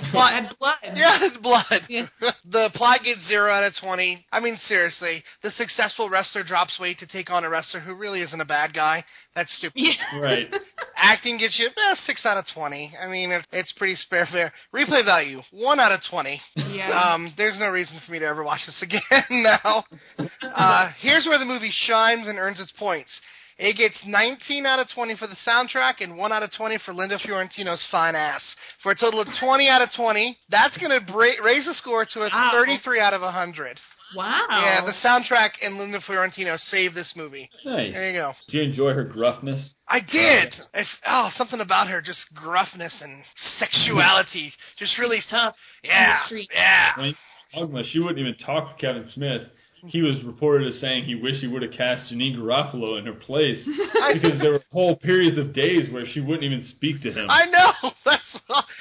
the 0.01 0.07
plot. 0.07 0.31
had 0.33 0.57
blood. 0.57 0.75
Yeah, 0.95 1.17
it's 1.21 1.37
blood. 1.37 1.81
Yeah. 1.89 2.07
the 2.45 2.69
plot 2.73 3.03
gets 3.03 3.25
zero 3.27 3.51
out 3.51 3.63
of 3.63 3.75
20. 3.75 4.25
I 4.31 4.39
mean, 4.39 4.57
seriously, 4.57 5.23
the 5.41 5.51
successful 5.51 6.09
wrestler 6.09 6.43
drops 6.43 6.79
weight 6.79 6.99
to 6.99 7.07
take 7.07 7.31
on 7.31 7.43
a 7.43 7.49
wrestler 7.49 7.79
who 7.81 7.93
really 7.93 8.21
isn't 8.21 8.39
a 8.39 8.45
bad 8.45 8.73
guy. 8.73 9.03
That's 9.35 9.53
stupid. 9.53 9.79
Yeah. 9.81 9.93
Right. 10.17 10.53
Acting 10.95 11.37
gets 11.37 11.59
you 11.59 11.67
eh, 11.67 11.95
six 11.95 12.25
out 12.25 12.37
of 12.37 12.45
20. 12.45 12.93
I 12.99 13.07
mean, 13.07 13.31
it's, 13.31 13.47
it's 13.51 13.71
pretty 13.71 13.95
spare 13.95 14.25
fair. 14.25 14.51
Replay 14.73 15.05
value, 15.05 15.41
one 15.51 15.79
out 15.79 15.91
of 15.91 16.01
20. 16.01 16.41
Yeah. 16.55 16.89
Um, 17.13 17.33
there's 17.37 17.59
no 17.59 17.69
reason 17.69 17.99
for 17.99 18.11
me 18.11 18.19
to 18.19 18.25
ever 18.25 18.43
watch 18.43 18.65
this 18.65 18.81
again 18.81 19.01
now. 19.29 19.85
Uh, 20.41 20.89
here's 20.99 21.25
where 21.27 21.37
the 21.37 21.45
movie 21.45 21.69
shines 21.69 22.27
and 22.27 22.39
earns 22.39 22.59
its 22.59 22.71
points. 22.71 23.21
It 23.59 23.73
gets 23.73 24.05
19 24.05 24.65
out 24.65 24.79
of 24.79 24.87
20 24.89 25.15
for 25.15 25.25
the 25.27 25.35
soundtrack 25.35 25.95
and 26.01 26.15
1 26.17 26.31
out 26.31 26.43
of 26.43 26.51
20 26.51 26.77
for 26.79 26.93
Linda 26.93 27.17
Fiorentino's 27.17 27.83
fine 27.83 28.15
ass. 28.15 28.55
For 28.83 28.91
a 28.91 28.95
total 28.95 29.19
of 29.21 29.33
20 29.33 29.67
out 29.67 29.81
of 29.81 29.91
20. 29.91 30.37
That's 30.49 30.77
going 30.77 30.91
to 30.91 31.01
bra- 31.11 31.41
raise 31.43 31.65
the 31.65 31.73
score 31.73 32.05
to 32.05 32.21
a 32.23 32.29
Wow. 32.29 32.51
33 32.53 32.99
out 32.99 33.13
of 33.15 33.21
100. 33.23 33.79
wow. 34.15 34.45
Yeah, 34.51 34.81
the 34.85 34.91
soundtrack 34.91 35.53
and 35.63 35.77
Linda 35.79 35.99
Fiorentino 35.99 36.55
saved 36.57 36.93
this 36.95 37.15
movie. 37.15 37.49
Nice. 37.65 37.93
There 37.93 38.07
you 38.07 38.13
go. 38.13 38.33
Did 38.47 38.53
you 38.55 38.61
enjoy 38.63 38.93
her 38.93 39.03
gruffness? 39.05 39.73
I 39.87 39.99
did. 40.01 40.55
If, 40.73 40.89
oh, 41.07 41.29
something 41.35 41.59
about 41.59 41.87
her, 41.89 42.01
just 42.01 42.33
gruffness 42.35 43.01
and 43.01 43.23
sexuality, 43.35 44.53
just 44.77 44.97
really 44.97 45.21
tough. 45.21 45.55
Yeah, 45.83 46.19
yeah. 46.53 46.93
I 46.95 47.01
mean, 47.63 47.83
she 47.85 47.99
wouldn't 47.99 48.19
even 48.19 48.35
talk 48.37 48.77
to 48.77 48.85
Kevin 48.85 49.09
Smith. 49.13 49.41
He 49.89 50.01
was 50.01 50.23
reported 50.23 50.67
as 50.67 50.79
saying 50.79 51.05
he 51.05 51.15
wished 51.15 51.41
he 51.41 51.47
would 51.47 51.61
have 51.61 51.71
cast 51.71 52.11
Janeane 52.11 52.37
Garofalo 52.37 52.97
in 52.99 53.05
her 53.05 53.13
place 53.13 53.63
because 54.13 54.39
there 54.39 54.53
were 54.53 54.61
whole 54.71 54.95
periods 54.95 55.37
of 55.37 55.53
days 55.53 55.89
where 55.89 56.05
she 56.05 56.21
wouldn't 56.21 56.43
even 56.43 56.63
speak 56.65 57.01
to 57.03 57.11
him. 57.11 57.27
I 57.29 57.45
know. 57.45 57.91
That's 58.05 58.39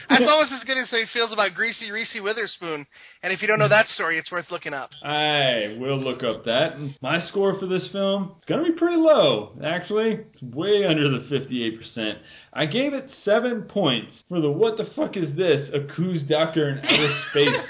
that's 0.08 0.30
almost 0.30 0.52
as 0.52 0.64
good 0.64 0.78
as 0.78 0.90
how 0.90 0.98
he 0.98 1.06
feels 1.06 1.32
about 1.32 1.54
Greasy 1.54 1.90
Reese 1.90 2.14
Witherspoon. 2.14 2.86
And 3.22 3.32
if 3.32 3.42
you 3.42 3.48
don't 3.48 3.58
know 3.58 3.68
that 3.68 3.88
story, 3.88 4.18
it's 4.18 4.30
worth 4.30 4.50
looking 4.50 4.72
up. 4.72 4.90
I 5.02 5.76
will 5.78 5.98
look 5.98 6.22
up 6.22 6.44
that. 6.44 6.78
My 7.02 7.20
score 7.20 7.58
for 7.58 7.66
this 7.66 7.88
film 7.88 8.34
is 8.38 8.44
going 8.44 8.64
to 8.64 8.72
be 8.72 8.78
pretty 8.78 8.96
low, 8.98 9.52
actually. 9.64 10.20
It's 10.32 10.42
way 10.42 10.84
under 10.84 11.10
the 11.10 11.24
58%. 11.26 12.18
I 12.52 12.66
gave 12.66 12.94
it 12.94 13.10
7 13.10 13.62
points 13.62 14.24
for 14.28 14.40
the 14.40 14.50
what 14.50 14.76
the 14.76 14.84
fuck 14.84 15.16
is 15.16 15.34
this? 15.34 15.70
A 15.70 15.80
Coos 15.80 16.22
Doctor 16.22 16.68
in 16.70 16.78
Outer 16.78 17.14
Space. 17.30 17.60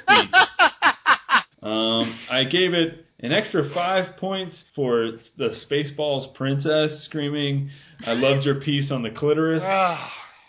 Um, 1.63 2.15
I 2.31 2.45
gave 2.45 2.75
it 2.75 3.06
an 3.21 3.33
extra 3.33 3.69
5 3.71 4.17
points 4.17 4.65
for 4.75 5.13
the 5.39 5.51
Spaceballs 5.51 6.35
princess 6.35 7.01
screaming, 7.05 7.71
I 8.07 8.13
loved 8.15 8.45
your 8.45 8.57
piece 8.57 8.91
on 8.91 9.03
the 9.03 9.11
clitoris. 9.11 9.63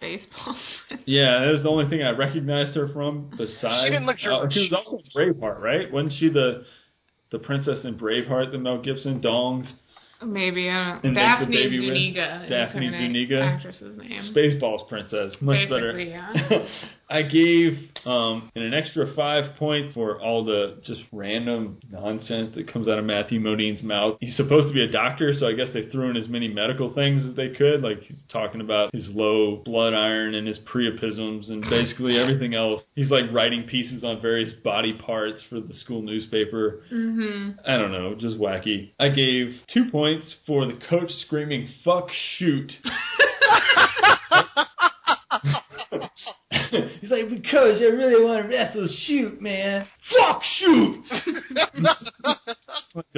Spaceballs. 0.01 0.57
Yeah, 1.05 1.39
that 1.39 1.51
was 1.51 1.63
the 1.63 1.70
only 1.70 1.89
thing 1.89 2.03
I 2.03 2.11
recognized 2.11 2.76
her 2.76 2.88
from. 2.89 3.32
Besides, 3.38 3.84
She 3.84 3.89
didn't 3.89 4.05
look 4.05 4.18
uh, 4.18 4.41
Jewish. 4.47 4.53
she 4.53 4.59
was 4.70 4.74
also 4.74 4.99
Braveheart, 5.15 5.59
right? 5.59 5.91
Wasn't 5.91 6.13
she 6.13 6.30
the 6.30 6.65
the 7.30 7.39
princess 7.39 7.84
in 7.84 7.97
Braveheart, 7.97 8.51
the 8.51 8.57
Mel 8.57 8.78
Gibson 8.82 9.22
dongs? 9.22 9.74
Maybe 10.24 10.70
I 10.70 10.93
don't. 10.93 11.03
And 11.05 11.13
make 11.13 11.39
the 11.39 11.45
Daphne 11.45 11.78
Zuniga. 11.80 12.41
is 12.43 12.49
Daphne 12.49 12.88
her 12.88 12.97
Zuniga? 12.97 13.41
Actress's 13.41 13.97
name. 13.97 14.22
Spaceballs 14.24 14.88
princess, 14.88 15.39
much 15.41 15.70
better. 15.70 15.99
Yeah. 15.99 16.65
I 17.10 17.22
gave 17.22 17.89
um, 18.05 18.51
an 18.55 18.74
extra 18.74 19.08
five 19.14 19.55
points 19.55 19.93
for 19.93 20.20
all 20.22 20.43
the 20.43 20.78
just 20.82 21.03
random 21.14 21.80
nonsense 21.89 22.53
that 22.55 22.68
comes 22.68 22.88
out 22.89 22.99
of 22.99 23.05
Matthew 23.05 23.39
Modine's 23.39 23.82
mouth. 23.82 24.18
He's 24.20 24.36
supposed 24.36 24.68
to 24.68 24.74
be 24.74 24.84
a 24.84 24.91
doctor, 24.91 25.34
so 25.34 25.47
I 25.47 25.53
guess 25.53 25.70
they 25.72 25.88
threw 25.89 26.10
in 26.10 26.18
as 26.18 26.28
many 26.28 26.49
medical 26.49 26.93
things 26.93 27.26
as 27.26 27.34
they 27.36 27.49
could, 27.49 27.82
like 27.82 28.03
talking 28.28 28.60
about 28.60 28.93
his 28.93 29.10
low 29.10 29.55
blood 29.58 29.93
iron 29.93 30.36
and 30.36 30.45
his 30.45 30.60
priapisms 30.60 31.49
and 31.49 31.62
basically 31.70 32.18
everything 32.18 32.55
else. 32.55 32.91
He's 32.95 33.10
like 33.10 33.32
writing 33.32 33.64
pieces 33.64 34.03
on 34.03 34.22
various 34.22 34.51
body 34.51 34.93
parts 34.93 35.43
for 35.43 35.62
the 35.62 35.74
school 35.74 36.01
newspaper. 36.01 36.84
hmm 36.89 37.51
I 37.66 37.78
don't 37.78 37.91
know, 37.91 38.16
just 38.16 38.38
wacky. 38.38 38.91
I 38.99 39.10
gave 39.10 39.62
two 39.68 39.89
points 39.89 40.36
for 40.45 40.66
the 40.66 40.74
coach 40.74 41.14
screaming 41.14 41.70
"fuck 41.84 42.12
shoot." 42.12 42.78
He's 47.01 47.11
like, 47.11 47.30
because 47.30 47.82
I 47.82 47.86
really 47.86 48.24
want 48.24 48.43
to 48.43 48.49
wrestle 48.49 48.88
shoot, 48.88 49.41
man. 49.41 49.88
Fuck 50.03 50.43
shoot! 50.43 51.03
the 51.09 51.95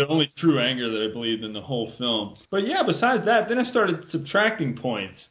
only 0.07 0.31
true 0.37 0.59
anger 0.59 0.89
that 0.89 1.09
I 1.09 1.13
believed 1.13 1.43
in 1.43 1.53
the 1.53 1.61
whole 1.61 1.91
film. 1.97 2.35
But 2.51 2.67
yeah, 2.67 2.83
besides 2.85 3.25
that, 3.25 3.49
then 3.49 3.59
I 3.59 3.63
started 3.63 4.09
subtracting 4.09 4.75
points. 4.75 5.29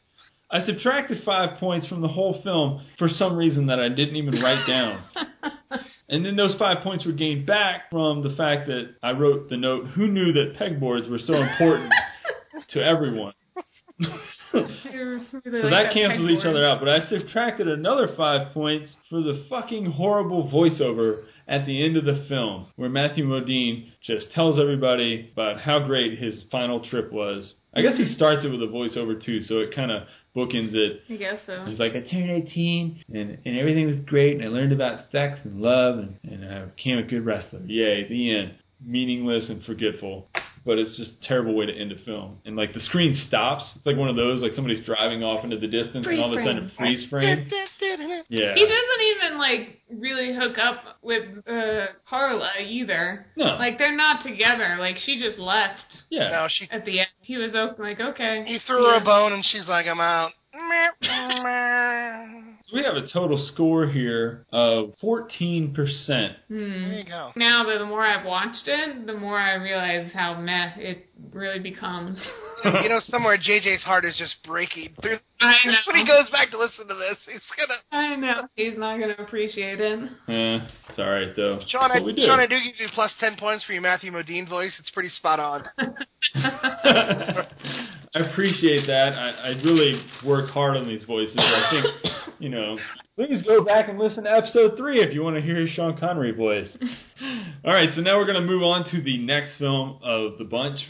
I 0.51 0.65
subtracted 0.65 1.23
five 1.23 1.59
points 1.59 1.87
from 1.87 2.01
the 2.01 2.07
whole 2.07 2.41
film 2.41 2.83
for 2.97 3.07
some 3.07 3.35
reason 3.35 3.67
that 3.67 3.79
I 3.79 3.89
didn't 3.89 4.15
even 4.15 4.41
write 4.41 4.65
down. 4.65 5.03
And 6.09 6.25
then 6.25 6.35
those 6.35 6.55
five 6.55 6.83
points 6.83 7.05
were 7.05 7.11
gained 7.11 7.45
back 7.45 7.91
from 7.91 8.23
the 8.23 8.31
fact 8.31 8.67
that 8.67 8.95
I 9.03 9.11
wrote 9.11 9.49
the 9.49 9.57
note, 9.57 9.85
who 9.87 10.07
knew 10.07 10.33
that 10.33 10.55
pegboards 10.57 11.07
were 11.07 11.19
so 11.19 11.35
important 11.35 11.93
to 12.69 12.83
everyone? 12.83 13.33
So 14.51 15.69
that 15.69 15.91
cancels 15.93 16.29
each 16.29 16.45
other 16.45 16.65
out. 16.65 16.79
But 16.79 16.89
I 16.89 17.05
subtracted 17.05 17.67
another 17.67 18.07
five 18.15 18.53
points 18.53 18.95
for 19.09 19.21
the 19.21 19.45
fucking 19.49 19.85
horrible 19.85 20.49
voiceover 20.49 21.25
at 21.47 21.65
the 21.65 21.83
end 21.83 21.97
of 21.97 22.05
the 22.05 22.25
film, 22.27 22.67
where 22.75 22.89
Matthew 22.89 23.25
Modine 23.25 23.91
just 24.01 24.31
tells 24.31 24.59
everybody 24.59 25.31
about 25.33 25.59
how 25.59 25.79
great 25.79 26.19
his 26.19 26.43
final 26.51 26.79
trip 26.79 27.11
was. 27.11 27.55
I 27.73 27.81
guess 27.81 27.97
he 27.97 28.03
mm-hmm. 28.03 28.13
starts 28.13 28.45
it 28.45 28.51
with 28.51 28.61
a 28.61 28.67
voiceover 28.67 29.21
too, 29.21 29.41
so 29.41 29.59
it 29.59 29.73
kind 29.73 29.91
of 29.91 30.03
bookends 30.35 30.75
it. 30.75 31.01
I 31.09 31.15
guess 31.15 31.39
so. 31.45 31.65
He's 31.65 31.79
like, 31.79 31.95
I 31.95 32.01
turned 32.01 32.29
18 32.29 33.03
and, 33.13 33.39
and 33.45 33.57
everything 33.57 33.87
was 33.87 33.99
great, 34.01 34.35
and 34.35 34.45
I 34.45 34.47
learned 34.47 34.73
about 34.73 35.11
sex 35.11 35.39
and 35.43 35.59
love, 35.59 35.97
and, 35.97 36.17
and 36.23 36.45
I 36.45 36.65
became 36.65 36.99
a 36.99 37.03
good 37.03 37.25
wrestler. 37.25 37.61
Yay, 37.65 38.07
the 38.07 38.35
end. 38.35 38.55
Meaningless 38.81 39.49
and 39.49 39.63
forgetful. 39.65 40.29
But 40.65 40.77
it's 40.77 40.97
just 40.97 41.13
a 41.13 41.21
terrible 41.21 41.55
way 41.55 41.65
to 41.65 41.73
end 41.73 41.91
a 41.91 41.97
film. 41.97 42.39
And 42.45 42.55
like 42.55 42.73
the 42.73 42.79
screen 42.79 43.13
stops. 43.13 43.75
It's 43.75 43.85
like 43.85 43.97
one 43.97 44.09
of 44.09 44.15
those, 44.15 44.41
like 44.41 44.53
somebody's 44.53 44.83
driving 44.85 45.23
off 45.23 45.43
into 45.43 45.57
the 45.57 45.67
distance, 45.67 46.05
and 46.05 46.19
all 46.19 46.33
of 46.33 46.39
a 46.39 46.43
sudden 46.43 46.65
it 46.65 46.73
freeze 46.77 47.05
frame. 47.05 47.47
Yeah. 48.29 48.53
He 48.55 48.65
doesn't 48.65 49.01
even 49.01 49.37
like 49.37 49.81
really 49.89 50.33
hook 50.33 50.57
up 50.57 50.83
with 51.01 51.25
uh, 51.47 51.87
Carla 52.07 52.51
either. 52.61 53.25
No. 53.35 53.55
Like 53.55 53.77
they're 53.77 53.95
not 53.95 54.23
together. 54.23 54.77
Like 54.79 54.97
she 54.97 55.19
just 55.19 55.39
left 55.39 56.03
yeah. 56.09 56.29
No, 56.29 56.47
she 56.47 56.69
at 56.71 56.85
the 56.85 56.99
end. 56.99 57.09
He 57.21 57.37
was 57.37 57.53
like, 57.77 57.99
okay. 57.99 58.45
he 58.47 58.59
threw 58.59 58.85
her 58.85 58.97
a 58.97 59.01
bone 59.01 59.33
and 59.33 59.45
she's 59.45 59.67
like, 59.67 59.87
I'm 59.87 59.99
out. 59.99 60.33
So 62.69 62.77
we 62.77 62.83
have 62.83 62.95
a 62.95 63.07
total 63.07 63.39
score 63.39 63.87
here 63.87 64.45
of 64.51 64.93
14%. 65.01 66.35
Hmm. 66.47 66.57
There 66.57 66.93
you 66.93 67.03
go. 67.03 67.31
Now, 67.35 67.63
the, 67.63 67.79
the 67.79 67.85
more 67.85 68.05
I've 68.05 68.25
watched 68.25 68.67
it, 68.67 69.07
the 69.07 69.13
more 69.13 69.39
I 69.39 69.55
realize 69.55 70.11
how 70.13 70.39
meh 70.39 70.75
it 70.77 71.08
really 71.31 71.59
becomes. 71.59 72.19
you 72.63 72.89
know, 72.89 72.99
somewhere 72.99 73.37
JJ's 73.37 73.83
heart 73.83 74.05
is 74.05 74.15
just 74.15 74.41
breaking. 74.43 74.93
There's, 75.01 75.19
I 75.41 75.57
know. 75.65 75.73
when 75.85 75.95
he 75.95 76.03
goes 76.03 76.29
back 76.29 76.51
to 76.51 76.57
listen 76.57 76.87
to 76.87 76.93
this, 76.95 77.25
he's 77.25 77.41
gonna. 77.57 77.79
I 77.91 78.15
know. 78.15 78.47
He's 78.55 78.77
not 78.77 78.99
going 78.99 79.15
to 79.15 79.21
appreciate 79.21 79.79
it. 79.79 79.99
Yeah, 80.27 80.67
it's 80.89 80.99
alright 80.99 81.35
though. 81.35 81.59
Sean, 81.67 81.91
I, 81.91 81.99
do. 81.99 82.15
Sean, 82.17 82.39
I 82.39 82.45
do 82.45 82.59
give 82.61 82.79
you 82.79 82.89
plus 82.89 83.13
ten 83.15 83.35
points 83.35 83.63
for 83.63 83.73
your 83.73 83.81
Matthew 83.81 84.11
Modine 84.11 84.47
voice. 84.47 84.79
It's 84.79 84.89
pretty 84.89 85.09
spot 85.09 85.39
on. 85.39 85.65
I 88.15 88.19
appreciate 88.21 88.87
that. 88.87 89.13
I, 89.13 89.49
I 89.49 89.61
really 89.61 90.01
work 90.25 90.49
hard 90.49 90.77
on 90.77 90.87
these 90.87 91.03
voices. 91.03 91.37
I 91.37 91.69
think, 91.69 92.15
you 92.39 92.49
know, 92.49 92.77
please 93.15 93.43
go 93.43 93.63
back 93.63 93.87
and 93.87 93.99
listen 93.99 94.23
to 94.23 94.31
episode 94.31 94.77
three 94.77 95.01
if 95.01 95.13
you 95.13 95.21
want 95.21 95.35
to 95.35 95.41
hear 95.41 95.59
his 95.59 95.69
Sean 95.71 95.95
Connery 95.97 96.31
voice. 96.31 96.75
All 97.63 97.71
right, 97.71 97.93
so 97.93 98.01
now 98.01 98.17
we're 98.17 98.25
going 98.25 98.41
to 98.41 98.47
move 98.47 98.63
on 98.63 98.85
to 98.89 99.01
the 99.01 99.17
next 99.19 99.57
film 99.57 99.99
of 100.03 100.37
the 100.37 100.43
bunch, 100.43 100.87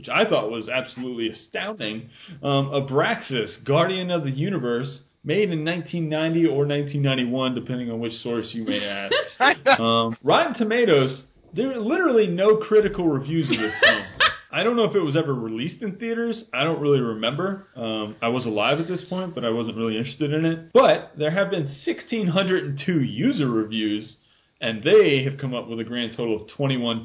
which 0.00 0.08
I 0.08 0.24
thought 0.26 0.50
was 0.50 0.70
absolutely 0.70 1.28
astounding. 1.28 2.08
Um, 2.42 2.70
Abraxas, 2.70 3.62
Guardian 3.62 4.10
of 4.10 4.24
the 4.24 4.30
Universe, 4.30 5.02
made 5.22 5.50
in 5.50 5.62
1990 5.62 6.46
or 6.46 6.64
1991, 6.66 7.54
depending 7.54 7.90
on 7.90 8.00
which 8.00 8.18
source 8.22 8.54
you 8.54 8.64
may 8.64 8.82
ask. 9.38 9.78
Um, 9.78 10.16
Rotten 10.22 10.54
Tomatoes, 10.54 11.24
there 11.52 11.70
are 11.72 11.78
literally 11.78 12.28
no 12.28 12.56
critical 12.56 13.08
reviews 13.08 13.50
of 13.50 13.58
this 13.58 13.74
film. 13.78 14.02
I 14.52 14.62
don't 14.64 14.74
know 14.74 14.84
if 14.84 14.96
it 14.96 15.00
was 15.00 15.16
ever 15.16 15.34
released 15.34 15.82
in 15.82 15.96
theaters. 15.96 16.44
I 16.54 16.64
don't 16.64 16.80
really 16.80 17.00
remember. 17.00 17.68
Um, 17.76 18.16
I 18.22 18.28
was 18.28 18.46
alive 18.46 18.80
at 18.80 18.88
this 18.88 19.04
point, 19.04 19.34
but 19.34 19.44
I 19.44 19.50
wasn't 19.50 19.76
really 19.76 19.98
interested 19.98 20.32
in 20.32 20.46
it. 20.46 20.72
But 20.72 21.12
there 21.18 21.30
have 21.30 21.50
been 21.50 21.64
1,602 21.64 23.00
user 23.02 23.46
reviews 23.46 24.16
and 24.60 24.82
they 24.82 25.22
have 25.24 25.38
come 25.38 25.54
up 25.54 25.68
with 25.68 25.80
a 25.80 25.84
grand 25.84 26.12
total 26.12 26.42
of 26.42 26.48
21%. 26.48 27.04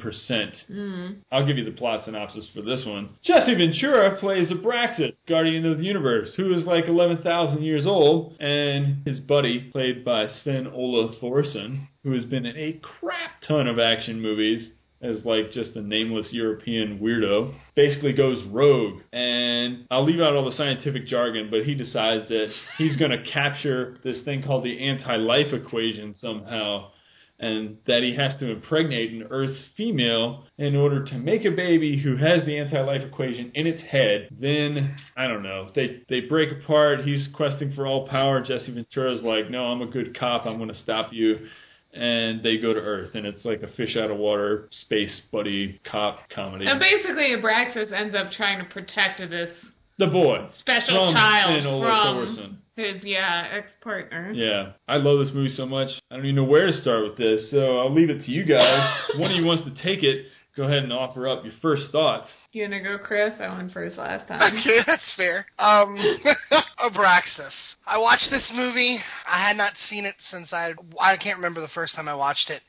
Mm. 0.70 1.18
I'll 1.32 1.46
give 1.46 1.58
you 1.58 1.66
the 1.66 1.72
plot 1.72 2.06
synopsis 2.06 2.50
for 2.54 2.62
this 2.62 2.86
one. 2.86 3.10
Jesse 3.22 3.56
Ventura 3.56 4.18
plays 4.18 4.52
Abraxas, 4.52 5.26
Guardian 5.26 5.66
of 5.66 5.78
the 5.78 5.86
Universe, 5.86 6.36
who 6.36 6.54
is 6.54 6.66
like 6.66 6.88
11,000 6.88 7.64
years 7.64 7.88
old, 7.88 8.36
and 8.40 9.06
his 9.06 9.20
buddy, 9.20 9.60
played 9.72 10.04
by 10.04 10.28
Sven 10.28 10.68
Ole 10.68 11.14
Thorsen, 11.14 11.88
who 12.04 12.12
has 12.12 12.26
been 12.26 12.46
in 12.46 12.58
a 12.58 12.74
crap 12.74 13.42
ton 13.42 13.68
of 13.68 13.80
action 13.80 14.22
movies 14.22 14.74
as 15.02 15.24
like 15.26 15.52
just 15.52 15.76
a 15.76 15.82
nameless 15.82 16.34
European 16.34 17.00
weirdo, 17.00 17.54
basically 17.76 18.14
goes 18.14 18.42
rogue. 18.44 19.02
And 19.14 19.86
I'll 19.92 20.06
leave 20.06 20.22
out 20.22 20.36
all 20.36 20.46
the 20.46 20.56
scientific 20.56 21.06
jargon, 21.06 21.50
but 21.52 21.66
he 21.66 21.76
decides 21.76 22.30
that 22.30 22.52
he's 22.78 22.96
going 22.98 23.12
to 23.12 23.24
capture 23.24 23.98
this 24.04 24.22
thing 24.22 24.42
called 24.42 24.64
the 24.64 24.88
anti-life 24.88 25.54
equation 25.54 26.16
somehow 26.16 26.92
and 27.40 27.78
that 27.86 28.02
he 28.02 28.16
has 28.16 28.38
to 28.38 28.50
impregnate 28.50 29.12
an 29.12 29.28
Earth 29.30 29.58
female 29.76 30.46
in 30.58 30.76
order 30.76 31.04
to 31.04 31.18
make 31.18 31.44
a 31.44 31.52
baby 31.52 31.98
who 31.98 32.16
has 32.16 32.46
the 32.46 32.58
anti-life 32.58 33.02
equation 33.04 33.52
in 33.56 33.68
its 33.68 33.82
head. 33.82 34.30
Then 34.32 34.96
I 35.18 35.28
don't 35.28 35.44
know. 35.44 35.70
They 35.74 36.04
they 36.08 36.22
break 36.22 36.52
apart. 36.52 37.04
He's 37.04 37.28
questing 37.28 37.74
for 37.74 37.86
all 37.86 38.08
power. 38.08 38.42
Jesse 38.42 38.72
Ventura's 38.72 39.22
like, 39.22 39.50
no, 39.50 39.66
I'm 39.66 39.82
a 39.82 39.88
good 39.88 40.18
cop. 40.18 40.46
I'm 40.46 40.58
going 40.58 40.70
to 40.70 40.76
stop 40.76 41.12
you. 41.12 41.48
And 41.94 42.44
they 42.44 42.58
go 42.58 42.74
to 42.74 42.80
Earth, 42.80 43.16
and 43.16 43.26
it's 43.26 43.46
like 43.46 43.64
a 43.64 43.70
fish 43.70 43.96
out 43.96 44.12
of 44.12 44.18
water 44.18 44.68
space 44.72 45.22
buddy 45.32 45.80
cop 45.86 46.30
comedy. 46.30 46.68
And 46.68 46.78
basically, 46.78 47.30
Abraxas 47.30 47.94
ends 47.94 48.14
up 48.14 48.34
trying 48.34 48.60
to 48.60 48.66
protect 48.66 49.20
this 49.20 49.52
the 49.98 50.08
boy 50.08 50.48
special 50.58 51.06
from 51.06 51.14
child 51.14 51.64
from 51.64 51.72
Thorsen. 51.82 52.58
His 52.76 53.04
yeah 53.04 53.48
ex 53.52 53.72
partner. 53.82 54.32
Yeah, 54.34 54.74
I 54.88 54.98
love 54.98 55.20
this 55.20 55.34
movie 55.34 55.50
so 55.50 55.66
much. 55.66 56.00
I 56.12 56.16
don't 56.16 56.26
even 56.26 56.36
know 56.36 56.44
where 56.44 56.66
to 56.66 56.74
start 56.74 57.04
with 57.04 57.18
this, 57.18 57.50
so 57.50 57.80
I'll 57.80 57.94
leave 57.94 58.10
it 58.10 58.24
to 58.24 58.32
you 58.32 58.44
guys. 58.44 58.94
One 59.16 59.32
of 59.32 59.38
you 59.38 59.46
wants 59.46 59.64
to 59.64 59.72
take 59.72 60.04
it. 60.04 60.28
Go 60.56 60.64
ahead 60.64 60.84
and 60.84 60.94
offer 60.94 61.28
up 61.28 61.44
your 61.44 61.54
first 61.62 61.92
thoughts. 61.92 62.32
You 62.54 62.62
wanna 62.64 62.82
go, 62.82 62.98
Chris? 62.98 63.34
I 63.42 63.54
went 63.54 63.74
first 63.74 63.98
last 63.98 64.28
time. 64.30 64.42
Okay, 64.58 64.82
that's 64.86 65.12
fair. 65.12 65.46
Um, 65.60 65.98
Abraxas. 66.80 67.76
I 67.86 67.98
watched 67.98 68.30
this 68.30 68.52
movie. 68.54 69.02
I 69.28 69.40
had 69.40 69.58
not 69.58 69.76
seen 69.78 70.06
it 70.06 70.16
since 70.20 70.54
I 70.54 70.74
I 71.00 71.18
can't 71.18 71.38
remember 71.38 71.60
the 71.60 71.68
first 71.68 71.96
time 71.96 72.08
I 72.08 72.16
watched 72.16 72.50
it. 72.50 72.62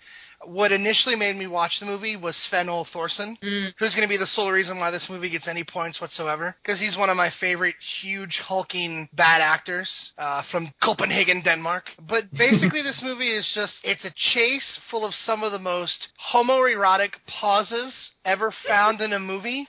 What 0.44 0.70
initially 0.70 1.16
made 1.16 1.36
me 1.36 1.46
watch 1.46 1.80
the 1.80 1.86
movie 1.86 2.14
was 2.16 2.36
Sven 2.36 2.68
Ole 2.68 2.84
Thorsen, 2.84 3.36
Mm. 3.40 3.74
who's 3.78 3.94
going 3.94 4.02
to 4.06 4.08
be 4.08 4.16
the 4.16 4.26
sole 4.26 4.50
reason 4.52 4.78
why 4.78 4.90
this 4.90 5.08
movie 5.08 5.28
gets 5.30 5.48
any 5.48 5.64
points 5.64 6.00
whatsoever. 6.00 6.54
Because 6.62 6.78
he's 6.78 6.96
one 6.96 7.10
of 7.10 7.16
my 7.16 7.30
favorite 7.30 7.76
huge 7.80 8.38
hulking 8.40 9.08
bad 9.12 9.40
actors 9.40 10.12
uh, 10.18 10.42
from 10.42 10.72
Copenhagen, 10.80 11.40
Denmark. 11.42 11.90
But 12.00 12.32
basically, 12.36 12.82
this 12.82 13.02
movie 13.02 13.28
is 13.30 13.50
just 13.50 13.80
it's 13.84 14.04
a 14.04 14.10
chase 14.10 14.78
full 14.90 15.04
of 15.04 15.14
some 15.14 15.42
of 15.42 15.52
the 15.52 15.58
most 15.58 16.08
homoerotic 16.32 17.14
pauses 17.26 18.12
ever 18.24 18.50
found 18.50 19.00
in 19.00 19.12
a 19.12 19.18
movie. 19.18 19.68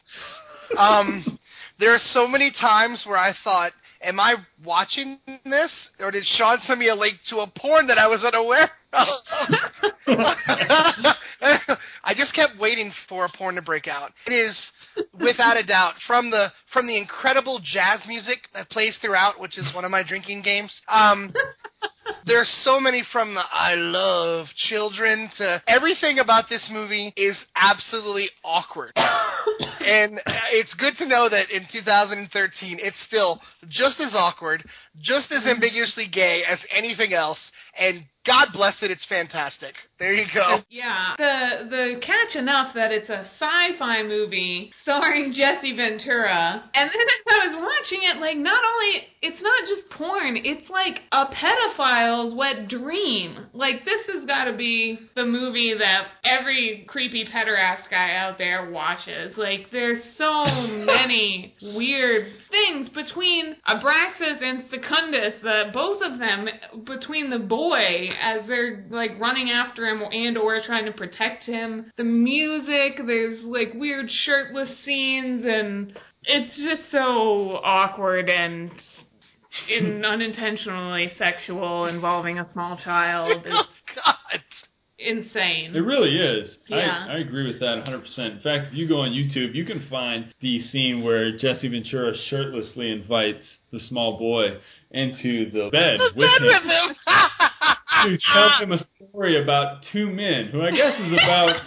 Um, 0.78 1.39
there 1.80 1.93
are 1.93 1.99
so 1.99 2.28
many 2.28 2.51
times 2.51 3.05
where 3.05 3.18
I 3.18 3.34
thought, 3.34 3.72
am 4.01 4.20
I 4.20 4.36
watching 4.64 5.20
this? 5.45 5.89
Or 5.99 6.12
did 6.12 6.26
Sean 6.26 6.62
send 6.62 6.80
me 6.80 6.88
a 6.88 6.95
link 6.95 7.20
to 7.28 7.39
a 7.39 7.47
porn 7.47 7.88
that 7.88 7.97
I 7.97 8.08
was 8.08 8.24
unaware 8.24 8.72
of? 8.93 9.10
I 12.03 12.14
just 12.16 12.34
kept 12.34 12.58
waiting 12.58 12.91
for 13.08 13.26
a 13.26 13.30
porn 13.30 13.55
to 13.55 13.62
break 13.62 13.88
out. 13.88 14.14
It 14.26 14.34
is, 14.34 14.72
without 15.20 15.58
a 15.58 15.64
doubt, 15.64 15.99
from 16.01 16.30
the 16.30 16.51
from 16.68 16.88
the 16.88 16.97
incredible 16.97 17.60
jazz 17.60 18.08
music 18.08 18.47
that 18.53 18.70
plays 18.70 18.97
throughout, 18.97 19.39
which 19.39 19.58
is 19.58 19.74
one 19.74 19.86
of 19.86 19.91
my 19.91 20.03
drinking 20.03 20.41
games. 20.41 20.82
Um, 20.88 21.34
there's 22.26 22.49
so 22.49 22.80
many 22.80 23.03
from 23.03 23.34
the 23.34 23.43
I 23.51 23.76
love 23.76 24.53
children 24.53 25.30
to 25.38 25.62
everything 25.68 26.20
about 26.20 26.49
this 26.49 26.70
movie 26.70 27.14
is 27.16 27.45
absolutely 27.55 28.30
awkward. 28.43 28.93
and 29.82 30.20
it's 30.51 30.74
good 30.74 30.97
to 30.97 31.05
know 31.05 31.30
that 31.30 31.49
in 31.51 31.66
2013 31.66 32.80
it's 32.82 32.99
still 33.01 33.41
just 33.68 33.99
as 33.99 34.14
awkward, 34.14 34.47
just 35.00 35.32
as 35.32 35.45
ambiguously 35.45 36.08
gay 36.08 36.43
as 36.43 36.60
anything 36.72 37.14
else, 37.14 37.52
and 37.78 38.06
God 38.28 38.50
bless 38.54 38.84
it, 38.84 38.92
it's 38.92 39.06
fantastic. 39.06 39.76
There 40.00 40.14
you 40.14 40.26
go. 40.34 40.62
Yeah. 40.70 41.16
The 41.18 41.70
the 41.70 42.00
catch 42.02 42.36
enough 42.36 42.76
that 42.76 42.92
it's 42.92 43.10
a 43.10 43.26
sci-fi 43.40 44.04
movie 44.04 44.72
starring 44.82 45.32
Jesse 45.32 45.76
Ventura. 45.76 46.64
And 46.74 46.90
then 46.90 47.02
as 47.02 47.42
I 47.42 47.48
was 47.48 47.58
watching 47.58 48.04
it, 48.04 48.18
like 48.18 48.38
not 48.38 48.64
only 48.64 49.08
it's 49.22 49.42
not 49.42 49.68
just 49.68 49.90
porn, 49.90 50.38
it's 50.38 50.70
like 50.70 51.02
a 51.12 51.26
pedophile's 51.28 52.36
wet 52.36 52.68
dream. 52.68 53.48
Like 53.54 53.86
this 53.86 54.06
has 54.08 54.26
gotta 54.26 54.54
be 54.54 55.00
the 55.16 55.26
movie 55.26 55.74
that 55.78 56.08
every 56.24 56.86
creepy 56.88 57.26
pederast 57.26 57.90
guy 57.90 58.16
out 58.16 58.38
there 58.38 58.70
watches. 58.70 59.38
Like 59.38 59.72
there's 59.72 60.04
so 60.18 60.46
many 60.68 61.56
weird 61.62 62.28
things 62.52 62.90
between 62.90 63.56
Abraxas 63.68 64.42
and 64.42 64.66
Secundus, 64.70 65.42
the 65.42 65.72
both 65.74 66.02
of 66.02 66.20
them 66.20 66.50
between 66.86 67.30
the 67.30 67.40
boy 67.40 68.10
as 68.22 68.47
they're 68.47 68.86
like 68.89 69.20
running 69.20 69.51
after 69.51 69.86
him 69.86 70.03
and 70.11 70.38
or 70.38 70.61
trying 70.61 70.86
to 70.86 70.91
protect 70.91 71.45
him. 71.45 71.91
The 71.97 72.03
music, 72.03 73.01
there's 73.05 73.43
like 73.43 73.74
weird 73.74 74.11
shirtless 74.11 74.72
scenes 74.84 75.45
and 75.45 75.97
it's 76.24 76.57
just 76.57 76.91
so 76.91 77.59
awkward 77.63 78.30
and 78.30 78.72
in 79.70 80.03
unintentionally 80.05 81.11
sexual 81.18 81.86
involving 81.86 82.39
a 82.39 82.49
small 82.51 82.78
child. 82.78 83.43
It's 83.45 83.55
oh, 83.57 83.68
God. 84.05 84.41
insane. 84.99 85.76
It 85.76 85.80
really 85.80 86.18
is. 86.18 86.55
Yeah. 86.68 87.05
I, 87.07 87.13
I 87.13 87.18
agree 87.20 87.47
with 87.47 87.59
that 87.61 87.86
100%. 87.86 88.18
In 88.18 88.39
fact, 88.41 88.68
if 88.68 88.74
you 88.74 88.88
go 88.88 89.01
on 89.01 89.11
YouTube, 89.11 89.55
you 89.55 89.65
can 89.65 89.82
find 89.89 90.34
the 90.41 90.61
scene 90.61 91.03
where 91.03 91.38
Jesse 91.38 91.68
Ventura 91.68 92.18
shirtlessly 92.18 92.91
invites 92.91 93.45
the 93.72 93.80
small 93.80 94.18
boy 94.18 94.59
into 94.91 95.51
the 95.51 95.70
bed 95.72 95.99
with 96.15 96.30
Bed 96.30 96.41
him 96.41 96.47
with 96.47 96.63
him. 96.63 96.95
to 98.04 98.18
tell 98.18 98.50
him 98.50 98.72
a 98.72 98.78
story 98.78 99.41
about 99.41 99.84
two 99.84 100.10
men, 100.12 100.48
who 100.48 100.62
I 100.62 100.72
guess 100.72 101.00
is 101.00 101.14
about 101.14 101.62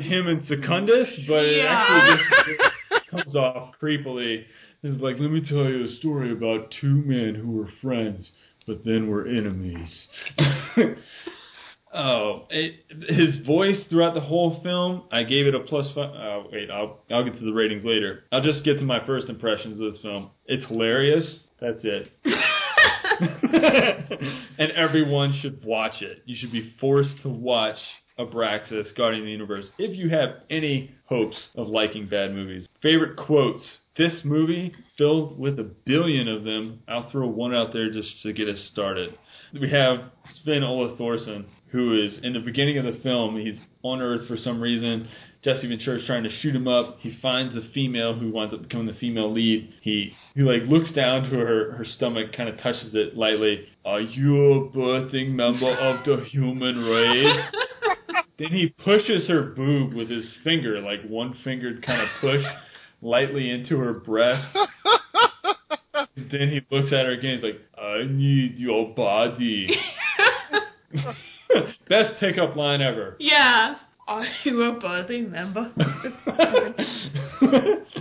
him 0.00 0.26
and 0.28 0.46
Secundus, 0.46 1.16
but 1.28 1.44
it 1.44 1.58
Yeah. 1.58 1.86
actually 1.88 2.56
just 2.56 3.06
comes 3.08 3.36
off 3.36 3.74
creepily. 3.80 4.44
It's 4.82 5.00
like, 5.00 5.18
let 5.18 5.30
me 5.30 5.40
tell 5.42 5.68
you 5.68 5.84
a 5.84 5.88
story 5.88 6.32
about 6.32 6.70
two 6.70 6.94
men 6.94 7.34
who 7.34 7.50
were 7.52 7.68
friends, 7.82 8.32
but 8.66 8.84
then 8.84 9.08
were 9.08 9.26
enemies. 9.26 10.08
oh, 11.94 12.46
it, 12.50 12.76
his 13.08 13.36
voice 13.36 13.82
throughout 13.84 14.14
the 14.14 14.20
whole 14.20 14.60
film, 14.62 15.02
I 15.12 15.24
gave 15.24 15.46
it 15.46 15.54
a 15.54 15.60
plus 15.60 15.90
five. 15.92 16.14
Uh, 16.14 16.42
wait, 16.50 16.70
I'll 16.70 17.00
I'll 17.10 17.24
get 17.24 17.38
to 17.38 17.44
the 17.44 17.52
ratings 17.52 17.84
later. 17.84 18.24
I'll 18.32 18.40
just 18.40 18.64
get 18.64 18.78
to 18.78 18.84
my 18.84 19.04
first 19.04 19.28
impressions 19.28 19.80
of 19.80 19.92
this 19.92 20.00
film. 20.02 20.30
It's 20.46 20.66
hilarious. 20.66 21.40
That's 21.60 21.84
it. 21.84 22.10
and 24.58 24.72
everyone 24.72 25.32
should 25.32 25.64
watch 25.64 26.02
it. 26.02 26.22
You 26.26 26.36
should 26.36 26.52
be 26.52 26.72
forced 26.78 27.20
to 27.22 27.28
watch 27.28 27.78
Abraxas, 28.18 28.94
Guardian 28.94 29.22
of 29.22 29.26
the 29.26 29.32
Universe, 29.32 29.70
if 29.78 29.96
you 29.96 30.10
have 30.10 30.42
any 30.50 30.94
hopes 31.06 31.48
of 31.54 31.68
liking 31.68 32.06
bad 32.08 32.34
movies. 32.34 32.68
Favorite 32.82 33.16
quotes. 33.16 33.78
This 33.96 34.24
movie, 34.24 34.74
filled 34.96 35.38
with 35.38 35.58
a 35.58 35.64
billion 35.84 36.28
of 36.28 36.44
them, 36.44 36.82
I'll 36.88 37.10
throw 37.10 37.26
one 37.26 37.54
out 37.54 37.72
there 37.72 37.90
just 37.90 38.22
to 38.22 38.32
get 38.32 38.48
us 38.48 38.60
started. 38.60 39.18
We 39.52 39.68
have 39.70 40.10
Sven 40.24 40.62
Ole 40.62 40.96
Thorsen, 40.96 41.46
who 41.70 42.02
is 42.02 42.18
in 42.18 42.32
the 42.32 42.40
beginning 42.40 42.78
of 42.78 42.84
the 42.84 43.00
film, 43.00 43.36
he's 43.36 43.58
on 43.82 44.00
Earth 44.00 44.26
for 44.26 44.36
some 44.36 44.60
reason. 44.60 45.08
Jesse 45.42 45.68
Ventura 45.68 45.98
is 45.98 46.04
trying 46.04 46.24
to 46.24 46.30
shoot 46.30 46.54
him 46.54 46.68
up. 46.68 46.98
He 47.00 47.12
finds 47.12 47.56
a 47.56 47.62
female 47.62 48.14
who 48.14 48.30
winds 48.30 48.52
up 48.52 48.62
becoming 48.62 48.86
the 48.86 48.94
female 48.94 49.32
lead. 49.32 49.72
He 49.80 50.14
he 50.34 50.42
like 50.42 50.64
looks 50.64 50.90
down 50.90 51.30
to 51.30 51.38
her 51.38 51.72
her 51.72 51.84
stomach, 51.84 52.32
kind 52.32 52.48
of 52.48 52.58
touches 52.58 52.94
it 52.94 53.16
lightly. 53.16 53.68
Are 53.84 54.00
you 54.00 54.52
a 54.52 54.68
birthing 54.68 55.30
member 55.30 55.70
of 55.70 56.04
the 56.04 56.22
human 56.24 56.84
race? 56.84 57.44
then 58.38 58.48
he 58.50 58.68
pushes 58.68 59.28
her 59.28 59.42
boob 59.42 59.94
with 59.94 60.10
his 60.10 60.30
finger, 60.44 60.80
like 60.80 61.02
one 61.08 61.34
fingered 61.34 61.82
kind 61.82 62.02
of 62.02 62.08
push, 62.20 62.44
lightly 63.00 63.48
into 63.48 63.78
her 63.78 63.94
breast. 63.94 64.46
then 66.16 66.50
he 66.50 66.60
looks 66.70 66.92
at 66.92 67.06
her 67.06 67.12
again. 67.12 67.36
He's 67.36 67.42
like, 67.42 67.60
"I 67.78 68.04
need 68.06 68.58
your 68.58 68.94
body." 68.94 69.80
Best 71.90 72.18
pickup 72.18 72.54
line 72.54 72.80
ever. 72.80 73.16
Yeah. 73.18 73.74
Are 74.06 74.24
you 74.44 74.62
a 74.62 74.72
buzzing 74.80 75.30
member? 75.30 75.72
I 75.76 76.84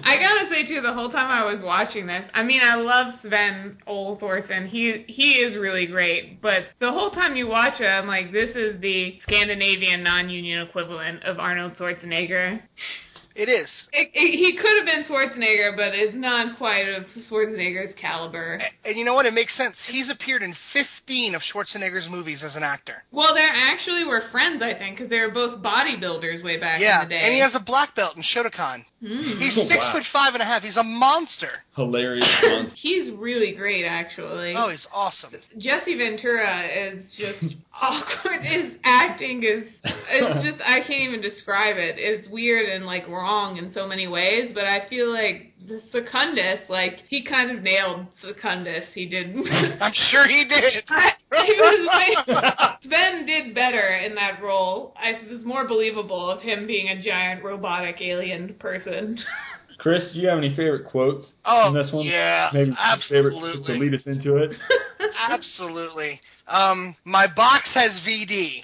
gotta 0.03 0.47
say 0.49 0.67
too, 0.67 0.81
the 0.81 0.93
whole 0.93 1.09
time 1.11 1.29
I 1.29 1.43
was 1.43 1.63
watching 1.63 2.05
this, 2.05 2.23
I 2.33 2.43
mean, 2.43 2.61
I 2.63 2.75
love 2.75 3.15
Sven 3.21 3.77
Ole 3.87 4.17
Thorsen. 4.17 4.67
He 4.67 5.05
he 5.07 5.33
is 5.33 5.55
really 5.55 5.87
great, 5.87 6.39
but 6.41 6.65
the 6.79 6.91
whole 6.91 7.09
time 7.11 7.35
you 7.35 7.47
watch 7.47 7.81
it, 7.81 7.85
I'm 7.87 8.07
like, 8.07 8.31
this 8.31 8.55
is 8.55 8.79
the 8.79 9.19
Scandinavian 9.23 10.03
non-union 10.03 10.67
equivalent 10.67 11.23
of 11.23 11.39
Arnold 11.39 11.75
Schwarzenegger. 11.75 12.61
It 13.39 13.47
is. 13.47 13.69
It, 13.93 14.11
it, 14.13 14.35
he 14.37 14.53
could 14.57 14.77
have 14.77 14.85
been 14.85 15.05
Schwarzenegger, 15.05 15.75
but 15.77 15.95
it's 15.95 16.13
not 16.13 16.57
quite 16.57 16.89
of 16.89 17.05
Schwarzenegger's 17.07 17.95
caliber. 17.95 18.59
A- 18.61 18.87
And 18.89 18.97
you 18.97 19.05
know 19.05 19.13
what? 19.13 19.25
It 19.25 19.33
makes 19.33 19.55
sense. 19.55 19.81
He's 19.85 20.09
appeared 20.09 20.43
in 20.43 20.53
15 20.73 21.35
of 21.35 21.41
Schwarzenegger's 21.41 22.09
movies 22.09 22.43
as 22.43 22.57
an 22.57 22.63
actor. 22.63 23.03
Well, 23.11 23.33
they 23.33 23.41
actually 23.41 24.03
were 24.03 24.23
friends, 24.31 24.61
I 24.61 24.73
think, 24.73 24.97
because 24.97 25.09
they 25.09 25.21
were 25.21 25.31
both 25.31 25.63
bodybuilders 25.63 26.43
way 26.43 26.57
back 26.57 26.81
yeah, 26.81 27.01
in 27.03 27.07
the 27.07 27.15
day. 27.15 27.21
and 27.21 27.33
he 27.33 27.39
has 27.39 27.55
a 27.55 27.59
black 27.61 27.95
belt 27.95 28.17
in 28.17 28.23
Shotokan. 28.23 28.83
Hmm. 29.01 29.39
He's 29.39 29.57
Oh, 29.57 29.65
six 29.67 29.83
wow. 29.85 29.93
foot 29.93 30.05
five 30.05 30.33
and 30.33 30.41
a 30.43 30.45
half. 30.45 30.61
He's 30.61 30.75
a 30.75 30.83
monster. 30.83 31.49
Hilarious. 31.75 32.27
monster. 32.43 32.75
He's 32.75 33.09
really 33.11 33.53
great, 33.53 33.85
actually. 33.85 34.55
Oh, 34.55 34.67
he's 34.67 34.87
awesome. 34.93 35.31
Jesse 35.57 35.95
Ventura 35.97 36.61
is 36.63 37.15
just 37.15 37.55
awkward. 37.81 38.41
His 38.43 38.73
acting 38.83 39.43
is 39.43 39.63
it's 39.83 40.43
just 40.57 40.69
I 40.69 40.81
can't 40.81 41.01
even 41.09 41.21
describe 41.21 41.77
it. 41.77 41.95
It's 41.97 42.27
weird 42.27 42.67
and 42.67 42.85
like 42.85 43.07
wrong 43.07 43.57
in 43.57 43.73
so 43.73 43.87
many 43.87 44.07
ways, 44.07 44.51
but 44.53 44.65
I 44.65 44.81
feel 44.89 45.09
like 45.11 45.45
the 45.45 45.48
Secundus, 45.91 46.61
like 46.69 47.03
he 47.07 47.21
kind 47.23 47.51
of 47.51 47.61
nailed 47.61 48.07
Secundus. 48.23 48.87
He 48.93 49.07
did. 49.07 49.35
I'm 49.81 49.93
sure 49.93 50.27
he 50.27 50.45
did. 50.45 50.83
I, 50.89 51.13
he 51.45 51.59
was 51.59 52.77
Sven 52.81 53.25
did 53.25 53.53
better 53.53 53.87
in 54.03 54.15
that 54.15 54.41
role. 54.41 54.95
I, 54.97 55.11
it 55.11 55.29
was 55.29 55.43
more 55.43 55.67
believable 55.67 56.29
of 56.29 56.41
him 56.41 56.65
being 56.65 56.89
a 56.89 57.01
giant 57.01 57.43
robotic 57.43 58.01
alien 58.01 58.55
person. 58.55 59.19
Chris, 59.77 60.11
do 60.11 60.19
you 60.19 60.27
have 60.27 60.37
any 60.37 60.53
favorite 60.53 60.85
quotes 60.85 61.31
Oh, 61.45 61.69
in 61.69 61.73
this 61.73 61.91
one? 61.91 62.05
yeah, 62.05 62.49
Maybe 62.53 62.75
some 62.75 62.99
favorite 62.99 63.63
to 63.65 63.73
lead 63.73 63.93
us 63.93 64.05
into 64.05 64.35
it. 64.37 64.57
Absolutely. 65.29 66.19
Um, 66.49 66.97
my 67.05 67.27
box 67.27 67.73
has 67.75 68.01
VD. 68.01 68.63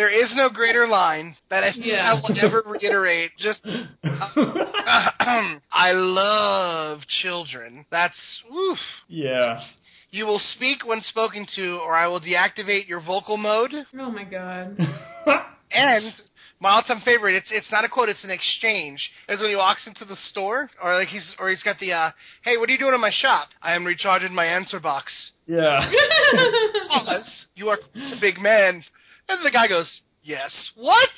There 0.00 0.08
is 0.08 0.34
no 0.34 0.48
greater 0.48 0.88
line 0.88 1.36
that 1.50 1.62
I 1.62 1.72
think 1.72 1.84
Yeah. 1.84 2.10
I 2.10 2.14
will 2.14 2.34
never 2.34 2.62
reiterate. 2.64 3.32
Just 3.36 3.66
I 4.02 5.92
love 5.92 7.06
children. 7.06 7.84
That's 7.90 8.42
oof. 8.50 8.80
yeah. 9.08 9.62
You 10.10 10.24
will 10.24 10.38
speak 10.38 10.86
when 10.86 11.02
spoken 11.02 11.44
to, 11.44 11.80
or 11.84 11.94
I 11.94 12.06
will 12.08 12.18
deactivate 12.18 12.88
your 12.88 13.00
vocal 13.00 13.36
mode. 13.36 13.74
oh 13.98 14.10
my 14.10 14.24
god. 14.24 14.78
And 15.72 16.12
my 16.58 16.70
all-time 16.70 17.00
favorite, 17.02 17.34
it's 17.36 17.52
it's 17.52 17.70
not 17.70 17.84
a 17.84 17.88
quote, 17.88 18.08
it's 18.08 18.24
an 18.24 18.30
exchange. 18.30 19.12
Is 19.28 19.40
when 19.40 19.50
he 19.50 19.56
walks 19.56 19.86
into 19.86 20.04
the 20.06 20.16
store, 20.16 20.68
or 20.82 20.94
like 20.94 21.08
he's 21.08 21.36
or 21.38 21.48
he's 21.50 21.62
got 21.62 21.78
the 21.78 21.92
uh, 21.92 22.10
hey, 22.42 22.56
what 22.56 22.68
are 22.68 22.72
you 22.72 22.78
doing 22.78 22.94
in 22.94 23.00
my 23.00 23.10
shop? 23.10 23.50
I 23.62 23.74
am 23.74 23.84
recharging 23.84 24.34
my 24.34 24.46
answer 24.46 24.80
box. 24.80 25.30
yeah. 25.46 25.88
Pause. 26.88 27.46
You 27.54 27.68
are 27.68 27.78
a 27.94 28.16
big 28.16 28.40
man. 28.40 28.82
And 29.30 29.44
the 29.44 29.50
guy 29.52 29.68
goes, 29.68 30.02
yes. 30.24 30.72
What? 30.74 31.08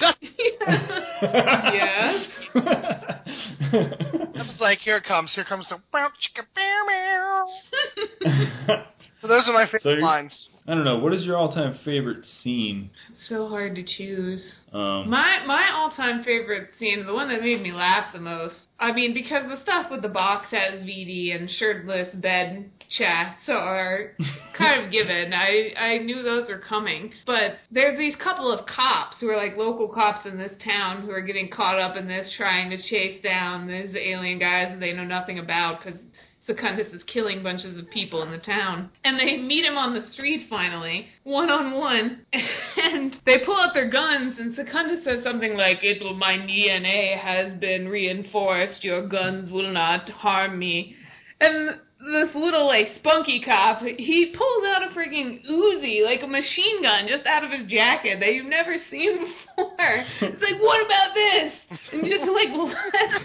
yes. 1.20 2.26
I 2.54 3.22
was 4.36 4.58
like, 4.58 4.78
here 4.78 4.96
it 4.96 5.04
comes. 5.04 5.34
Here 5.34 5.44
comes 5.44 5.68
the. 5.68 5.82
bow, 9.22 9.28
chicka, 9.28 9.28
bow, 9.28 9.32
meow. 9.32 9.40
So 9.42 9.42
those 9.42 9.48
are 9.48 9.52
my 9.52 9.64
favorite 9.66 9.82
So 9.82 9.90
lines. 10.06 10.48
I 10.66 10.74
don't 10.74 10.84
know. 10.84 10.98
What 10.98 11.14
is 11.14 11.24
your 11.24 11.36
all-time 11.38 11.78
favorite 11.82 12.26
scene? 12.26 12.90
so 13.26 13.48
hard 13.48 13.74
to 13.76 13.82
choose. 13.82 14.44
Um, 14.72 15.08
My 15.08 15.42
my 15.46 15.70
all 15.72 15.90
time 15.90 16.22
favorite 16.24 16.70
scene, 16.78 17.06
the 17.06 17.14
one 17.14 17.28
that 17.28 17.40
made 17.40 17.62
me 17.62 17.72
laugh 17.72 18.12
the 18.12 18.20
most. 18.20 18.56
I 18.78 18.92
mean, 18.92 19.14
because 19.14 19.48
the 19.48 19.60
stuff 19.62 19.90
with 19.90 20.02
the 20.02 20.08
box 20.10 20.50
has 20.50 20.82
VD 20.82 21.34
and 21.34 21.50
shirtless 21.50 22.14
bed 22.14 22.70
chats 22.88 23.48
are 23.48 24.12
kind 24.54 24.84
of 24.84 24.92
given. 24.92 25.32
I 25.32 25.72
I 25.76 25.98
knew 25.98 26.22
those 26.22 26.48
were 26.48 26.58
coming, 26.58 27.12
but 27.26 27.56
there's 27.70 27.98
these 27.98 28.14
couple 28.16 28.52
of 28.52 28.66
cops 28.66 29.20
who 29.20 29.28
are 29.30 29.36
like 29.36 29.56
local 29.56 29.88
cops 29.88 30.26
in 30.26 30.36
this 30.36 30.52
town 30.62 31.00
who 31.02 31.10
are 31.10 31.22
getting 31.22 31.48
caught 31.48 31.80
up 31.80 31.96
in 31.96 32.06
this, 32.08 32.30
trying 32.30 32.68
to 32.70 32.76
chase 32.78 33.22
down 33.22 33.66
these 33.66 33.96
alien 33.96 34.38
guys 34.38 34.68
that 34.68 34.80
they 34.80 34.92
know 34.92 35.04
nothing 35.04 35.38
about 35.38 35.82
because. 35.82 35.98
Secundus 36.48 36.94
is 36.94 37.02
killing 37.02 37.42
bunches 37.42 37.78
of 37.78 37.90
people 37.90 38.22
in 38.22 38.30
the 38.30 38.38
town. 38.38 38.88
And 39.04 39.20
they 39.20 39.36
meet 39.36 39.66
him 39.66 39.76
on 39.76 39.92
the 39.92 40.08
street 40.08 40.46
finally, 40.48 41.08
one 41.22 41.50
on 41.50 41.72
one, 41.72 42.24
and 42.82 43.14
they 43.26 43.40
pull 43.40 43.54
out 43.54 43.74
their 43.74 43.90
guns 43.90 44.38
and 44.38 44.56
Secundus 44.56 45.04
says 45.04 45.22
something 45.22 45.58
like, 45.58 45.84
It 45.84 46.02
will 46.02 46.14
my 46.14 46.38
DNA 46.38 47.18
has 47.18 47.52
been 47.52 47.86
reinforced, 47.88 48.82
your 48.82 49.06
guns 49.06 49.52
will 49.52 49.70
not 49.70 50.08
harm 50.08 50.58
me. 50.58 50.96
And 51.38 51.78
this 52.00 52.34
little 52.34 52.66
like 52.66 52.94
spunky 52.94 53.40
cop, 53.40 53.82
he 53.82 54.26
pulls 54.26 54.64
out 54.64 54.84
a 54.84 54.88
freaking 54.94 55.44
Uzi, 55.46 56.04
like 56.04 56.22
a 56.22 56.26
machine 56.26 56.82
gun, 56.82 57.08
just 57.08 57.26
out 57.26 57.44
of 57.44 57.50
his 57.50 57.66
jacket 57.66 58.20
that 58.20 58.34
you've 58.34 58.46
never 58.46 58.76
seen 58.90 59.18
before. 59.56 60.04
It's 60.20 60.42
like, 60.42 60.60
what 60.62 60.84
about 60.86 61.14
this? 61.14 61.52
And 61.92 62.04
just 62.06 62.24
like 62.30 62.48
lets, 62.54 63.24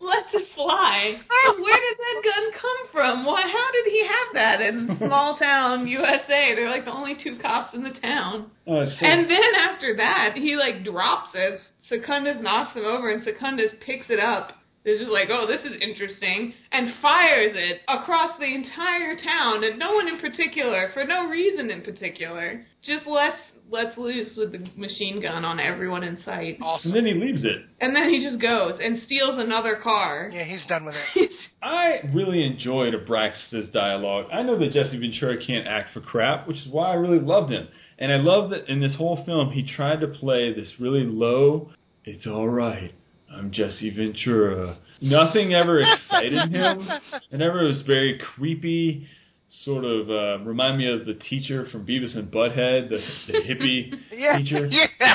lets 0.00 0.34
it 0.34 0.48
fly. 0.54 1.20
Where 1.58 1.80
did 1.80 1.98
that 1.98 2.22
gun 2.24 2.52
come 2.52 2.88
from? 2.92 3.24
Why? 3.24 3.42
How 3.42 3.72
did 3.72 3.86
he 3.92 4.06
have 4.06 4.34
that 4.34 4.60
in 4.60 4.96
small 4.98 5.36
town 5.36 5.86
USA? 5.88 6.54
They're 6.54 6.70
like 6.70 6.84
the 6.84 6.92
only 6.92 7.14
two 7.16 7.36
cops 7.38 7.74
in 7.74 7.82
the 7.82 7.90
town. 7.90 8.50
oh, 8.66 8.84
so- 8.84 9.04
And 9.06 9.28
then 9.30 9.54
after 9.58 9.96
that, 9.96 10.34
he 10.36 10.56
like 10.56 10.84
drops 10.84 11.30
it. 11.34 11.60
Secundus 11.88 12.40
knocks 12.40 12.76
him 12.76 12.84
over, 12.84 13.10
and 13.10 13.24
Secundus 13.24 13.72
picks 13.80 14.08
it 14.10 14.20
up. 14.20 14.52
Is 14.82 14.98
just 15.00 15.12
like, 15.12 15.28
oh, 15.30 15.46
this 15.46 15.62
is 15.64 15.76
interesting, 15.82 16.54
and 16.72 16.94
fires 17.02 17.54
it 17.54 17.82
across 17.86 18.38
the 18.38 18.54
entire 18.54 19.14
town, 19.16 19.62
and 19.62 19.78
no 19.78 19.92
one 19.94 20.08
in 20.08 20.18
particular, 20.18 20.90
for 20.94 21.04
no 21.04 21.28
reason 21.28 21.70
in 21.70 21.82
particular. 21.82 22.64
Just 22.80 23.06
lets 23.06 23.36
lets 23.68 23.96
loose 23.98 24.34
with 24.36 24.50
the 24.52 24.68
machine 24.80 25.20
gun 25.20 25.44
on 25.44 25.60
everyone 25.60 26.02
in 26.02 26.20
sight, 26.24 26.58
Awesome. 26.62 26.90
and 26.90 26.96
then 27.06 27.14
he 27.14 27.20
leaves 27.20 27.44
it. 27.44 27.62
and 27.80 27.94
then 27.94 28.08
he 28.08 28.20
just 28.20 28.40
goes 28.40 28.80
and 28.82 29.00
steals 29.04 29.38
another 29.38 29.76
car. 29.76 30.28
Yeah, 30.32 30.42
he's 30.44 30.64
done 30.66 30.86
with 30.86 30.96
it. 31.14 31.30
I 31.62 32.00
really 32.12 32.42
enjoyed 32.44 32.94
Abraxas' 32.94 33.70
dialogue. 33.70 34.26
I 34.32 34.42
know 34.42 34.58
that 34.58 34.72
Jesse 34.72 34.98
Ventura 34.98 35.36
can't 35.44 35.68
act 35.68 35.92
for 35.92 36.00
crap, 36.00 36.48
which 36.48 36.58
is 36.62 36.68
why 36.68 36.90
I 36.90 36.94
really 36.94 37.20
loved 37.20 37.52
him. 37.52 37.68
And 37.98 38.10
I 38.10 38.16
love 38.16 38.50
that 38.50 38.68
in 38.68 38.80
this 38.80 38.94
whole 38.96 39.22
film 39.24 39.52
he 39.52 39.62
tried 39.62 40.00
to 40.00 40.08
play 40.08 40.52
this 40.52 40.80
really 40.80 41.04
low, 41.04 41.70
it's 42.04 42.26
alright, 42.26 42.92
I'm 43.32 43.50
Jesse 43.52 43.90
Ventura. 43.90 44.76
Nothing 45.00 45.54
ever 45.54 45.80
excited 45.80 46.50
him. 46.50 46.88
It 47.30 47.66
was 47.68 47.82
very 47.82 48.18
creepy, 48.18 49.06
sort 49.48 49.84
of 49.84 50.10
uh, 50.10 50.44
remind 50.44 50.78
me 50.78 50.90
of 50.92 51.06
the 51.06 51.14
teacher 51.14 51.66
from 51.66 51.86
Beavis 51.86 52.16
and 52.16 52.30
Butthead, 52.30 52.88
the, 52.90 53.32
the 53.32 53.38
hippie 53.40 53.98
Yeah. 54.12 54.38
teacher. 54.38 54.66
Yeah. 54.66 55.14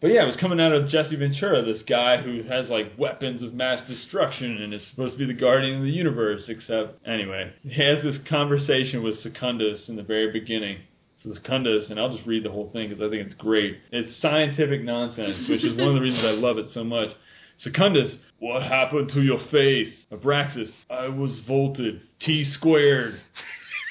But 0.00 0.08
yeah, 0.08 0.22
it 0.22 0.26
was 0.26 0.36
coming 0.36 0.60
out 0.60 0.72
of 0.72 0.88
Jesse 0.88 1.16
Ventura, 1.16 1.62
this 1.62 1.82
guy 1.82 2.16
who 2.18 2.42
has 2.44 2.68
like 2.68 2.98
weapons 2.98 3.42
of 3.42 3.54
mass 3.54 3.80
destruction 3.86 4.56
and 4.62 4.72
is 4.74 4.86
supposed 4.86 5.12
to 5.14 5.18
be 5.18 5.26
the 5.32 5.38
guardian 5.38 5.76
of 5.78 5.82
the 5.84 5.90
universe. 5.90 6.48
Except, 6.48 7.06
anyway, 7.06 7.52
he 7.62 7.70
has 7.82 8.02
this 8.02 8.18
conversation 8.18 9.02
with 9.02 9.18
Secundus 9.20 9.88
in 9.88 9.96
the 9.96 10.02
very 10.02 10.32
beginning. 10.32 10.78
So 11.16 11.30
Secundus, 11.32 11.90
and 11.90 11.98
I'll 12.00 12.14
just 12.14 12.26
read 12.26 12.44
the 12.44 12.50
whole 12.50 12.70
thing 12.70 12.88
because 12.90 13.02
I 13.02 13.08
think 13.10 13.26
it's 13.26 13.34
great. 13.36 13.78
It's 13.90 14.14
scientific 14.16 14.82
nonsense, 14.82 15.48
which 15.48 15.64
is 15.64 15.74
one 15.74 15.88
of 15.88 15.94
the 15.94 16.00
reasons 16.00 16.24
I 16.26 16.32
love 16.32 16.58
it 16.58 16.68
so 16.70 16.84
much. 16.84 17.10
Secundus, 17.58 18.18
what 18.38 18.62
happened 18.62 19.08
to 19.10 19.22
your 19.22 19.38
face? 19.38 20.04
Abraxas, 20.12 20.70
I 20.90 21.08
was 21.08 21.38
vaulted. 21.40 22.02
T 22.18 22.44
squared. 22.44 23.18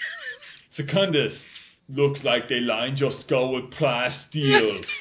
Secundus, 0.71 1.33
looks 1.89 2.23
like 2.23 2.47
they 2.47 2.59
lined 2.59 2.99
your 2.99 3.11
skull 3.11 3.53
with 3.53 3.71
plasteel. 3.71 4.85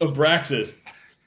Abraxas, 0.00 0.72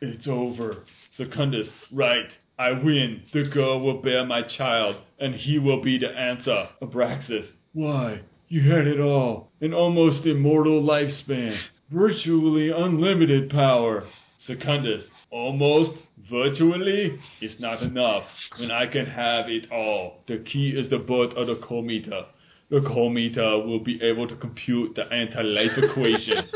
it's 0.02 0.28
over. 0.28 0.84
Secundus, 1.16 1.72
right. 1.92 2.30
I 2.60 2.72
win. 2.74 3.24
The 3.34 3.44
girl 3.44 3.80
will 3.80 4.02
bear 4.02 4.26
my 4.26 4.44
child, 4.44 4.98
and 5.20 5.34
he 5.36 5.58
will 5.58 5.82
be 5.82 5.98
the 5.98 6.10
answer. 6.10 6.70
Abraxas, 6.82 7.50
why? 7.74 8.22
You 8.50 8.70
had 8.70 8.88
it 8.88 9.00
all. 9.00 9.52
An 9.62 9.74
almost 9.74 10.26
immortal 10.26 10.82
lifespan. 10.84 11.58
Virtually 11.92 12.70
unlimited 12.70 13.50
power. 13.50 14.06
Secundus, 14.40 15.04
almost, 15.30 15.92
virtually, 16.30 17.20
is 17.42 17.60
not 17.60 17.82
enough 17.82 18.24
when 18.60 18.72
I 18.72 18.88
can 18.88 19.06
have 19.06 19.50
it 19.50 19.70
all. 19.72 20.24
The 20.26 20.38
key 20.38 20.70
is 20.70 20.90
the 20.90 21.00
birth 21.00 21.34
of 21.34 21.48
the 21.48 21.58
Comator. 21.58 22.28
The 22.70 22.80
Comator 22.80 23.66
will 23.68 23.82
be 23.84 24.02
able 24.02 24.26
to 24.30 24.36
compute 24.38 24.96
the 24.96 25.12
anti-life 25.12 25.78
equation. 25.78 26.46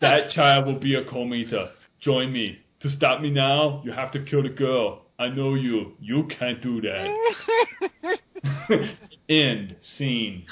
That 0.00 0.28
child 0.28 0.66
will 0.66 0.78
be 0.78 0.96
a 0.96 1.04
Comator. 1.04 1.70
Join 2.00 2.30
me. 2.30 2.58
To 2.80 2.90
stop 2.90 3.22
me 3.22 3.30
now, 3.30 3.80
you 3.86 3.92
have 3.92 4.10
to 4.10 4.22
kill 4.22 4.42
the 4.42 4.50
girl. 4.50 5.02
I 5.18 5.28
know 5.28 5.54
you. 5.54 5.92
You 5.98 6.24
can't 6.24 6.60
do 6.60 6.82
that. 6.82 8.18
End. 9.30 9.76
Scene. 9.80 10.44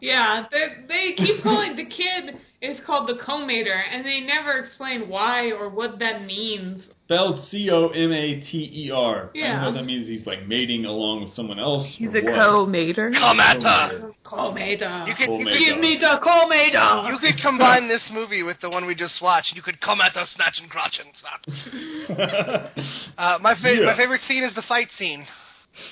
Yeah, 0.00 0.46
they, 0.52 0.66
they 0.86 1.12
keep 1.14 1.42
calling 1.42 1.74
the 1.74 1.86
kid 1.86 2.36
is 2.62 2.78
called 2.80 3.08
the 3.08 3.14
Comator, 3.14 3.80
and 3.90 4.04
they 4.04 4.20
never 4.20 4.52
explain 4.58 5.08
why 5.08 5.50
or 5.50 5.68
what 5.70 5.98
that 6.00 6.24
means. 6.24 6.82
Spelled 7.06 7.40
C 7.42 7.68
O 7.70 7.88
M 7.88 8.12
A 8.12 8.40
T 8.40 8.70
E 8.86 8.90
R. 8.90 9.16
I 9.16 9.20
don't 9.22 9.34
Yeah. 9.34 9.60
know 9.62 9.68
if 9.70 9.74
that 9.74 9.84
means 9.84 10.06
he's 10.06 10.26
like 10.26 10.46
mating 10.46 10.84
along 10.84 11.24
with 11.24 11.34
someone 11.34 11.58
else. 11.58 11.86
He's 11.86 12.10
a 12.14 12.20
what. 12.20 12.34
co-mater. 12.34 13.10
Come 13.12 13.40
at 13.40 13.58
Comator. 13.60 14.00
her. 14.00 14.12
Comator. 14.24 15.08
You 15.08 15.14
could, 15.14 15.30
you 15.30 15.44
could 15.46 15.58
Give 15.58 15.78
me 15.80 15.96
the 15.96 16.20
Comator. 16.22 17.10
You 17.10 17.18
could 17.18 17.38
combine 17.38 17.88
this 17.88 18.10
movie 18.12 18.42
with 18.44 18.60
the 18.60 18.70
one 18.70 18.84
we 18.86 18.94
just 18.94 19.20
watched. 19.20 19.56
You 19.56 19.62
could 19.62 19.80
come 19.80 20.00
at 20.00 20.16
us, 20.16 20.30
snatch 20.30 20.60
and 20.60 20.70
crotch 20.70 21.00
and 21.00 21.08
stop. 21.16 22.70
Uh, 23.18 23.38
my 23.40 23.54
fa- 23.54 23.74
Yeah. 23.76 23.86
my 23.86 23.94
favorite 23.94 24.20
scene 24.22 24.44
is 24.44 24.54
the 24.54 24.62
fight 24.62 24.90
scene. 24.92 25.26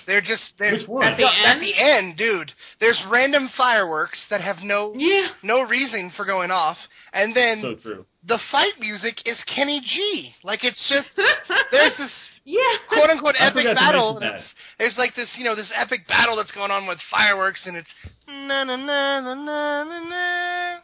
They're 0.07 0.21
just 0.21 0.57
they're 0.59 0.73
Which 0.73 0.89
one? 0.89 1.05
At, 1.05 1.17
the, 1.17 1.25
At 1.27 1.33
the 1.33 1.39
at 1.47 1.57
end? 1.57 1.63
the 1.63 1.75
end, 1.77 2.17
dude. 2.17 2.53
There's 2.81 3.05
random 3.07 3.49
fireworks 3.49 4.27
that 4.29 4.41
have 4.41 4.63
no 4.63 4.95
Yeah. 4.95 5.29
no 5.43 5.63
reason 5.63 6.11
for 6.11 6.25
going 6.25 6.51
off, 6.51 6.79
and 7.13 7.35
then 7.35 7.61
so 7.61 7.75
true. 7.75 8.07
the 8.25 8.39
fight 8.39 8.79
music 8.81 9.27
is 9.27 9.43
Kenny 9.45 9.81
G. 9.81 10.35
Like 10.43 10.65
it's 10.65 10.89
just 10.89 11.09
there's 11.71 11.97
this 11.97 12.29
yeah. 12.45 12.61
quote 12.89 13.11
unquote 13.11 13.37
epic 13.39 13.65
battle. 13.75 14.17
And 14.19 14.37
it's, 14.37 14.55
there's 14.79 14.97
like 14.99 15.15
this, 15.15 15.37
you 15.37 15.45
know, 15.45 15.55
this 15.55 15.71
epic 15.77 16.07
battle 16.09 16.37
that's 16.37 16.53
going 16.53 16.71
on 16.71 16.87
with 16.87 17.01
fireworks, 17.11 17.67
and 17.67 17.77
it's 17.77 17.91
na 18.27 18.65
na 18.65 18.77
na 18.77 19.21
na 19.21 19.35
na 19.35 19.85
na 19.85 20.01
na. 20.09 20.79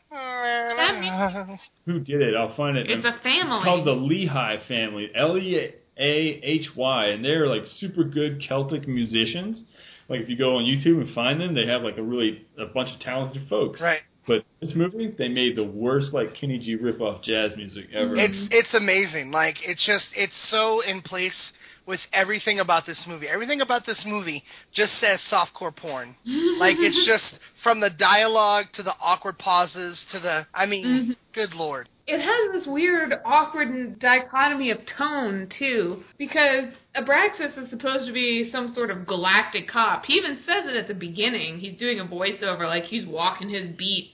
Who 1.86 2.00
did 2.00 2.22
it? 2.22 2.34
I'll 2.36 2.54
find 2.54 2.76
it. 2.76 2.90
It's 2.90 3.04
a 3.04 3.18
family. 3.22 3.56
It's 3.56 3.64
called 3.64 3.84
the 3.86 3.92
Leahy 3.92 4.58
family. 4.68 5.10
L 5.14 5.36
E 5.38 5.72
A 5.98 6.40
H 6.42 6.74
Y, 6.76 7.06
and 7.06 7.24
they're 7.24 7.46
like 7.46 7.66
super 7.66 8.04
good 8.04 8.42
Celtic 8.42 8.88
musicians. 8.88 9.64
Like 10.08 10.20
if 10.20 10.28
you 10.28 10.36
go 10.36 10.56
on 10.56 10.64
YouTube 10.64 11.00
and 11.00 11.10
find 11.10 11.40
them, 11.40 11.54
they 11.54 11.66
have 11.66 11.82
like 11.82 11.98
a 11.98 12.02
really 12.02 12.46
a 12.58 12.66
bunch 12.66 12.92
of 12.92 13.00
talented 13.00 13.48
folks. 13.48 13.80
Right. 13.80 14.02
But 14.26 14.44
this 14.60 14.74
movie, 14.74 15.14
they 15.16 15.28
made 15.28 15.56
the 15.56 15.64
worst 15.64 16.14
like 16.14 16.34
Kenny 16.34 16.58
G 16.58 16.76
ripoff 16.76 17.22
jazz 17.22 17.56
music 17.56 17.88
ever. 17.92 18.16
It's 18.16 18.48
it's 18.50 18.74
amazing. 18.74 19.30
Like 19.30 19.66
it's 19.68 19.84
just 19.84 20.10
it's 20.16 20.36
so 20.36 20.80
in 20.80 21.02
place 21.02 21.52
with 21.86 22.00
everything 22.12 22.60
about 22.60 22.86
this 22.86 23.06
movie. 23.06 23.28
Everything 23.28 23.60
about 23.60 23.84
this 23.86 24.04
movie 24.06 24.42
just 24.72 24.94
says 24.94 25.20
softcore 25.20 25.74
porn. 25.74 26.14
like 26.58 26.78
it's 26.78 27.04
just 27.06 27.38
from 27.62 27.80
the 27.80 27.90
dialogue 27.90 28.66
to 28.72 28.82
the 28.82 28.94
awkward 29.00 29.38
pauses 29.38 30.04
to 30.12 30.18
the 30.18 30.46
I 30.54 30.66
mean, 30.66 30.84
Mhm. 30.84 31.16
good 31.32 31.54
lord. 31.54 31.88
it 32.06 32.20
has 32.20 32.52
this 32.52 32.66
weird, 32.66 33.12
awkward 33.24 33.98
dichotomy 33.98 34.70
of 34.70 34.84
tone 34.86 35.48
too, 35.48 36.04
because 36.18 36.66
Abraxas 36.94 37.56
is 37.62 37.70
supposed 37.70 38.06
to 38.06 38.12
be 38.12 38.50
some 38.50 38.74
sort 38.74 38.90
of 38.90 39.06
galactic 39.06 39.66
cop. 39.68 40.04
He 40.06 40.14
even 40.14 40.38
says 40.46 40.66
it 40.66 40.76
at 40.76 40.86
the 40.88 40.94
beginning. 40.94 41.58
He's 41.60 41.78
doing 41.78 42.00
a 42.00 42.04
voiceover 42.04 42.66
like 42.66 42.84
he's 42.84 43.06
walking 43.06 43.48
his 43.50 43.70
beat. 43.72 44.10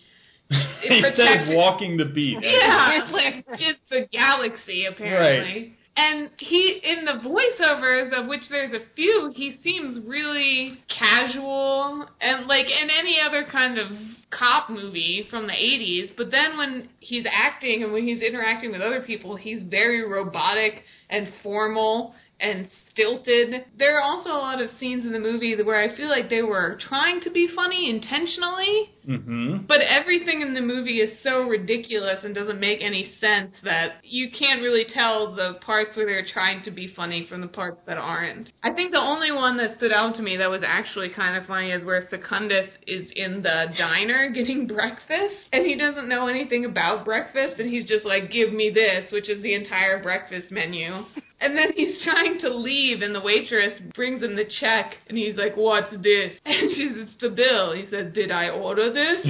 he 0.82 1.02
says 1.02 1.54
walking 1.54 1.96
the 1.96 2.04
beat. 2.04 2.38
Yeah, 2.42 3.02
it's 3.02 3.12
like 3.12 3.44
it's 3.60 3.78
the 3.90 4.08
galaxy 4.10 4.84
apparently. 4.86 5.76
And 6.00 6.30
he 6.38 6.80
in 6.82 7.04
the 7.04 7.12
voiceovers 7.12 8.12
of 8.12 8.26
which 8.26 8.48
there's 8.48 8.72
a 8.72 8.80
few, 8.96 9.32
he 9.36 9.60
seems 9.62 10.00
really 10.06 10.82
casual 10.88 12.08
and 12.22 12.46
like 12.46 12.70
in 12.70 12.88
any 12.88 13.20
other 13.20 13.44
kind 13.44 13.76
of 13.78 13.88
cop 14.30 14.70
movie 14.70 15.26
from 15.28 15.46
the 15.46 15.52
80s, 15.52 16.16
but 16.16 16.30
then 16.30 16.56
when 16.56 16.88
he's 17.00 17.26
acting 17.30 17.82
and 17.82 17.92
when 17.92 18.04
he's 18.04 18.22
interacting 18.22 18.72
with 18.72 18.80
other 18.80 19.02
people, 19.02 19.36
he's 19.36 19.62
very 19.62 20.02
robotic 20.08 20.84
and 21.10 21.30
formal 21.42 22.14
and 22.40 22.70
stilted. 22.90 23.64
There 23.78 23.98
are 23.98 24.02
also 24.02 24.30
a 24.30 24.38
lot 24.38 24.60
of 24.60 24.70
scenes 24.78 25.04
in 25.04 25.12
the 25.12 25.18
movie 25.18 25.60
where 25.62 25.80
I 25.80 25.94
feel 25.96 26.08
like 26.08 26.28
they 26.28 26.42
were 26.42 26.76
trying 26.80 27.20
to 27.22 27.30
be 27.30 27.48
funny 27.48 27.88
intentionally, 27.88 28.90
Mm-hmm. 29.08 29.64
but 29.66 29.80
everything 29.80 30.42
in 30.42 30.52
the 30.52 30.60
movie 30.60 31.00
is 31.00 31.18
so 31.22 31.48
ridiculous 31.48 32.22
and 32.22 32.34
doesn't 32.34 32.60
make 32.60 32.82
any 32.82 33.14
sense 33.18 33.54
that 33.64 33.94
you 34.04 34.30
can't 34.30 34.60
really 34.60 34.84
tell 34.84 35.34
the 35.34 35.54
parts 35.62 35.96
where 35.96 36.04
they're 36.04 36.26
trying 36.26 36.62
to 36.64 36.70
be 36.70 36.86
funny 36.86 37.26
from 37.26 37.40
the 37.40 37.48
parts 37.48 37.80
that 37.86 37.96
aren't. 37.96 38.52
I 38.62 38.72
think 38.72 38.92
the 38.92 39.00
only 39.00 39.32
one 39.32 39.56
that 39.56 39.78
stood 39.78 39.92
out 39.92 40.16
to 40.16 40.22
me 40.22 40.36
that 40.36 40.50
was 40.50 40.62
actually 40.62 41.08
kind 41.08 41.36
of 41.36 41.46
funny 41.46 41.70
is 41.70 41.82
where 41.84 42.06
Secundus 42.10 42.68
is 42.86 43.10
in 43.12 43.42
the 43.42 43.72
diner 43.78 44.28
getting 44.34 44.66
breakfast 44.66 45.34
and 45.52 45.64
he 45.64 45.76
doesn't 45.76 46.08
know 46.08 46.26
anything 46.26 46.66
about 46.66 47.04
breakfast 47.06 47.58
and 47.58 47.70
he's 47.70 47.86
just 47.88 48.04
like, 48.04 48.30
give 48.30 48.52
me 48.52 48.68
this, 48.68 49.10
which 49.10 49.30
is 49.30 49.42
the 49.42 49.54
entire 49.54 50.02
breakfast 50.02 50.50
menu. 50.50 51.04
And 51.40 51.56
then 51.56 51.72
he's 51.72 52.02
trying 52.02 52.38
to 52.40 52.50
leave, 52.50 53.00
and 53.00 53.14
the 53.14 53.20
waitress 53.20 53.80
brings 53.94 54.22
him 54.22 54.36
the 54.36 54.44
check, 54.44 54.98
and 55.08 55.16
he's 55.16 55.36
like, 55.36 55.56
"What's 55.56 55.96
this?" 55.96 56.38
And 56.44 56.70
she 56.70 56.88
says, 56.88 56.96
"It's 56.98 57.16
the 57.20 57.30
bill." 57.30 57.72
He 57.72 57.86
says, 57.86 58.12
"Did 58.12 58.30
I 58.30 58.50
order 58.50 58.92
this?" 58.92 59.26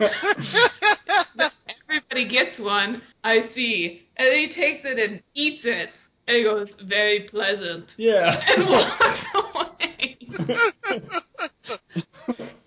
Everybody 1.88 2.28
gets 2.28 2.58
one. 2.58 3.02
I 3.22 3.50
see. 3.54 4.02
And 4.16 4.32
he 4.32 4.48
takes 4.48 4.84
it 4.84 4.98
and 4.98 5.22
eats 5.34 5.64
it, 5.64 5.90
and 6.26 6.36
he 6.36 6.42
goes, 6.44 6.68
"Very 6.82 7.28
pleasant," 7.28 7.88
yeah. 7.98 8.42
and 8.56 8.68
walks 8.68 9.26
away. 9.34 10.16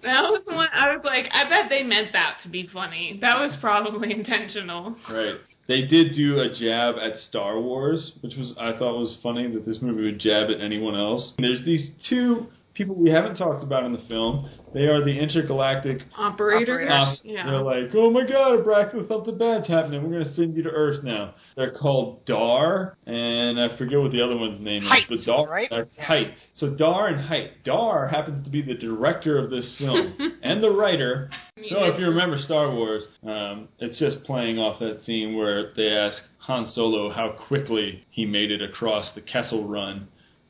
That 0.03 0.29
was 0.29 0.41
one 0.45 0.67
I 0.73 0.95
was 0.95 1.05
like, 1.05 1.33
I 1.33 1.49
bet 1.49 1.69
they 1.69 1.83
meant 1.83 2.11
that 2.11 2.39
to 2.43 2.49
be 2.49 2.67
funny. 2.67 3.17
That 3.21 3.39
was 3.39 3.55
probably 3.61 4.11
intentional. 4.11 4.97
Right. 5.09 5.39
They 5.67 5.83
did 5.83 6.13
do 6.13 6.39
a 6.39 6.49
jab 6.49 6.95
at 6.97 7.17
Star 7.17 7.59
Wars, 7.59 8.13
which 8.21 8.35
was 8.35 8.53
I 8.57 8.73
thought 8.73 8.97
was 8.97 9.15
funny 9.15 9.47
that 9.47 9.65
this 9.65 9.81
movie 9.81 10.03
would 10.03 10.19
jab 10.19 10.49
at 10.49 10.59
anyone 10.59 10.95
else. 10.95 11.33
There's 11.37 11.63
these 11.63 11.91
two 12.01 12.47
people 12.73 12.95
we 12.95 13.09
haven't 13.09 13.35
talked 13.35 13.63
about 13.63 13.83
in 13.83 13.93
the 13.93 13.99
film. 13.99 14.49
They 14.73 14.85
are 14.87 15.03
the 15.03 15.17
intergalactic. 15.17 16.03
Operators. 16.17 16.89
Operators. 16.89 17.21
Yeah. 17.23 17.45
They're 17.45 17.61
like, 17.61 17.93
oh 17.93 18.09
my 18.09 18.25
god, 18.25 18.59
Abraxas, 18.59 19.07
something 19.07 19.37
bad's 19.37 19.67
happening. 19.67 20.03
We're 20.03 20.19
gonna 20.19 20.33
send 20.33 20.55
you 20.55 20.63
to 20.63 20.69
Earth 20.69 21.03
now. 21.03 21.35
They're 21.55 21.71
called 21.71 22.25
Dar, 22.25 22.97
and 23.05 23.59
I 23.59 23.75
forget 23.77 23.99
what 23.99 24.11
the 24.11 24.21
other 24.21 24.37
one's 24.37 24.59
name 24.59 24.83
Height, 24.83 25.09
is. 25.11 25.25
But 25.25 25.31
Dar, 25.31 25.47
right? 25.47 25.71
uh, 25.71 25.85
Height. 25.99 26.49
So 26.53 26.73
Dar 26.75 27.07
and 27.07 27.21
Height. 27.21 27.63
Dar 27.63 28.07
happens 28.07 28.43
to 28.45 28.49
be 28.49 28.61
the 28.61 28.73
director 28.73 29.37
of 29.37 29.51
this 29.51 29.75
film 29.75 30.17
and 30.43 30.63
the 30.63 30.71
writer. 30.71 31.29
So 31.69 31.83
if 31.85 31.99
you 31.99 32.07
remember 32.07 32.37
Star 32.39 32.73
Wars, 32.73 33.07
um, 33.25 33.67
it's 33.79 33.97
just 33.99 34.23
playing 34.23 34.57
off 34.59 34.79
that 34.79 35.01
scene 35.01 35.35
where 35.35 35.71
they 35.75 35.89
ask 35.89 36.21
Han 36.39 36.67
Solo 36.67 37.09
how 37.11 37.29
quickly 37.31 38.05
he 38.09 38.25
made 38.25 38.51
it 38.51 38.61
across 38.61 39.11
the 39.11 39.21
Kessel 39.21 39.67
Run 39.67 40.07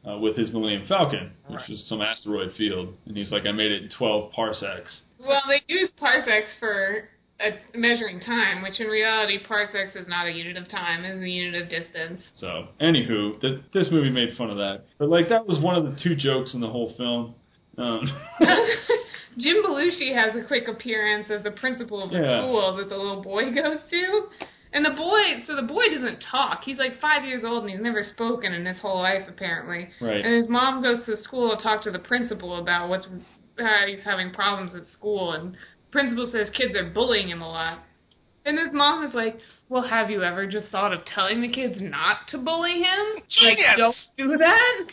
uh, 0.07 0.17
with 0.17 0.35
his 0.35 0.51
Millennium 0.51 0.85
Falcon, 0.87 1.31
which 1.47 1.59
Right. 1.59 1.69
was 1.69 1.83
some 1.85 2.01
asteroid 2.01 2.53
field, 2.55 2.93
and 3.05 3.15
he's 3.17 3.31
like, 3.31 3.45
I 3.45 3.51
made 3.51 3.71
it 3.71 3.83
in 3.83 3.89
12 3.89 4.31
parsecs. 4.31 5.01
Well, 5.19 5.41
they 5.47 5.61
use 5.67 5.89
parsecs 5.97 6.49
for 6.59 7.09
uh, 7.39 7.51
measuring 7.73 8.19
time, 8.19 8.61
which 8.61 8.79
in 8.79 8.87
reality, 8.87 9.39
parsecs 9.43 9.95
is 9.95 10.07
not 10.07 10.27
a 10.27 10.31
unit 10.31 10.57
of 10.57 10.67
time; 10.67 11.03
it's 11.05 11.21
a 11.23 11.29
unit 11.29 11.61
of 11.61 11.69
distance. 11.69 12.21
So, 12.33 12.67
anywho, 12.81 13.39
th- 13.41 13.61
this 13.73 13.89
movie 13.91 14.09
made 14.09 14.35
fun 14.37 14.49
of 14.49 14.57
that, 14.57 14.85
but 14.97 15.09
like 15.09 15.29
that 15.29 15.47
was 15.47 15.59
one 15.59 15.75
of 15.75 15.85
the 15.85 15.99
two 15.99 16.15
jokes 16.15 16.53
in 16.53 16.61
the 16.61 16.69
whole 16.69 16.93
film. 16.97 17.35
Um, 17.77 18.01
Jim 19.37 19.63
Belushi 19.63 20.13
has 20.13 20.35
a 20.35 20.43
quick 20.45 20.67
appearance 20.67 21.29
as 21.31 21.41
the 21.43 21.51
principal 21.51 22.03
of 22.03 22.11
the 22.11 22.19
Yeah. 22.19 22.41
school 22.41 22.75
that 22.77 22.89
the 22.89 22.97
little 22.97 23.21
boy 23.23 23.51
goes 23.51 23.79
to. 23.89 24.27
And 24.73 24.83
the 24.83 24.91
boy, 24.91 25.43
so 25.45 25.55
the 25.55 25.61
boy 25.61 25.87
doesn't 25.89 26.19
talk. 26.19 26.63
He's 26.63 26.79
like 26.79 26.99
five 26.99 27.25
years 27.25 27.43
old 27.43 27.63
and 27.63 27.71
he's 27.71 27.79
never 27.79 28.03
spoken 28.03 28.53
in 28.53 28.65
his 28.65 28.79
whole 28.79 28.97
life, 28.97 29.27
apparently. 29.27 29.89
right. 30.01 30.25
And 30.25 30.33
his 30.33 30.49
mom 30.49 30.81
goes 30.81 31.05
to 31.05 31.15
school 31.21 31.55
to 31.55 31.61
talk 31.61 31.83
to 31.83 31.91
the 31.91 31.99
principal 31.99 32.57
about 32.57 32.89
what's 32.89 33.07
uh, 33.59 33.85
he's 33.85 34.03
having 34.03 34.31
problems 34.31 34.73
at 34.73 34.89
school, 34.89 35.33
and 35.33 35.55
principal 35.91 36.27
says 36.31 36.49
kids 36.49 36.75
are 36.75 36.89
bullying 36.89 37.29
him 37.29 37.41
a 37.41 37.47
lot. 37.47 37.79
And 38.45 38.57
his 38.57 38.73
mom 38.73 39.05
is 39.05 39.13
like, 39.13 39.37
"Well, 39.69 39.83
have 39.83 40.09
you 40.09 40.23
ever 40.23 40.47
just 40.47 40.69
thought 40.69 40.91
of 40.91 41.05
telling 41.05 41.41
the 41.41 41.49
kids 41.49 41.79
not 41.79 42.27
to 42.29 42.39
bully 42.39 42.81
him? 42.81 43.13
Like, 43.15 43.27
Genius! 43.29 43.75
don't 43.77 44.09
do 44.17 44.37
that." 44.37 44.87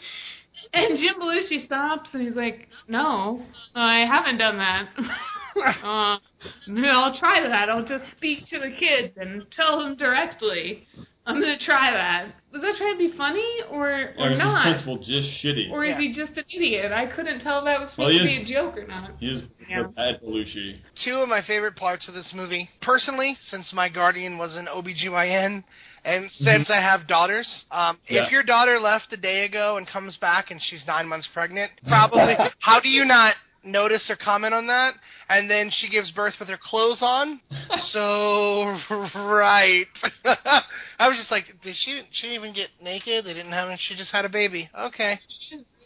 And 0.72 0.98
Jim 0.98 1.14
Belushi 1.14 1.64
stops 1.64 2.10
and 2.12 2.22
he's 2.22 2.36
like, 2.36 2.68
"No, 2.86 3.44
I 3.74 4.00
haven't 4.00 4.38
done 4.38 4.58
that." 4.58 4.88
uh, 5.82 6.18
no, 6.66 7.00
I'll 7.02 7.16
try 7.16 7.40
that. 7.48 7.68
I'll 7.70 7.84
just 7.84 8.10
speak 8.16 8.46
to 8.46 8.58
the 8.58 8.70
kids 8.70 9.16
and 9.16 9.46
tell 9.50 9.78
them 9.80 9.96
directly. 9.96 10.86
I'm 11.26 11.38
gonna 11.40 11.58
try 11.58 11.90
that. 11.92 12.28
Was 12.50 12.62
that 12.62 12.76
trying 12.76 12.94
to 12.94 12.98
be 13.10 13.16
funny 13.16 13.46
or 13.70 13.88
or 13.90 14.14
or 14.18 14.30
is 14.32 14.38
this 14.38 14.44
not? 14.44 14.62
principal 14.62 14.96
just 14.98 15.28
shitty? 15.42 15.70
Or 15.70 15.84
is 15.84 15.90
Yeah. 15.90 16.00
he 16.00 16.12
just 16.14 16.36
an 16.36 16.44
idiot? 16.52 16.90
I 16.92 17.06
couldn't 17.06 17.40
tell 17.40 17.58
if 17.60 17.64
that 17.66 17.78
was 17.80 17.96
Well, 17.96 18.08
supposed 18.08 18.12
he 18.12 18.18
to 18.36 18.42
is- 18.42 18.48
be 18.48 18.52
a 18.52 18.56
joke 18.56 18.76
or 18.78 18.86
not. 18.86 19.10
he 19.20 19.26
is 19.28 19.42
Yeah. 19.68 19.80
a 19.82 19.88
bad 19.88 20.20
Belushi. 20.22 20.80
Two 20.96 21.18
of 21.20 21.28
my 21.28 21.42
favorite 21.42 21.76
parts 21.76 22.08
of 22.08 22.14
this 22.14 22.32
movie, 22.32 22.70
personally, 22.80 23.36
since 23.40 23.72
my 23.72 23.88
guardian 23.88 24.38
was 24.38 24.56
an 24.56 24.66
OBGYN, 24.66 25.62
and 26.04 26.32
since 26.32 26.70
I 26.70 26.76
have 26.76 27.06
daughters, 27.06 27.66
um, 27.70 27.98
Yeah. 28.08 28.24
if 28.24 28.32
your 28.32 28.42
daughter 28.42 28.80
left 28.80 29.12
a 29.12 29.16
day 29.16 29.44
ago 29.44 29.76
and 29.76 29.86
comes 29.86 30.16
back 30.16 30.50
and 30.50 30.60
she's 30.60 30.86
nine 30.86 31.06
months 31.06 31.26
pregnant, 31.28 31.70
probably, 31.86 32.34
how 32.58 32.80
do 32.80 32.88
you 32.88 33.04
not 33.04 33.36
notice 33.62 34.10
or 34.10 34.16
comment 34.16 34.54
on 34.54 34.68
that? 34.68 34.94
And 35.28 35.50
then 35.50 35.70
she 35.70 35.88
gives 35.88 36.10
birth 36.10 36.38
with 36.38 36.48
her 36.48 36.58
clothes 36.58 37.02
on. 37.02 37.40
So 37.90 38.78
right, 39.14 39.86
I 40.24 41.08
was 41.08 41.16
just 41.16 41.30
like, 41.30 41.56
did 41.60 41.74
she? 41.74 42.02
She 42.10 42.28
didn't 42.28 42.36
even 42.40 42.52
get 42.52 42.68
naked. 42.80 43.24
They 43.24 43.34
didn't 43.34 43.52
have. 43.52 43.80
She 43.80 43.96
just 43.96 44.12
had 44.12 44.24
a 44.24 44.28
baby. 44.28 44.68
Okay. 44.78 45.18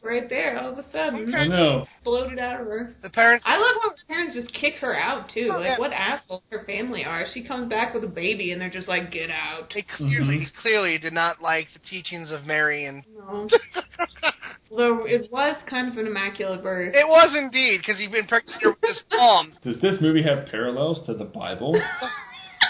She's 0.04 0.10
right 0.10 0.28
there 0.28 0.58
all 0.58 0.72
of 0.72 0.78
a 0.78 0.90
sudden. 0.90 1.34
I 1.34 1.46
know. 1.46 1.86
Floated 2.02 2.38
out 2.38 2.60
of 2.60 2.66
her. 2.66 2.94
The 3.02 3.10
parents. 3.10 3.44
I 3.48 3.56
love 3.58 3.82
how 3.82 3.90
her 3.90 3.96
parents 4.08 4.34
just 4.34 4.52
kick 4.52 4.74
her 4.76 4.94
out 4.94 5.30
too. 5.30 5.50
Oh, 5.52 5.56
like 5.58 5.64
yeah. 5.66 5.78
what 5.78 5.92
assholes 5.92 6.42
her 6.50 6.64
family 6.64 7.04
are. 7.04 7.26
She 7.26 7.42
comes 7.42 7.68
back 7.68 7.94
with 7.94 8.04
a 8.04 8.08
baby 8.08 8.52
and 8.52 8.60
they're 8.60 8.68
just 8.70 8.88
like, 8.88 9.10
get 9.10 9.30
out. 9.30 9.72
They 9.74 9.82
clearly, 9.82 10.40
Mhm. 10.40 10.54
clearly 10.54 10.98
did 10.98 11.12
not 11.12 11.40
like 11.42 11.72
the 11.72 11.78
teachings 11.78 12.30
of 12.30 12.46
Mary, 12.46 12.84
and 12.84 13.04
No. 13.16 13.48
Though 14.76 15.06
it 15.06 15.30
was 15.30 15.56
kind 15.66 15.88
of 15.88 15.96
an 15.98 16.06
immaculate 16.06 16.62
birth. 16.62 16.94
it 16.94 17.06
was 17.06 17.34
indeed 17.36 17.78
because 17.78 18.00
he'd 18.00 18.10
been 18.10 18.26
pregnant 18.26 18.62
with 18.64 18.76
his 18.84 19.02
mom. 19.12 19.52
Does 19.62 19.78
this 19.78 20.00
movie 20.00 20.22
have 20.22 20.46
parallels 20.50 21.04
to 21.06 21.14
the 21.14 21.24
Bible? 21.24 21.80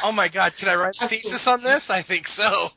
Oh 0.07 0.13
my 0.13 0.29
God! 0.29 0.53
Can 0.59 0.69
I 0.69 0.75
write 0.75 0.97
a 1.01 1.09
thesis 1.09 1.47
on 1.47 1.63
this? 1.65 1.89
I 1.89 2.03
think 2.03 2.29
so. 2.29 2.71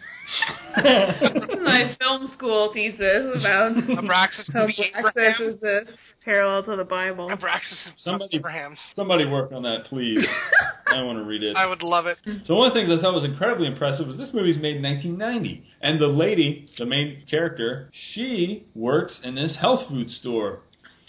My 0.77 1.95
film 1.99 2.31
school 2.33 2.71
thesis 2.73 3.35
about 3.43 3.75
Abraxas 3.75 4.51
how 4.53 4.61
to 4.61 4.67
be 4.67 4.91
black 4.93 5.13
Abraham. 5.17 5.49
is 5.49 5.63
a 5.63 5.81
parallel 6.23 6.63
to 6.63 6.75
the 6.77 6.83
Bible. 6.85 7.29
Abraxas 7.29 7.71
is 7.73 7.93
Somebody- 7.97 8.37
Abraham. 8.37 8.75
Somebody 8.93 9.25
work 9.25 9.51
on 9.51 9.63
that, 9.63 9.85
please. 9.85 10.25
I 10.87 11.01
want 11.03 11.17
to 11.19 11.23
read 11.25 11.43
it. 11.43 11.55
I 11.57 11.65
would 11.65 11.83
love 11.83 12.05
it. 12.07 12.17
So 12.45 12.55
one 12.55 12.67
of 12.69 12.73
the 12.73 12.79
things 12.79 12.89
I 12.97 13.01
thought 13.01 13.13
was 13.13 13.25
incredibly 13.25 13.67
impressive 13.67 14.07
was 14.07 14.17
this 14.17 14.33
movie's 14.33 14.57
made 14.57 14.77
in 14.77 14.83
1990, 14.83 15.63
and 15.81 15.99
the 16.01 16.07
lady, 16.07 16.69
the 16.77 16.85
main 16.85 17.23
character, 17.29 17.89
she 17.93 18.65
works 18.73 19.19
in 19.23 19.35
this 19.35 19.55
health 19.57 19.87
food 19.89 20.09
store, 20.11 20.59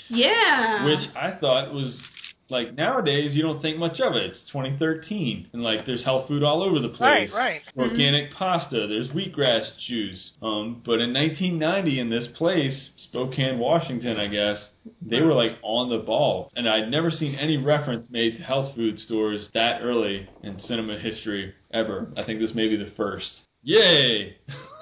Yeah. 0.09 0.85
which 0.85 1.09
I 1.17 1.33
thought 1.33 1.73
was 1.73 2.01
like 2.51 2.75
nowadays 2.75 3.37
you 3.37 3.43
don't 3.43 3.61
think 3.63 3.79
much 3.79 4.01
of 4.01 4.15
it. 4.17 4.31
It's 4.31 4.41
2013, 4.53 5.49
and 5.53 5.63
like 5.63 5.85
there's 5.87 6.05
health 6.05 6.29
food 6.29 6.43
all 6.43 6.63
over 6.63 6.79
the 6.81 6.89
Right, 6.99 7.29
place. 7.29 7.33
right. 7.35 7.63
Organic 7.77 8.33
pasta. 8.33 8.87
There's 8.87 9.09
wheatgrass 9.11 9.79
juice. 9.79 10.33
Um, 10.43 10.83
but 10.85 11.01
in 11.01 11.13
1990, 11.13 12.01
in 12.01 12.11
this 12.11 12.29
place, 12.29 12.91
Spokane, 12.97 13.59
Washington, 13.59 14.19
I 14.19 14.29
guess, 14.29 14.67
they 15.03 15.21
were 15.21 15.35
like 15.35 15.59
on 15.63 15.91
the 15.91 15.99
ball, 15.99 16.51
and 16.57 16.69
I'd 16.69 16.91
never 16.91 17.11
seen 17.11 17.35
any 17.35 17.57
reference 17.59 18.09
made 18.11 18.37
to 18.39 18.43
health 18.43 18.75
food 18.75 18.99
stores 18.99 19.49
that 19.55 19.81
early 19.83 20.29
in 20.43 20.59
cinema 20.59 20.99
history 20.99 21.55
ever. 21.73 22.11
I 22.17 22.25
think 22.25 22.41
this 22.41 22.55
may 22.55 22.69
be 22.69 22.77
the 22.77 22.91
first. 22.93 23.45
Yay! 23.63 24.37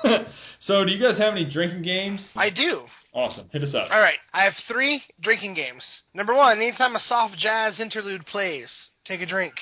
so, 0.60 0.84
do 0.84 0.92
you 0.92 1.02
guys 1.02 1.18
have 1.18 1.32
any 1.32 1.44
drinking 1.46 1.82
games? 1.82 2.30
I 2.36 2.50
do. 2.50 2.84
Awesome. 3.16 3.48
Hit 3.50 3.62
us 3.62 3.74
up. 3.74 3.90
All 3.90 3.98
right. 4.00 4.18
I 4.34 4.44
have 4.44 4.54
three 4.68 5.02
drinking 5.20 5.54
games. 5.54 6.02
Number 6.14 6.34
one, 6.34 6.58
anytime 6.58 6.94
a 6.94 7.00
soft 7.00 7.36
jazz 7.38 7.80
interlude 7.80 8.26
plays, 8.26 8.90
take 9.04 9.22
a 9.22 9.26
drink. 9.26 9.54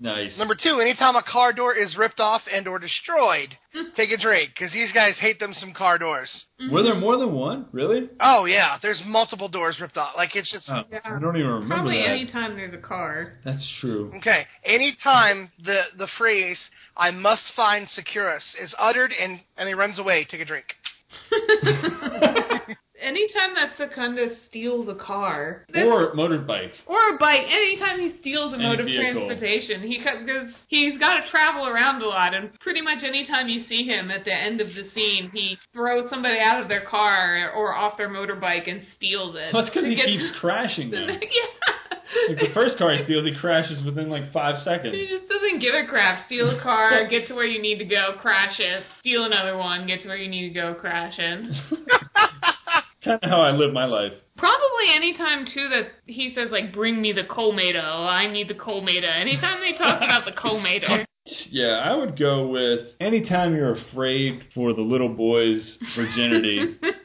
Nice. 0.00 0.36
Number 0.36 0.56
two, 0.56 0.80
anytime 0.80 1.14
a 1.14 1.22
car 1.22 1.52
door 1.52 1.74
is 1.76 1.96
ripped 1.96 2.18
off 2.20 2.42
and 2.52 2.66
or 2.66 2.80
destroyed, 2.80 3.56
take 3.96 4.10
a 4.10 4.16
drink 4.16 4.50
because 4.52 4.72
these 4.72 4.90
guys 4.90 5.16
hate 5.18 5.38
them 5.38 5.54
some 5.54 5.72
car 5.74 5.96
doors. 5.98 6.46
Mm-hmm. 6.60 6.72
Were 6.74 6.82
there 6.82 6.96
more 6.96 7.16
than 7.18 7.32
one? 7.34 7.66
Really? 7.70 8.08
Oh 8.18 8.44
yeah, 8.46 8.78
there's 8.82 9.04
multiple 9.04 9.46
doors 9.48 9.78
ripped 9.80 9.96
off. 9.98 10.14
Like 10.16 10.34
it's 10.34 10.50
just 10.50 10.68
Oh, 10.72 10.82
Yeah. 10.90 11.00
I 11.04 11.20
don't 11.20 11.36
even 11.36 11.48
remember 11.50 11.74
Probably 11.74 11.98
that. 11.98 12.08
anytime 12.08 12.56
there's 12.56 12.74
a 12.74 12.78
car. 12.78 13.38
That's 13.44 13.64
true. 13.78 14.12
okay. 14.16 14.46
Anytime 14.64 15.52
the 15.62 15.82
the 15.96 16.08
phrase 16.08 16.68
"I 16.96 17.12
must 17.12 17.52
find 17.52 17.88
Secundus" 17.88 18.56
is 18.56 18.74
uttered 18.80 19.12
and 19.12 19.38
and 19.56 19.68
he 19.68 19.74
runs 19.74 20.00
away, 20.00 20.24
take 20.24 20.40
a 20.40 20.44
drink. 20.46 20.74
anytime 23.02 23.54
that 23.54 23.72
Secunda 23.76 24.34
steals 24.48 24.88
a 24.88 24.94
car, 24.94 25.64
Or 25.74 26.12
motorbike. 26.14 26.72
or 26.86 26.98
a 27.14 27.18
bike, 27.18 27.42
anytime 27.50 28.00
he 28.00 28.14
steals 28.20 28.52
a 28.52 28.56
Any 28.56 28.64
mode 28.64 28.80
of 28.80 28.86
vehicle. 28.86 29.26
transportation, 29.26 29.82
he 29.82 29.98
because 29.98 30.52
he's 30.68 30.98
got 30.98 31.22
to 31.24 31.28
travel 31.30 31.66
around 31.66 32.00
a 32.02 32.06
lot, 32.06 32.34
and 32.34 32.58
pretty 32.60 32.80
much 32.80 33.02
anytime 33.02 33.48
you 33.48 33.60
see 33.62 33.84
him 33.84 34.10
at 34.10 34.24
the 34.24 34.34
end 34.34 34.60
of 34.60 34.74
the 34.74 34.88
scene, 34.94 35.30
he 35.34 35.58
throws 35.72 36.08
somebody 36.10 36.38
out 36.38 36.60
of 36.62 36.68
their 36.68 36.80
car 36.82 37.50
or 37.54 37.74
off 37.74 37.96
their 37.98 38.08
motorbike 38.08 38.70
and 38.70 38.82
steals 38.96 39.34
it. 39.36 39.52
That's 39.52 39.68
because 39.68 39.84
he 39.84 39.96
keeps 39.96 40.30
crashing 40.30 40.90
them. 40.92 41.08
yeah. 41.10 41.74
Like 42.28 42.40
the 42.40 42.50
first 42.52 42.76
car 42.76 42.94
he 42.94 43.02
steals, 43.04 43.24
he 43.24 43.34
crashes 43.34 43.82
within 43.84 44.10
like 44.10 44.30
five 44.32 44.58
seconds. 44.58 44.94
He 44.94 45.06
just 45.06 45.28
doesn't 45.30 45.60
give 45.60 45.74
a 45.74 45.86
crap. 45.86 46.26
Steal 46.26 46.50
a 46.50 46.60
car, 46.60 47.06
get 47.10 47.26
to 47.28 47.34
where 47.34 47.46
you 47.46 47.60
need 47.62 47.78
to 47.78 47.86
go, 47.86 48.12
crash 48.20 48.60
it. 48.60 48.84
Steal 49.00 49.24
another 49.24 49.56
one, 49.56 49.86
get 49.86 50.02
to 50.02 50.08
where 50.08 50.16
you 50.18 50.28
need 50.28 50.48
to 50.48 50.54
go, 50.54 50.74
crash 50.74 51.14
it. 51.18 51.56
kind 53.04 53.18
of 53.22 53.30
how 53.30 53.40
I 53.40 53.50
live 53.52 53.72
my 53.72 53.84
life. 53.86 54.12
Probably 54.36 54.94
anytime 54.94 55.46
too 55.46 55.68
that 55.68 55.88
he 56.06 56.34
says 56.34 56.50
like, 56.50 56.72
"Bring 56.72 57.00
me 57.00 57.12
the 57.12 57.22
Comator. 57.24 57.82
I 57.82 58.28
need 58.28 58.48
the 58.48 58.54
Comator." 58.54 59.14
Anytime 59.14 59.60
they 59.60 59.76
talk 59.76 59.96
about 60.02 60.24
the 60.24 60.32
Comator, 60.32 61.04
Yeah, 61.50 61.78
I 61.84 61.94
would 61.94 62.18
go 62.18 62.48
with 62.48 62.80
anytime 63.00 63.54
you're 63.54 63.74
afraid 63.74 64.44
for 64.54 64.72
the 64.72 64.80
little 64.80 65.10
boy's 65.10 65.78
virginity, 65.94 66.76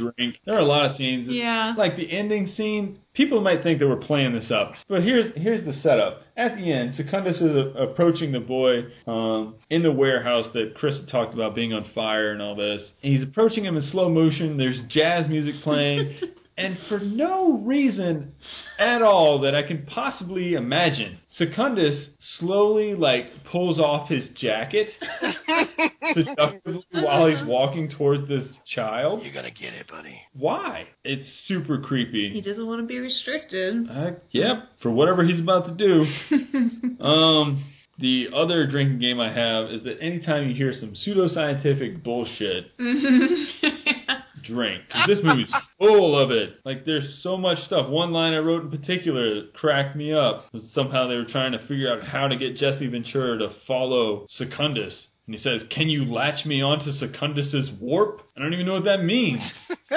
drink. 0.00 0.40
There 0.44 0.56
are 0.56 0.60
a 0.60 0.64
lot 0.64 0.86
of 0.86 0.96
scenes. 0.96 1.28
yeah. 1.28 1.74
Like 1.76 1.96
the 1.96 2.10
ending 2.10 2.46
scene, 2.46 2.98
people 3.14 3.40
might 3.40 3.62
think 3.62 3.78
they 3.78 3.84
were 3.84 3.96
playing 3.96 4.34
this 4.34 4.50
up, 4.50 4.74
but 4.88 5.02
here's 5.02 5.32
here's 5.36 5.64
the 5.64 5.72
setup. 5.72 6.22
At 6.36 6.56
the 6.56 6.72
end, 6.72 6.94
Secundus 6.94 7.40
is 7.40 7.54
a, 7.54 7.68
approaching 7.82 8.32
the 8.32 8.40
boy 8.40 8.86
um, 9.06 9.56
in 9.68 9.82
the 9.82 9.92
warehouse 9.92 10.48
that 10.54 10.74
Chris 10.74 11.00
talked 11.06 11.34
about 11.34 11.54
being 11.54 11.72
on 11.72 11.84
fire 11.94 12.32
and 12.32 12.40
all 12.40 12.56
this. 12.56 12.92
And 13.02 13.12
he's 13.12 13.22
approaching 13.22 13.64
him 13.64 13.76
in 13.76 13.82
slow 13.82 14.08
motion. 14.08 14.56
There's 14.56 14.82
jazz 14.84 15.28
music 15.28 15.56
playing, 15.62 16.16
and 16.58 16.78
for 16.78 16.98
no 16.98 17.58
reason 17.58 18.32
at 18.78 19.02
all 19.02 19.40
that 19.42 19.54
I 19.54 19.62
can 19.62 19.84
possibly 19.86 20.54
imagine, 20.54 21.18
Secundus 21.32 22.10
slowly 22.18 22.94
like 22.94 23.44
pulls 23.44 23.78
off 23.78 24.08
his 24.08 24.28
jacket 24.30 24.90
seductively 26.12 26.84
while 26.90 27.26
he's 27.26 27.42
walking 27.42 27.88
towards 27.88 28.26
this 28.28 28.48
child. 28.66 29.22
You're 29.22 29.32
gonna 29.32 29.50
get 29.50 29.74
it, 29.74 29.86
buddy. 29.88 30.20
Why? 30.32 30.88
It's 31.04 31.28
super 31.32 31.78
creepy. 31.78 32.30
He 32.30 32.40
doesn't 32.40 32.66
want 32.66 32.80
to 32.80 32.86
be 32.86 32.98
restricted. 32.98 33.88
Uh, 33.88 34.10
yep, 34.32 34.68
for 34.80 34.90
whatever 34.90 35.22
he's 35.22 35.40
about 35.40 35.66
to 35.66 35.72
do. 35.72 36.06
Um, 37.00 37.64
the 38.00 38.30
other 38.34 38.66
drinking 38.66 38.98
game 38.98 39.20
I 39.20 39.30
have 39.32 39.70
is 39.70 39.84
that 39.84 40.00
anytime 40.00 40.48
you 40.48 40.54
hear 40.54 40.72
some 40.72 40.92
pseudoscientific 40.92 42.02
bullshit, 42.02 42.76
drink. 44.42 44.82
'Cause 44.90 45.06
this 45.06 45.22
movie's 45.22 45.52
full 45.78 46.18
of 46.18 46.30
it. 46.30 46.54
Like, 46.64 46.84
there's 46.84 47.18
so 47.22 47.36
much 47.36 47.62
stuff. 47.62 47.88
One 47.88 48.12
line 48.12 48.32
I 48.32 48.38
wrote 48.38 48.62
in 48.64 48.70
particular 48.70 49.46
cracked 49.54 49.96
me 49.96 50.12
up 50.12 50.46
somehow 50.72 51.06
they 51.06 51.16
were 51.16 51.24
trying 51.24 51.52
to 51.52 51.58
figure 51.58 51.92
out 51.92 52.02
how 52.04 52.28
to 52.28 52.36
get 52.36 52.56
Jesse 52.56 52.86
Ventura 52.86 53.38
to 53.38 53.50
follow 53.66 54.26
Secundus. 54.28 55.06
And 55.26 55.34
he 55.34 55.40
says, 55.40 55.62
Can 55.68 55.88
you 55.88 56.04
latch 56.04 56.44
me 56.46 56.62
onto 56.62 56.90
Secundus's 56.92 57.70
warp? 57.70 58.22
I 58.36 58.40
don't 58.40 58.52
even 58.54 58.66
know 58.66 58.74
what 58.74 58.84
that 58.84 59.04
means. 59.04 59.52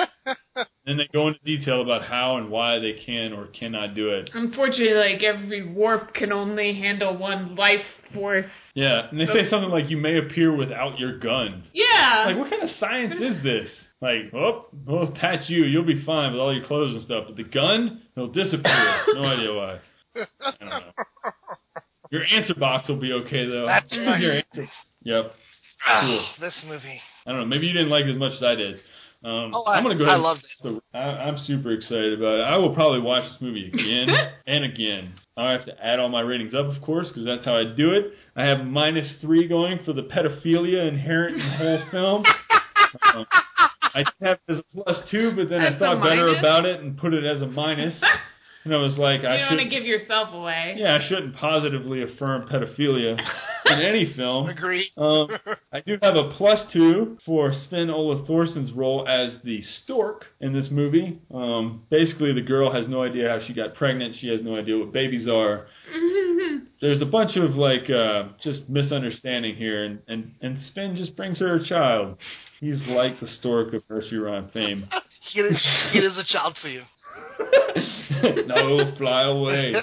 then 0.86 0.98
they 0.98 1.08
go 1.14 1.28
into 1.28 1.40
detail 1.44 1.82
about 1.82 2.04
how 2.04 2.38
and 2.38 2.50
why 2.50 2.80
they 2.80 2.94
can 2.94 3.34
or 3.34 3.48
cannot 3.48 3.96
do 3.96 4.10
it. 4.10 4.30
Unfortunately, 4.34 4.94
like 4.94 5.24
every 5.24 5.66
warp 5.68 6.14
can 6.14 6.32
only 6.32 6.74
handle 6.74 7.18
one 7.18 7.56
life 7.56 7.86
force. 8.14 8.46
Yeah, 8.74 9.08
and 9.10 9.20
they 9.20 9.26
say 9.26 9.44
something 9.44 9.70
like, 9.70 9.90
You 9.90 9.98
may 9.98 10.18
appear 10.18 10.56
without 10.56 11.00
your 11.00 11.20
gun. 11.20 11.64
Yeah. 11.74 12.24
Like, 12.28 12.38
what 12.38 12.50
kind 12.50 12.64
of 12.64 12.70
science 12.72 13.20
is 13.20 13.42
this? 13.44 13.70
Like, 14.02 14.34
oh, 14.34 14.68
we'll 14.86 15.14
attach 15.14 15.50
you. 15.50 15.64
You'll 15.64 15.86
be 15.86 16.04
fine 16.04 16.34
with 16.34 16.42
all 16.42 16.54
your 16.54 16.66
clothes 16.66 16.94
and 16.94 17.02
stuff. 17.02 17.26
But 17.28 17.38
the 17.38 17.44
gun, 17.44 18.02
it'll 18.18 18.30
disappear. 18.30 19.04
No 19.14 19.24
idea 19.24 19.54
why. 19.54 19.80
I 20.16 20.54
don't 20.60 20.70
know. 20.70 20.92
Your 22.12 22.26
answer 22.26 22.54
box 22.54 22.90
will 22.90 22.98
be 22.98 23.14
okay, 23.14 23.48
though. 23.48 23.66
That's 23.66 23.98
right. 23.98 24.20
Your 24.22 24.34
answer. 24.34 24.70
Yep. 25.04 25.34
Ah, 25.86 26.36
this 26.40 26.64
movie. 26.64 27.02
I 27.26 27.32
don't 27.32 27.40
know. 27.40 27.46
Maybe 27.46 27.68
you 27.68 27.74
didn't 27.74 27.90
like 27.90 28.06
it 28.06 28.12
as 28.12 28.18
much 28.18 28.34
as 28.34 28.44
I 28.44 28.56
did. 28.56 28.80
Um, 29.24 29.51
Oh, 29.53 29.63
I- 29.65 29.78
I'm 29.78 29.84
gonna 29.84 29.95
go. 29.95 30.03
I 30.05 30.07
ahead 30.07 30.15
and- 30.15 30.24
loved 30.24 30.47
So 30.61 30.82
I, 30.93 30.99
I'm 30.99 31.38
super 31.38 31.71
excited 31.71 32.13
about 32.19 32.39
it. 32.39 32.43
I 32.43 32.57
will 32.57 32.74
probably 32.74 32.99
watch 32.99 33.24
this 33.32 33.41
movie 33.41 33.67
again 33.74 34.09
and 34.47 34.65
again. 34.65 35.13
I 35.38 35.51
have 35.53 35.65
to 35.65 35.86
add 35.86 35.99
all 35.99 36.09
my 36.09 36.21
ratings 36.21 36.53
up, 36.53 36.65
of 36.67 36.82
course, 36.82 37.07
because 37.07 37.26
that's 37.26 37.45
how 37.45 37.55
I 37.55 37.63
do 37.63 37.91
it. 37.93 38.13
I 38.36 38.43
have 38.43 38.65
minus 38.65 39.13
three 39.15 39.47
going 39.47 39.80
for 39.84 39.93
the 39.93 40.03
pedophilia 40.03 40.88
inherent 40.88 41.36
in 41.36 41.39
the 41.39 41.55
whole 41.55 41.80
film. 41.91 42.26
Um, 43.15 43.26
I 43.95 44.03
have 44.21 44.38
it 44.47 44.51
as 44.51 44.59
a 44.59 44.63
plus 44.71 45.01
two, 45.09 45.32
but 45.36 45.49
then 45.49 45.61
I 45.61 45.78
thought 45.80 46.03
better 46.03 46.28
about 46.28 46.67
it 46.67 46.80
and 46.82 46.95
put 46.95 47.11
it 47.15 47.26
as 47.26 47.41
a 47.41 47.47
minus. 47.47 47.99
And 48.66 48.74
I 48.74 48.78
was 48.78 48.97
like, 48.97 49.24
you 49.24 49.28
I 49.28 49.38
don't 49.38 49.57
want 49.57 49.61
to 49.61 49.68
give 49.68 49.84
yourself 49.86 50.34
away. 50.34 50.76
yeah, 50.78 50.95
I 50.95 50.99
shouldn't 50.99 51.36
positively 51.36 52.01
affirm 52.01 52.47
pedophilia 52.47 53.20
in 53.66 53.80
any 53.80 54.14
film. 54.14 54.47
Agreed. 54.47 54.89
Um, 54.97 55.28
I 55.72 55.82
do 55.82 55.97
have 56.01 56.16
a 56.16 56.30
plus 56.30 56.66
two 56.68 57.18
for 57.26 57.51
Sven 57.53 57.89
Ole 57.89 58.24
Thorsen's 58.26 58.72
role 58.72 59.07
as 59.07 59.38
the 59.43 59.61
stork 59.61 60.28
in 60.39 60.53
this 60.53 60.72
movie. 60.72 61.20
Um, 61.34 61.84
basically, 61.89 62.34
the 62.34 62.41
girl 62.41 62.72
has 62.72 62.88
no 62.88 63.03
idea 63.03 63.30
how 63.30 63.39
she 63.45 63.53
got 63.53 63.76
pregnant. 63.76 64.16
She 64.16 64.30
has 64.30 64.41
no 64.41 64.55
idea 64.55 64.78
what 64.78 64.93
babies 64.93 65.28
are. 65.28 65.68
There's 66.82 67.01
a 67.01 67.05
bunch 67.05 67.36
of 67.38 67.55
like 67.55 67.89
uh, 67.89 68.30
just 68.41 68.70
misunderstanding 68.70 69.55
here, 69.55 69.86
and, 69.86 69.99
and 70.07 70.32
and 70.41 70.59
Sven 70.64 70.95
just 70.95 71.16
brings 71.16 71.39
her 71.39 71.55
a 71.55 71.64
child. 71.64 72.18
He's 72.59 72.82
like 72.88 73.20
the 73.20 73.28
stork 73.28 73.74
of 73.74 73.84
Nursery 73.89 74.20
Rhyme 74.20 74.49
fame. 74.49 74.88
It 75.34 75.45
is, 75.45 75.66
it 75.93 76.03
is 76.03 76.18
a 76.18 76.24
child 76.26 76.57
for 76.57 76.68
you. 76.68 76.84
no, 78.48 78.94
fly 78.96 79.24
away. 79.24 79.76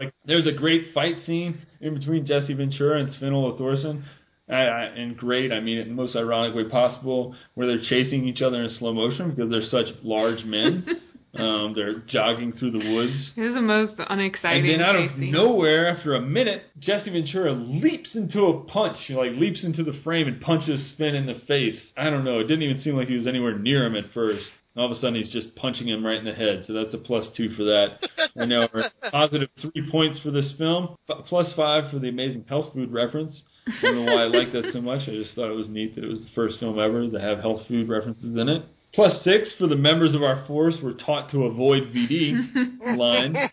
Like, 0.00 0.12
there's 0.24 0.46
a 0.46 0.52
great 0.52 0.92
fight 0.92 1.22
scene 1.24 1.58
in 1.80 1.94
between 1.94 2.26
Jesse 2.26 2.54
Ventura 2.54 3.00
and 3.00 3.12
Sven 3.12 3.32
Ole 3.32 3.56
Thorsen. 3.56 4.02
I, 4.48 4.54
I, 4.54 4.82
and 4.84 5.16
great. 5.16 5.52
I 5.52 5.60
mean 5.60 5.78
it 5.78 5.82
in 5.82 5.88
the 5.88 5.94
most 5.94 6.16
ironic 6.16 6.54
way 6.54 6.64
possible, 6.64 7.34
where 7.54 7.66
they're 7.66 7.78
chasing 7.78 8.26
each 8.28 8.42
other 8.42 8.62
in 8.62 8.68
slow 8.68 8.92
motion 8.92 9.30
because 9.30 9.50
they're 9.50 9.64
such 9.64 9.94
large 10.02 10.44
men. 10.44 11.00
um, 11.34 11.72
they're 11.74 12.00
jogging 12.00 12.52
through 12.52 12.72
the 12.72 12.94
woods. 12.94 13.32
It 13.36 13.40
was 13.40 13.54
the 13.54 13.62
most 13.62 13.94
unexciting. 13.98 14.70
And 14.70 14.80
then 14.80 14.86
out 14.86 14.96
of 14.96 15.16
nowhere, 15.16 15.88
after 15.88 16.14
a 16.14 16.20
minute, 16.20 16.62
Jesse 16.78 17.10
Ventura 17.10 17.52
leaps 17.52 18.14
into 18.14 18.44
a 18.46 18.64
punch. 18.64 19.04
He 19.04 19.14
like 19.14 19.32
leaps 19.32 19.64
into 19.64 19.82
the 19.82 19.94
frame 20.04 20.28
and 20.28 20.40
punches 20.40 20.92
Finn 20.92 21.14
in 21.14 21.26
the 21.26 21.40
face. 21.46 21.92
I 21.96 22.10
don't 22.10 22.24
know. 22.24 22.40
It 22.40 22.44
didn't 22.44 22.62
even 22.62 22.80
seem 22.80 22.96
like 22.96 23.08
he 23.08 23.14
was 23.14 23.26
anywhere 23.26 23.58
near 23.58 23.86
him 23.86 23.96
at 23.96 24.12
first. 24.12 24.52
All 24.76 24.86
of 24.86 24.90
a 24.90 24.94
sudden, 24.96 25.14
he's 25.14 25.28
just 25.28 25.54
punching 25.54 25.88
him 25.88 26.04
right 26.04 26.18
in 26.18 26.24
the 26.24 26.34
head. 26.34 26.64
So 26.66 26.72
that's 26.72 26.92
a 26.94 26.98
plus 26.98 27.28
two 27.28 27.50
for 27.50 27.64
that. 27.64 28.08
I 28.36 28.44
know. 28.44 28.68
Positive 29.10 29.48
three 29.60 29.88
points 29.90 30.18
for 30.18 30.30
this 30.30 30.50
film. 30.52 30.96
plus 31.06 31.52
Five 31.52 31.90
for 31.90 31.98
the 31.98 32.08
amazing 32.08 32.44
health 32.48 32.72
food 32.72 32.92
reference. 32.92 33.44
I 33.66 33.80
don't 33.82 34.04
know 34.04 34.14
why 34.14 34.22
I 34.22 34.26
like 34.26 34.52
that 34.52 34.72
so 34.72 34.80
much. 34.80 35.02
I 35.02 35.12
just 35.12 35.34
thought 35.34 35.50
it 35.50 35.54
was 35.56 35.68
neat 35.68 35.94
that 35.94 36.04
it 36.04 36.10
was 36.10 36.24
the 36.24 36.30
first 36.32 36.58
film 36.58 36.78
ever 36.78 37.08
to 37.08 37.20
have 37.20 37.38
health 37.38 37.66
food 37.66 37.88
references 37.88 38.36
in 38.36 38.48
it. 38.48 38.64
Plus 38.94 39.22
six 39.22 39.52
for 39.52 39.66
the 39.66 39.74
members 39.76 40.14
of 40.14 40.22
our 40.22 40.44
force 40.46 40.80
were 40.80 40.92
taught 40.92 41.30
to 41.30 41.44
avoid 41.44 41.92
VD 41.92 42.86
line. 42.96 43.50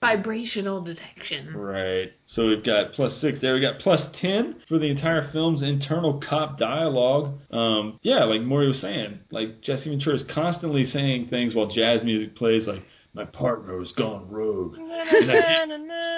Vibrational 0.00 0.82
detection. 0.82 1.54
Right. 1.56 2.12
So 2.26 2.48
we've 2.48 2.64
got 2.64 2.92
plus 2.94 3.18
six 3.20 3.40
there. 3.40 3.54
We 3.54 3.60
got 3.60 3.78
plus 3.78 4.04
ten 4.14 4.56
for 4.68 4.78
the 4.78 4.86
entire 4.86 5.30
film's 5.30 5.62
internal 5.62 6.20
cop 6.20 6.58
dialogue. 6.58 7.38
Um, 7.52 8.00
yeah, 8.02 8.24
like 8.24 8.42
Maury 8.42 8.68
was 8.68 8.80
saying, 8.80 9.20
like 9.30 9.60
Jesse 9.60 9.90
Ventura 9.90 10.16
is 10.16 10.24
constantly 10.24 10.84
saying 10.84 11.28
things 11.28 11.54
while 11.54 11.68
jazz 11.68 12.02
music 12.02 12.34
plays, 12.34 12.66
like 12.66 12.82
"My 13.14 13.26
partner 13.26 13.78
has 13.78 13.92
gone 13.92 14.28
rogue." 14.28 14.76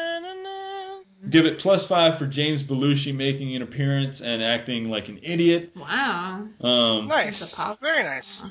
Give 1.31 1.47
it 1.47 1.61
plus 1.61 1.87
five 1.87 2.19
for 2.19 2.27
James 2.27 2.65
Belushi 2.65 3.15
making 3.15 3.55
an 3.55 3.63
appearance 3.63 4.21
and 4.21 4.43
acting 4.43 4.87
like 4.91 5.09
an 5.09 5.21
idiot. 5.23 5.71
Wow. 5.77 6.49
Um, 6.61 7.07
nice. 7.09 7.41
It's 7.41 7.53
a 7.53 7.57
pop- 7.57 7.81
Very 7.81 8.03
nice. 8.03 8.43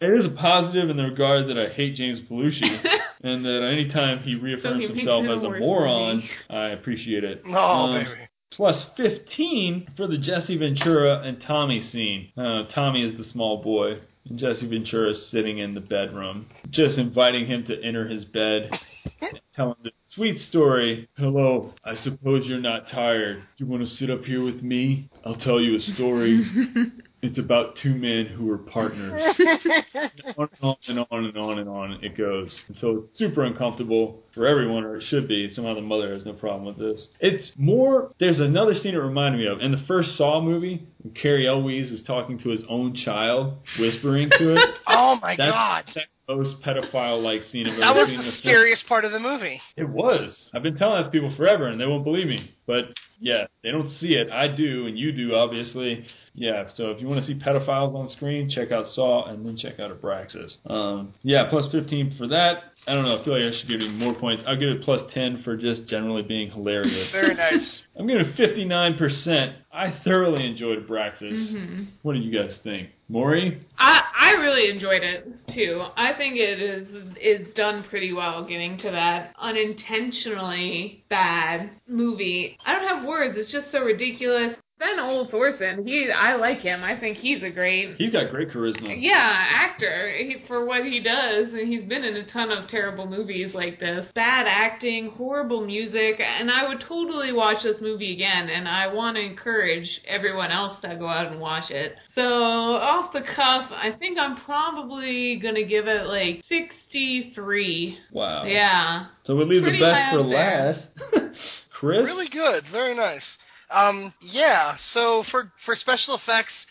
It 0.00 0.10
is 0.10 0.26
a 0.26 0.30
positive 0.30 0.90
in 0.90 0.96
the 0.96 1.04
regard 1.04 1.48
that 1.48 1.58
I 1.58 1.68
hate 1.72 1.96
James 1.96 2.20
Belushi, 2.20 2.62
and 3.22 3.44
that 3.44 3.68
anytime 3.72 4.20
he 4.22 4.34
reaffirms 4.36 4.86
So 4.86 4.92
he 4.94 5.00
himself 5.00 5.26
as 5.26 5.42
a 5.42 5.50
moron. 5.50 6.22
I 6.48 6.66
appreciate 6.68 7.24
it. 7.24 7.42
Oh, 7.46 7.52
Um, 7.56 7.94
baby. 8.04 8.10
plus 8.52 8.84
15 8.96 9.88
for 9.96 10.06
the 10.06 10.18
Jesse 10.18 10.56
Ventura 10.56 11.20
and 11.22 11.40
Tommy 11.42 11.82
scene. 11.82 12.28
Uh, 12.36 12.64
Tommy 12.68 13.02
is 13.02 13.16
the 13.16 13.24
small 13.24 13.60
boy, 13.62 13.98
and 14.28 14.38
Jesse 14.38 14.68
Ventura 14.68 15.10
is 15.10 15.26
sitting 15.26 15.58
in 15.58 15.74
the 15.74 15.80
bedroom, 15.80 16.46
just 16.70 16.96
inviting 16.98 17.46
him 17.46 17.64
to 17.64 17.82
enter 17.82 18.06
his 18.06 18.24
bed, 18.24 18.70
and 19.20 19.40
tell 19.52 19.70
him 19.72 19.76
the 19.82 19.90
sweet 20.10 20.38
story. 20.38 21.08
Hello, 21.16 21.74
I 21.84 21.96
suppose 21.96 22.46
you're 22.46 22.60
not 22.60 22.88
tired. 22.88 23.38
Do 23.56 23.64
you 23.64 23.66
want 23.70 23.84
to 23.86 23.92
sit 23.92 24.10
up 24.10 24.24
here 24.24 24.44
with 24.44 24.62
me? 24.62 25.10
I'll 25.24 25.34
tell 25.34 25.60
you 25.60 25.76
a 25.76 25.80
story. 25.80 26.44
It's 27.20 27.38
about 27.38 27.74
two 27.76 27.94
men 27.94 28.26
who 28.26 28.48
are 28.50 28.58
partners. 28.58 29.34
on 30.36 30.48
and 30.56 30.60
on 30.62 30.76
and 30.88 31.06
on 31.10 31.24
and 31.24 31.36
on 31.36 31.58
and 31.58 31.68
on 31.68 31.98
it 32.02 32.16
goes. 32.16 32.54
And 32.68 32.78
so 32.78 33.04
it's 33.04 33.18
super 33.18 33.44
uncomfortable 33.44 34.22
for 34.34 34.46
everyone, 34.46 34.84
or 34.84 34.96
it 34.98 35.02
should 35.02 35.26
be. 35.26 35.52
Somehow 35.52 35.74
the 35.74 35.80
mother 35.80 36.12
has 36.14 36.24
no 36.24 36.32
problem 36.32 36.64
with 36.66 36.78
this. 36.78 37.08
It's 37.18 37.50
more. 37.56 38.12
There's 38.20 38.38
another 38.40 38.74
scene 38.74 38.94
it 38.94 38.98
reminded 38.98 39.38
me 39.38 39.46
of 39.48 39.60
in 39.60 39.72
the 39.72 39.84
first 39.86 40.16
Saw 40.16 40.40
movie. 40.40 40.86
When 41.02 41.12
Cary 41.14 41.48
Elwes 41.48 41.90
is 41.90 42.02
talking 42.04 42.38
to 42.40 42.50
his 42.50 42.62
own 42.68 42.94
child, 42.94 43.54
whispering 43.78 44.30
to 44.30 44.54
it. 44.56 44.74
Oh 44.86 45.16
my 45.20 45.36
That's, 45.36 45.50
god. 45.50 45.84
that's 45.94 46.06
most 46.28 46.62
pedophile-like 46.62 47.42
scene 47.42 47.66
I've 47.66 47.76
That 47.78 47.90
ever 47.90 48.00
was 48.00 48.08
seen 48.08 48.22
the 48.22 48.32
scariest 48.32 48.86
part 48.86 49.04
of 49.04 49.12
the 49.12 49.20
movie. 49.20 49.60
It 49.76 49.88
was. 49.88 50.50
I've 50.54 50.62
been 50.62 50.76
telling 50.76 51.02
that 51.02 51.04
to 51.04 51.10
people 51.10 51.34
forever, 51.34 51.66
and 51.66 51.80
they 51.80 51.86
won't 51.86 52.04
believe 52.04 52.26
me. 52.26 52.54
But 52.66 52.98
yeah, 53.18 53.46
they 53.62 53.70
don't 53.70 53.88
see 53.88 54.14
it. 54.14 54.30
I 54.30 54.48
do, 54.48 54.86
and 54.86 54.98
you 54.98 55.12
do, 55.12 55.34
obviously. 55.34 56.04
Yeah. 56.34 56.68
So 56.68 56.90
if 56.90 57.00
you 57.00 57.08
want 57.08 57.24
to 57.24 57.26
see 57.26 57.38
pedophiles 57.38 57.94
on 57.94 58.08
screen, 58.08 58.50
check 58.50 58.70
out 58.70 58.88
Saw, 58.88 59.26
and 59.26 59.44
then 59.44 59.56
check 59.56 59.80
out 59.80 59.90
Abraxas. 59.90 60.58
Um, 60.70 61.14
yeah, 61.22 61.48
plus 61.48 61.66
15 61.72 62.16
for 62.18 62.28
that. 62.28 62.64
I 62.88 62.94
don't 62.94 63.04
know. 63.04 63.20
I 63.20 63.24
feel 63.24 63.34
like 63.34 63.52
I 63.52 63.56
should 63.56 63.68
give 63.68 63.80
you 63.82 63.90
more 63.90 64.14
points. 64.14 64.44
I'll 64.46 64.56
give 64.56 64.70
it 64.70 64.82
plus 64.82 65.02
10 65.12 65.42
for 65.42 65.56
just 65.56 65.86
generally 65.86 66.22
being 66.22 66.50
hilarious. 66.50 67.12
Very 67.12 67.34
nice. 67.34 67.82
I'm 67.98 68.06
giving 68.06 68.24
it 68.26 68.34
59%. 68.36 69.54
I 69.70 69.90
thoroughly 69.90 70.46
enjoyed 70.46 70.86
Abraxas. 70.88 71.50
hmm 71.50 71.84
What 72.02 72.14
do 72.14 72.20
you 72.20 72.36
guys 72.36 72.56
think, 72.64 72.88
Maury? 73.08 73.60
I 73.78 74.02
I 74.18 74.32
really 74.40 74.70
enjoyed 74.70 75.02
it 75.02 75.46
too. 75.48 75.84
I 75.96 76.12
think 76.14 76.36
it 76.36 76.60
is 76.60 76.88
it's 77.20 77.52
done 77.54 77.84
pretty 77.84 78.12
well 78.12 78.44
getting 78.44 78.76
to 78.78 78.90
that 78.90 79.34
unintentionally 79.38 81.04
bad 81.08 81.70
movie. 81.86 82.56
I 82.64 82.72
don't 82.72 82.88
have 82.88 83.04
words. 83.04 83.36
It's 83.36 83.52
just 83.52 83.70
so 83.70 83.84
ridiculous. 83.84 84.56
Sven 84.80 85.00
Ole 85.00 85.26
Thorsen, 85.26 85.84
he 85.86 86.08
I 86.10 86.36
like 86.36 86.58
him. 86.60 86.84
I 86.84 86.96
think 86.98 87.18
he's 87.18 87.42
a 87.42 87.50
great 87.50 87.96
He's 87.96 88.12
got 88.12 88.30
great 88.30 88.50
charisma. 88.50 88.96
yeah, 88.96 89.44
actor 89.54 90.08
he, 90.08 90.44
for 90.46 90.64
what 90.64 90.84
he 90.84 91.00
does, 91.00 91.48
and 91.52 91.66
he's 91.68 91.84
been 91.84 92.04
in 92.04 92.14
a 92.16 92.24
ton 92.30 92.52
of 92.52 92.68
terrible 92.70 93.06
movies 93.06 93.54
like 93.54 93.80
this. 93.80 94.06
Bad 94.14 94.46
acting, 94.46 95.10
horrible 95.10 95.66
music, 95.66 96.20
and 96.20 96.48
I 96.50 96.68
would 96.68 96.80
totally 96.80 97.32
watch 97.32 97.64
this 97.64 97.80
movie 97.80 98.12
again. 98.12 98.48
And 98.50 98.68
I 98.68 98.92
want 98.94 99.16
to 99.16 99.22
encourage 99.22 100.00
everyone 100.06 100.52
else 100.52 100.80
to 100.82 100.94
go 100.94 101.08
out 101.08 101.26
and 101.32 101.40
watch 101.40 101.70
it. 101.72 101.96
So 102.14 102.74
off 102.76 103.12
the 103.12 103.22
cuff, 103.22 103.70
I 103.72 103.90
think 103.98 104.16
I'm 104.18 104.36
probably 104.36 105.36
gonna 105.40 105.64
give 105.64 105.88
it 105.88 106.06
like 106.06 106.42
63. 106.46 107.98
Wow. 108.12 108.44
Yeah, 108.44 109.06
So 109.24 109.34
we 109.34 109.44
leave 109.44 109.62
Pretty 109.64 109.78
the 109.78 109.84
best 109.84 110.16
for 110.16 110.22
there. 110.22 110.26
last. 110.26 110.86
Chris? 111.72 112.06
Really 112.06 112.28
good. 112.28 112.64
Very 112.70 112.94
nice. 112.94 113.38
Um, 113.70 114.12
yeah. 114.20 114.76
So 114.76 115.22
for 115.24 115.52
for 115.64 115.74
special 115.74 116.14
effects, 116.14 116.66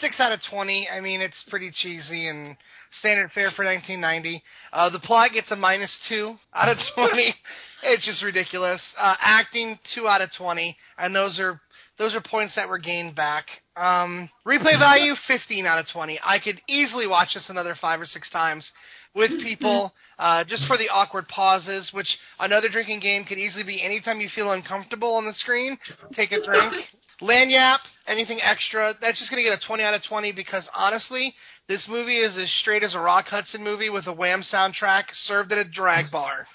six 0.00 0.20
out 0.20 0.32
of 0.32 0.42
twenty. 0.42 0.88
I 0.88 1.00
mean, 1.00 1.20
it's 1.20 1.42
pretty 1.44 1.70
cheesy 1.70 2.28
and 2.28 2.56
standard 2.92 3.32
fare 3.32 3.50
for 3.50 3.64
1990. 3.64 4.42
Uh, 4.72 4.88
the 4.90 5.00
plot 5.00 5.32
gets 5.32 5.50
a 5.50 5.56
minus 5.56 5.98
two 6.06 6.38
out 6.54 6.68
of 6.68 6.78
20. 6.78 7.34
it's 7.82 8.04
just 8.04 8.22
ridiculous. 8.22 8.94
Uh, 8.98 9.14
acting 9.20 9.78
two 9.84 10.06
out 10.06 10.20
of 10.20 10.30
20, 10.32 10.76
and 10.98 11.14
those 11.16 11.38
are 11.38 11.60
those 11.98 12.14
are 12.14 12.20
points 12.20 12.54
that 12.54 12.68
were 12.68 12.78
gained 12.78 13.14
back. 13.14 13.62
Um, 13.76 14.30
replay 14.46 14.78
value 14.78 15.14
15 15.14 15.66
out 15.66 15.78
of 15.78 15.86
20. 15.86 16.18
I 16.24 16.38
could 16.38 16.60
easily 16.66 17.06
watch 17.06 17.34
this 17.34 17.50
another 17.50 17.74
five 17.74 18.00
or 18.00 18.06
six 18.06 18.28
times 18.30 18.72
with 19.14 19.40
people 19.40 19.92
uh, 20.18 20.44
just 20.44 20.66
for 20.66 20.76
the 20.76 20.88
awkward 20.88 21.28
pauses, 21.28 21.92
which 21.92 22.18
another 22.38 22.68
drinking 22.68 23.00
game 23.00 23.24
could 23.24 23.38
easily 23.38 23.64
be 23.64 23.82
anytime 23.82 24.20
you 24.20 24.28
feel 24.28 24.52
uncomfortable 24.52 25.14
on 25.14 25.24
the 25.24 25.34
screen, 25.34 25.78
take 26.12 26.32
a 26.32 26.42
drink. 26.42 26.94
Lagniappe, 27.20 27.80
anything 28.06 28.40
extra, 28.42 28.94
that's 29.00 29.18
just 29.18 29.30
going 29.30 29.42
to 29.42 29.48
get 29.48 29.56
a 29.56 29.64
20 29.64 29.82
out 29.84 29.94
of 29.94 30.02
20 30.02 30.32
because 30.32 30.68
honestly, 30.74 31.34
this 31.68 31.86
movie 31.88 32.16
is 32.16 32.36
as 32.36 32.50
straight 32.50 32.82
as 32.82 32.94
a 32.94 33.00
Rock 33.00 33.28
Hudson 33.28 33.62
movie 33.62 33.90
with 33.90 34.06
a 34.08 34.12
Wham 34.12 34.42
soundtrack 34.42 35.14
served 35.14 35.52
at 35.52 35.58
a 35.58 35.64
drag 35.64 36.10
bar. 36.10 36.46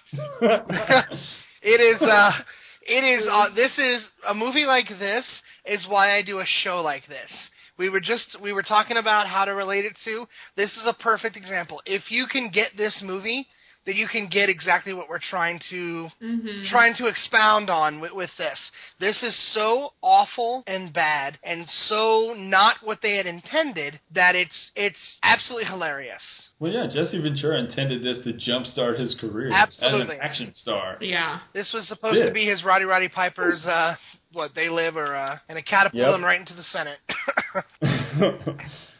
It 1.61 1.81
is. 1.81 2.01
Uh, 2.01 2.33
it 2.83 3.03
is. 3.03 3.27
Uh, 3.27 3.49
this 3.49 3.77
is 3.79 4.07
a 4.27 4.33
movie 4.33 4.65
like 4.65 4.99
this 4.99 5.41
is 5.65 5.87
why 5.87 6.13
I 6.13 6.21
do 6.21 6.39
a 6.39 6.45
show 6.45 6.81
like 6.81 7.07
this. 7.07 7.49
We 7.77 7.89
were 7.89 7.99
just 7.99 8.39
we 8.41 8.53
were 8.53 8.63
talking 8.63 8.97
about 8.97 9.27
how 9.27 9.45
to 9.45 9.51
relate 9.53 9.85
it 9.85 9.95
to. 10.05 10.27
This 10.55 10.75
is 10.77 10.85
a 10.85 10.93
perfect 10.93 11.37
example. 11.37 11.81
If 11.85 12.11
you 12.11 12.25
can 12.25 12.49
get 12.49 12.75
this 12.75 13.01
movie, 13.01 13.47
then 13.85 13.95
you 13.95 14.07
can 14.07 14.27
get 14.27 14.49
exactly 14.49 14.93
what 14.93 15.07
we're 15.09 15.17
trying 15.19 15.59
to 15.59 16.09
hmm 16.19 16.63
trying 16.65 16.93
to 16.95 17.05
expound 17.05 17.69
on 17.69 17.99
with, 17.99 18.11
with 18.13 18.35
this. 18.37 18.71
This 18.99 19.23
is 19.23 19.35
so 19.35 19.93
awful 20.01 20.63
and 20.67 20.91
bad 20.91 21.39
and 21.43 21.69
so 21.69 22.35
not 22.37 22.77
what 22.83 23.01
they 23.01 23.15
had 23.15 23.25
intended 23.25 23.99
that 24.11 24.35
it's 24.35 24.71
it's 24.75 25.17
absolutely 25.23 25.69
hilarious. 25.69 26.49
Well, 26.59 26.73
yeah, 26.73 26.87
Jesse 26.87 27.19
Ventura 27.21 27.59
intended 27.59 28.03
this 28.03 28.23
to 28.23 28.33
jumpstart 28.33 28.99
his 28.99 29.15
career 29.15 29.51
Absolutely. 29.53 30.15
as 30.15 30.19
an 30.19 30.19
action 30.21 30.53
star. 30.53 30.97
yeah. 30.99 31.39
This 31.53 31.71
was 31.71 31.87
supposed 31.87 32.21
to 32.21 32.31
be 32.31 32.43
his 32.45 32.63
Roddy 32.65 32.85
Roddy 32.85 33.07
Piper's 33.07 33.65
uh 33.65 33.95
what 34.33 34.53
they 34.55 34.69
live 34.69 34.97
or 34.97 35.15
uh 35.15 35.39
and 35.49 35.57
a 35.57 35.61
catapult 35.61 36.01
Yep. 36.01 36.13
him 36.15 36.23
right 36.23 36.39
into 36.39 36.53
the 36.53 36.63
Senate. 36.63 36.97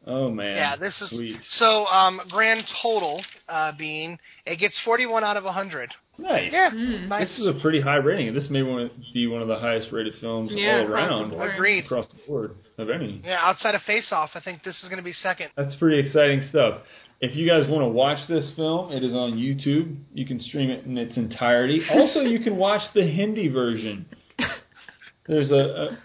oh 0.07 0.29
man. 0.29 0.55
yeah, 0.55 0.75
this 0.75 1.01
is 1.01 1.09
sweet. 1.09 1.39
so 1.47 1.85
um 1.87 2.21
grand 2.29 2.65
total 2.67 3.21
uh 3.49 3.71
being 3.73 4.19
it 4.45 4.57
gets 4.57 4.79
41 4.79 5.23
out 5.23 5.37
of 5.37 5.43
100. 5.43 5.93
Nice. 6.19 6.51
Yeah, 6.51 6.71
Mm. 6.71 7.07
nice. 7.09 7.27
This 7.29 7.39
is 7.39 7.45
a 7.45 7.53
pretty 7.53 7.79
high 7.79 7.97
rating. 7.97 8.33
This 8.33 8.49
may 8.49 8.63
one- 8.63 8.89
be 9.13 9.27
one 9.27 9.43
of 9.43 9.47
the 9.47 9.59
highest 9.59 9.91
rated 9.91 10.15
films 10.15 10.51
Yeah, 10.51 10.79
all 10.79 10.87
around 10.91 11.29
board. 11.29 11.53
Agreed. 11.53 11.85
across 11.85 12.07
the 12.07 12.17
board 12.27 12.55
of 12.79 12.89
any. 12.89 13.21
Yeah, 13.23 13.37
outside 13.39 13.75
of 13.75 13.83
Face 13.83 14.11
Off, 14.11 14.31
I 14.35 14.39
think 14.39 14.63
this 14.63 14.81
is 14.81 14.89
going 14.89 14.97
to 14.97 15.03
be 15.03 15.11
second. 15.11 15.51
That's 15.55 15.75
pretty 15.75 15.99
exciting 15.99 16.41
stuff. 16.43 16.81
If 17.21 17.35
you 17.35 17.47
guys 17.47 17.67
want 17.67 17.83
to 17.83 17.87
watch 17.89 18.25
this 18.25 18.49
film, 18.51 18.91
it 18.91 19.03
is 19.03 19.13
on 19.13 19.33
YouTube. 19.33 19.95
You 20.15 20.25
can 20.25 20.39
stream 20.39 20.71
it 20.71 20.85
in 20.85 20.97
its 20.97 21.17
entirety. 21.17 21.83
Also, 21.91 22.21
you 22.21 22.39
can 22.39 22.57
watch 22.57 22.91
the 22.93 23.03
Hindi 23.05 23.47
version. 23.47 24.07
There's 25.27 25.51
a, 25.51 25.55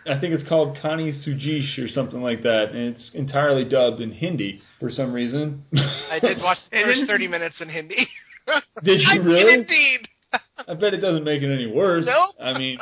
a 0.07 0.13
I 0.15 0.19
think 0.19 0.35
it's 0.35 0.45
called 0.45 0.77
Kani 0.79 1.09
Sujish 1.09 1.83
or 1.83 1.89
something 1.89 2.21
like 2.21 2.43
that, 2.43 2.71
and 2.73 2.89
it's 2.95 3.11
entirely 3.11 3.65
dubbed 3.65 4.01
in 4.01 4.11
Hindi 4.13 4.61
for 4.81 4.91
some 4.91 5.13
reason. 5.13 5.65
I 6.11 6.19
did 6.19 6.39
watch 6.43 6.69
the 6.71 6.81
It 6.81 6.85
first 6.85 7.07
30 7.07 7.29
minutes 7.29 7.61
in 7.61 7.69
Hindi. 7.69 8.09
Did 8.83 9.03
you 9.03 9.09
I 9.09 9.17
did 9.19 9.25
really? 9.27 9.55
indeed. 9.55 10.09
I 10.67 10.75
bet 10.75 10.95
it 10.95 10.97
doesn't 10.97 11.23
make 11.23 11.43
it 11.43 11.53
any 11.53 11.67
worse. 11.71 12.07
Nope. 12.07 12.35
I 12.41 12.59
mean, 12.59 12.79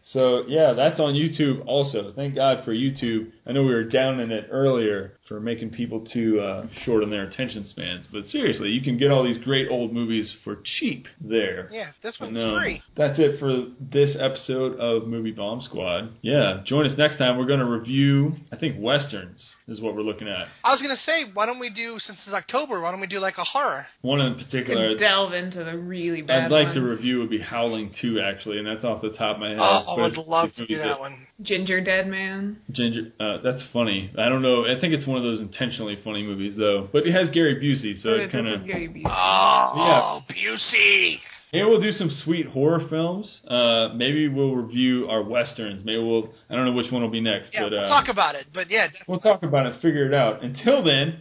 so 0.00 0.44
yeah, 0.48 0.72
that's 0.72 0.98
on 0.98 1.14
YouTube 1.14 1.64
also. 1.66 2.12
Thank 2.12 2.34
God 2.34 2.64
for 2.64 2.72
YouTube. 2.72 3.30
I 3.46 3.52
know 3.52 3.62
we 3.62 3.72
were 3.72 3.84
down 3.84 4.18
in 4.18 4.32
it 4.32 4.48
earlier 4.50 5.19
for 5.30 5.38
making 5.38 5.70
people 5.70 6.00
too 6.00 6.40
uh, 6.40 6.66
short 6.82 7.04
on 7.04 7.10
their 7.10 7.22
attention 7.22 7.64
spans, 7.64 8.04
but 8.12 8.26
seriously, 8.28 8.68
you 8.70 8.82
can 8.82 8.98
get 8.98 9.12
all 9.12 9.22
these 9.22 9.38
great 9.38 9.68
old 9.70 9.92
movies 9.92 10.34
for 10.42 10.56
cheap 10.64 11.06
there. 11.20 11.68
Yeah, 11.70 11.92
this 12.02 12.18
And, 12.18 12.34
one's 12.34 12.42
um, 12.44 12.54
free. 12.58 12.82
That's 12.96 13.16
it 13.20 13.38
for 13.38 13.66
this 13.80 14.16
episode 14.16 14.76
of 14.80 15.06
Movie 15.06 15.30
Bomb 15.30 15.62
Squad. 15.62 16.14
Yeah, 16.20 16.62
join 16.64 16.84
us 16.84 16.98
next 16.98 17.18
time. 17.18 17.38
We're 17.38 17.46
going 17.46 17.60
to 17.60 17.64
review, 17.64 18.34
I 18.50 18.56
think, 18.56 18.74
westerns 18.80 19.54
is 19.68 19.80
what 19.80 19.94
we're 19.94 20.02
looking 20.02 20.26
at. 20.26 20.48
I 20.64 20.72
was 20.72 20.82
gonna 20.82 20.96
say, 20.96 21.24
why 21.32 21.46
don't 21.46 21.60
we 21.60 21.70
do 21.70 22.00
since 22.00 22.26
it's 22.26 22.34
October? 22.34 22.80
Why 22.80 22.90
don't 22.90 23.00
we 23.00 23.06
do 23.06 23.20
like 23.20 23.38
a 23.38 23.44
horror? 23.44 23.86
One 24.02 24.20
in 24.20 24.34
Could 24.34 24.46
particular. 24.46 24.96
delve 24.98 25.32
into 25.32 25.62
the 25.62 25.78
really 25.78 26.22
bad 26.22 26.46
I'd 26.46 26.50
like 26.50 26.64
ones. 26.64 26.74
to 26.74 26.82
review 26.82 27.20
would 27.20 27.30
be 27.30 27.38
Howling 27.38 27.92
2 27.92 28.20
actually, 28.20 28.58
and 28.58 28.66
that's 28.66 28.84
off 28.84 29.00
the 29.00 29.10
top 29.10 29.36
of 29.36 29.40
my 29.40 29.50
head. 29.50 29.58
Oh, 29.60 29.84
I 29.96 30.00
would 30.02 30.16
love 30.16 30.52
to 30.54 30.62
movies 30.62 30.78
do 30.78 30.82
that 30.82 30.98
one. 30.98 31.24
Gingerdead 31.42 32.08
Man. 32.08 32.60
Ginger, 32.70 33.12
uh, 33.20 33.38
that's 33.42 33.62
funny. 33.62 34.10
I 34.18 34.28
don't 34.28 34.42
know. 34.42 34.64
I 34.66 34.78
think 34.80 34.92
it's 34.92 35.06
one 35.06 35.19
of 35.20 35.30
those 35.30 35.40
intentionally 35.40 35.98
funny 36.02 36.22
movies 36.22 36.56
though. 36.56 36.88
But 36.92 37.06
it 37.06 37.12
has 37.12 37.30
Gary 37.30 37.56
Busey, 37.56 37.98
so 37.98 38.16
But 38.16 38.20
it 38.20 38.32
kind 38.32 38.48
of. 38.48 38.66
Gary 38.66 38.88
Busey. 38.88 39.02
Oh, 39.06 40.24
Busey. 40.28 41.20
Maybe 41.52 41.64
we'll 41.64 41.80
do 41.80 41.92
some 41.92 42.10
sweet 42.10 42.46
horror 42.46 42.80
films. 42.88 43.40
Uh, 43.46 43.88
maybe 43.94 44.28
we'll 44.28 44.54
review 44.54 45.08
our 45.08 45.22
westerns. 45.22 45.84
Maybe 45.84 45.98
we'll. 45.98 46.30
I 46.48 46.54
don't 46.54 46.64
know 46.64 46.72
which 46.72 46.92
one 46.92 47.02
will 47.02 47.10
be 47.10 47.20
next, 47.20 47.52
Yeah, 47.52 47.64
but 47.64 47.72
we'll 47.72 47.84
uh, 47.84 47.88
talk 47.88 48.08
about 48.08 48.36
it. 48.36 48.46
But 48.52 48.70
yeah, 48.70 48.88
we'll 49.08 49.18
talk 49.20 49.42
about 49.42 49.66
it, 49.66 49.80
figure 49.82 50.06
it 50.06 50.14
out. 50.14 50.42
Until 50.42 50.82
then, 50.84 51.20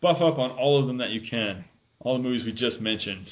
buff 0.00 0.20
up 0.20 0.38
on 0.38 0.52
all 0.52 0.80
of 0.80 0.86
them 0.86 0.98
that 0.98 1.10
you 1.10 1.28
can. 1.28 1.64
All 1.98 2.16
the 2.18 2.22
movies 2.22 2.44
we 2.44 2.52
just 2.52 2.80
mentioned. 2.80 3.26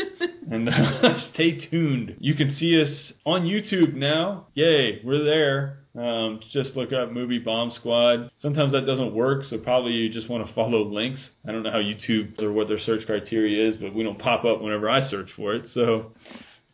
and 0.50 0.68
uh, 0.68 1.14
stay 1.32 1.52
tuned. 1.58 2.16
You 2.20 2.34
can 2.34 2.52
see 2.52 2.80
us 2.80 3.12
on 3.24 3.42
YouTube 3.42 3.94
now. 3.94 4.48
Yay, 4.54 5.00
we're 5.02 5.24
there. 5.24 5.78
Um, 5.98 6.40
just 6.48 6.76
look 6.76 6.92
up 6.92 7.10
Movie 7.10 7.38
Bomb 7.40 7.72
Squad. 7.72 8.30
Sometimes 8.36 8.72
that 8.72 8.86
doesn't 8.86 9.14
work, 9.14 9.44
so 9.44 9.58
probably 9.58 9.92
you 9.92 10.08
just 10.08 10.28
want 10.28 10.46
to 10.46 10.52
follow 10.54 10.84
links. 10.84 11.32
I 11.46 11.50
don't 11.50 11.64
know 11.64 11.72
how 11.72 11.78
YouTube 11.78 12.40
or 12.40 12.52
what 12.52 12.68
their 12.68 12.78
search 12.78 13.04
criteria 13.04 13.66
is, 13.66 13.76
but 13.76 13.94
we 13.94 14.04
don't 14.04 14.18
pop 14.18 14.44
up 14.44 14.60
whenever 14.60 14.88
I 14.88 15.00
search 15.00 15.32
for 15.32 15.54
it. 15.54 15.68
So 15.68 16.12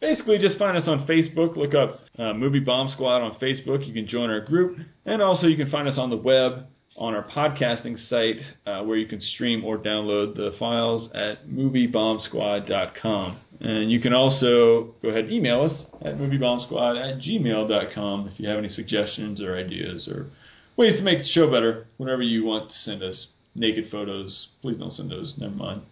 basically, 0.00 0.38
just 0.38 0.58
find 0.58 0.76
us 0.76 0.88
on 0.88 1.06
Facebook. 1.06 1.56
Look 1.56 1.74
up 1.74 2.00
uh, 2.18 2.34
Movie 2.34 2.60
Bomb 2.60 2.88
Squad 2.88 3.22
on 3.22 3.34
Facebook. 3.36 3.86
You 3.86 3.94
can 3.94 4.06
join 4.06 4.28
our 4.28 4.40
group, 4.40 4.78
and 5.06 5.22
also 5.22 5.46
you 5.46 5.56
can 5.56 5.70
find 5.70 5.88
us 5.88 5.96
on 5.96 6.10
the 6.10 6.16
web 6.16 6.66
on 6.96 7.14
our 7.14 7.24
podcasting 7.24 7.98
site 8.08 8.40
uh, 8.66 8.82
where 8.82 8.96
you 8.96 9.06
can 9.06 9.20
stream 9.20 9.64
or 9.64 9.78
download 9.78 10.36
the 10.36 10.54
files 10.58 11.10
at 11.12 11.46
moviebombsquad.com. 11.48 13.36
And 13.60 13.90
you 13.90 14.00
can 14.00 14.12
also 14.12 14.94
go 15.02 15.08
ahead 15.08 15.24
and 15.24 15.32
email 15.32 15.62
us 15.62 15.86
at 16.02 16.18
moviebombsquad 16.18 17.00
at 17.00 17.20
gmail.com 17.20 18.28
if 18.28 18.38
you 18.38 18.48
have 18.48 18.58
any 18.58 18.68
suggestions 18.68 19.40
or 19.40 19.56
ideas 19.56 20.06
or 20.08 20.30
ways 20.76 20.96
to 20.96 21.02
make 21.02 21.18
the 21.18 21.24
show 21.24 21.50
better, 21.50 21.86
Whenever 21.96 22.22
you 22.22 22.44
want 22.44 22.70
to 22.70 22.78
send 22.78 23.02
us. 23.02 23.28
Naked 23.56 23.88
photos. 23.90 24.48
Please 24.62 24.78
don't 24.78 24.92
send 24.92 25.10
those. 25.10 25.38
Never 25.38 25.54
mind. 25.54 25.82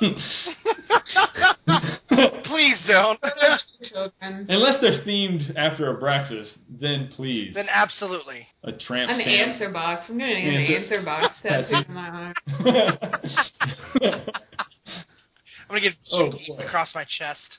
please 2.44 2.80
don't. 2.86 3.18
Unless 4.20 4.80
they're 4.80 5.00
themed 5.02 5.56
after 5.56 5.94
Abraxas, 5.96 6.58
then 6.68 7.08
please. 7.14 7.54
then 7.54 7.68
absolutely. 7.70 8.46
a 8.64 8.72
tramp 8.72 9.10
An 9.10 9.20
stamp. 9.20 9.48
answer 9.50 9.70
box. 9.70 10.08
I'm 10.10 10.18
gonna 10.18 10.34
get 10.34 10.44
an 10.54 10.54
Answer- 10.60 10.76
answer 10.96 11.02
box 11.02 11.40
tattooed 11.42 11.86
on 11.88 11.94
my 11.94 12.08
arm. 12.08 12.34
I'm 15.70 15.74
gonna 15.74 15.80
get 15.80 15.96
Oh, 16.12 16.32
cheeks 16.32 16.56
across 16.58 16.94
my 16.94 17.04
chest. 17.04 17.58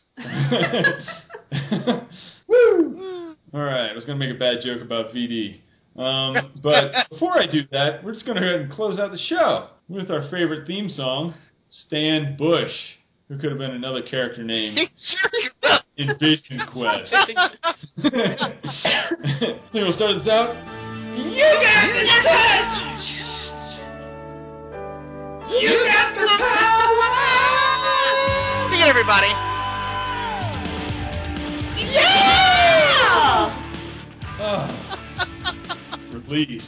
Woo! 2.48 3.36
All 3.54 3.62
right, 3.62 3.90
I 3.92 3.94
was 3.96 4.06
gonna 4.06 4.20
make 4.20 4.36
a 4.36 4.40
bad 4.40 4.62
joke 4.62 4.82
about 4.82 5.14
VD, 5.14 5.60
um, 5.96 6.52
but 6.64 7.10
before 7.10 7.38
I 7.38 7.46
do 7.48 7.62
that, 7.72 8.04
we're 8.04 8.14
just 8.14 8.26
gonna 8.26 8.40
go 8.40 8.48
ahead 8.48 8.62
and 8.62 8.72
close 8.72 9.00
out 9.00 9.12
the 9.12 9.18
show 9.18 9.70
with 9.88 10.10
our 10.12 10.24
favorite 10.30 10.66
theme 10.68 10.90
song, 10.90 11.34
"Stan 11.72 12.36
Bush," 12.38 12.96
who 13.30 13.38
could 13.38 13.52
have 13.52 13.60
been 13.60 13.72
another 13.72 14.02
character 14.02 14.44
name 14.44 14.76
in 15.98 16.18
Vision 16.18 16.60
Quest. 16.68 17.12
so 17.12 17.18
we'll 19.74 19.94
start 19.94 20.18
this 20.18 20.28
out. 20.28 20.56
You 21.16 21.46
got 21.46 21.94
the 21.94 22.06
touch. 22.24 23.06
You 25.62 25.70
got 25.88 26.16
the 26.16 26.28
power. 26.38 26.96
Sing 28.72 28.82
it, 28.82 28.88
everybody. 28.88 29.34
Yeah. 31.92 33.56
Ah, 34.42 34.66
release. 36.12 36.68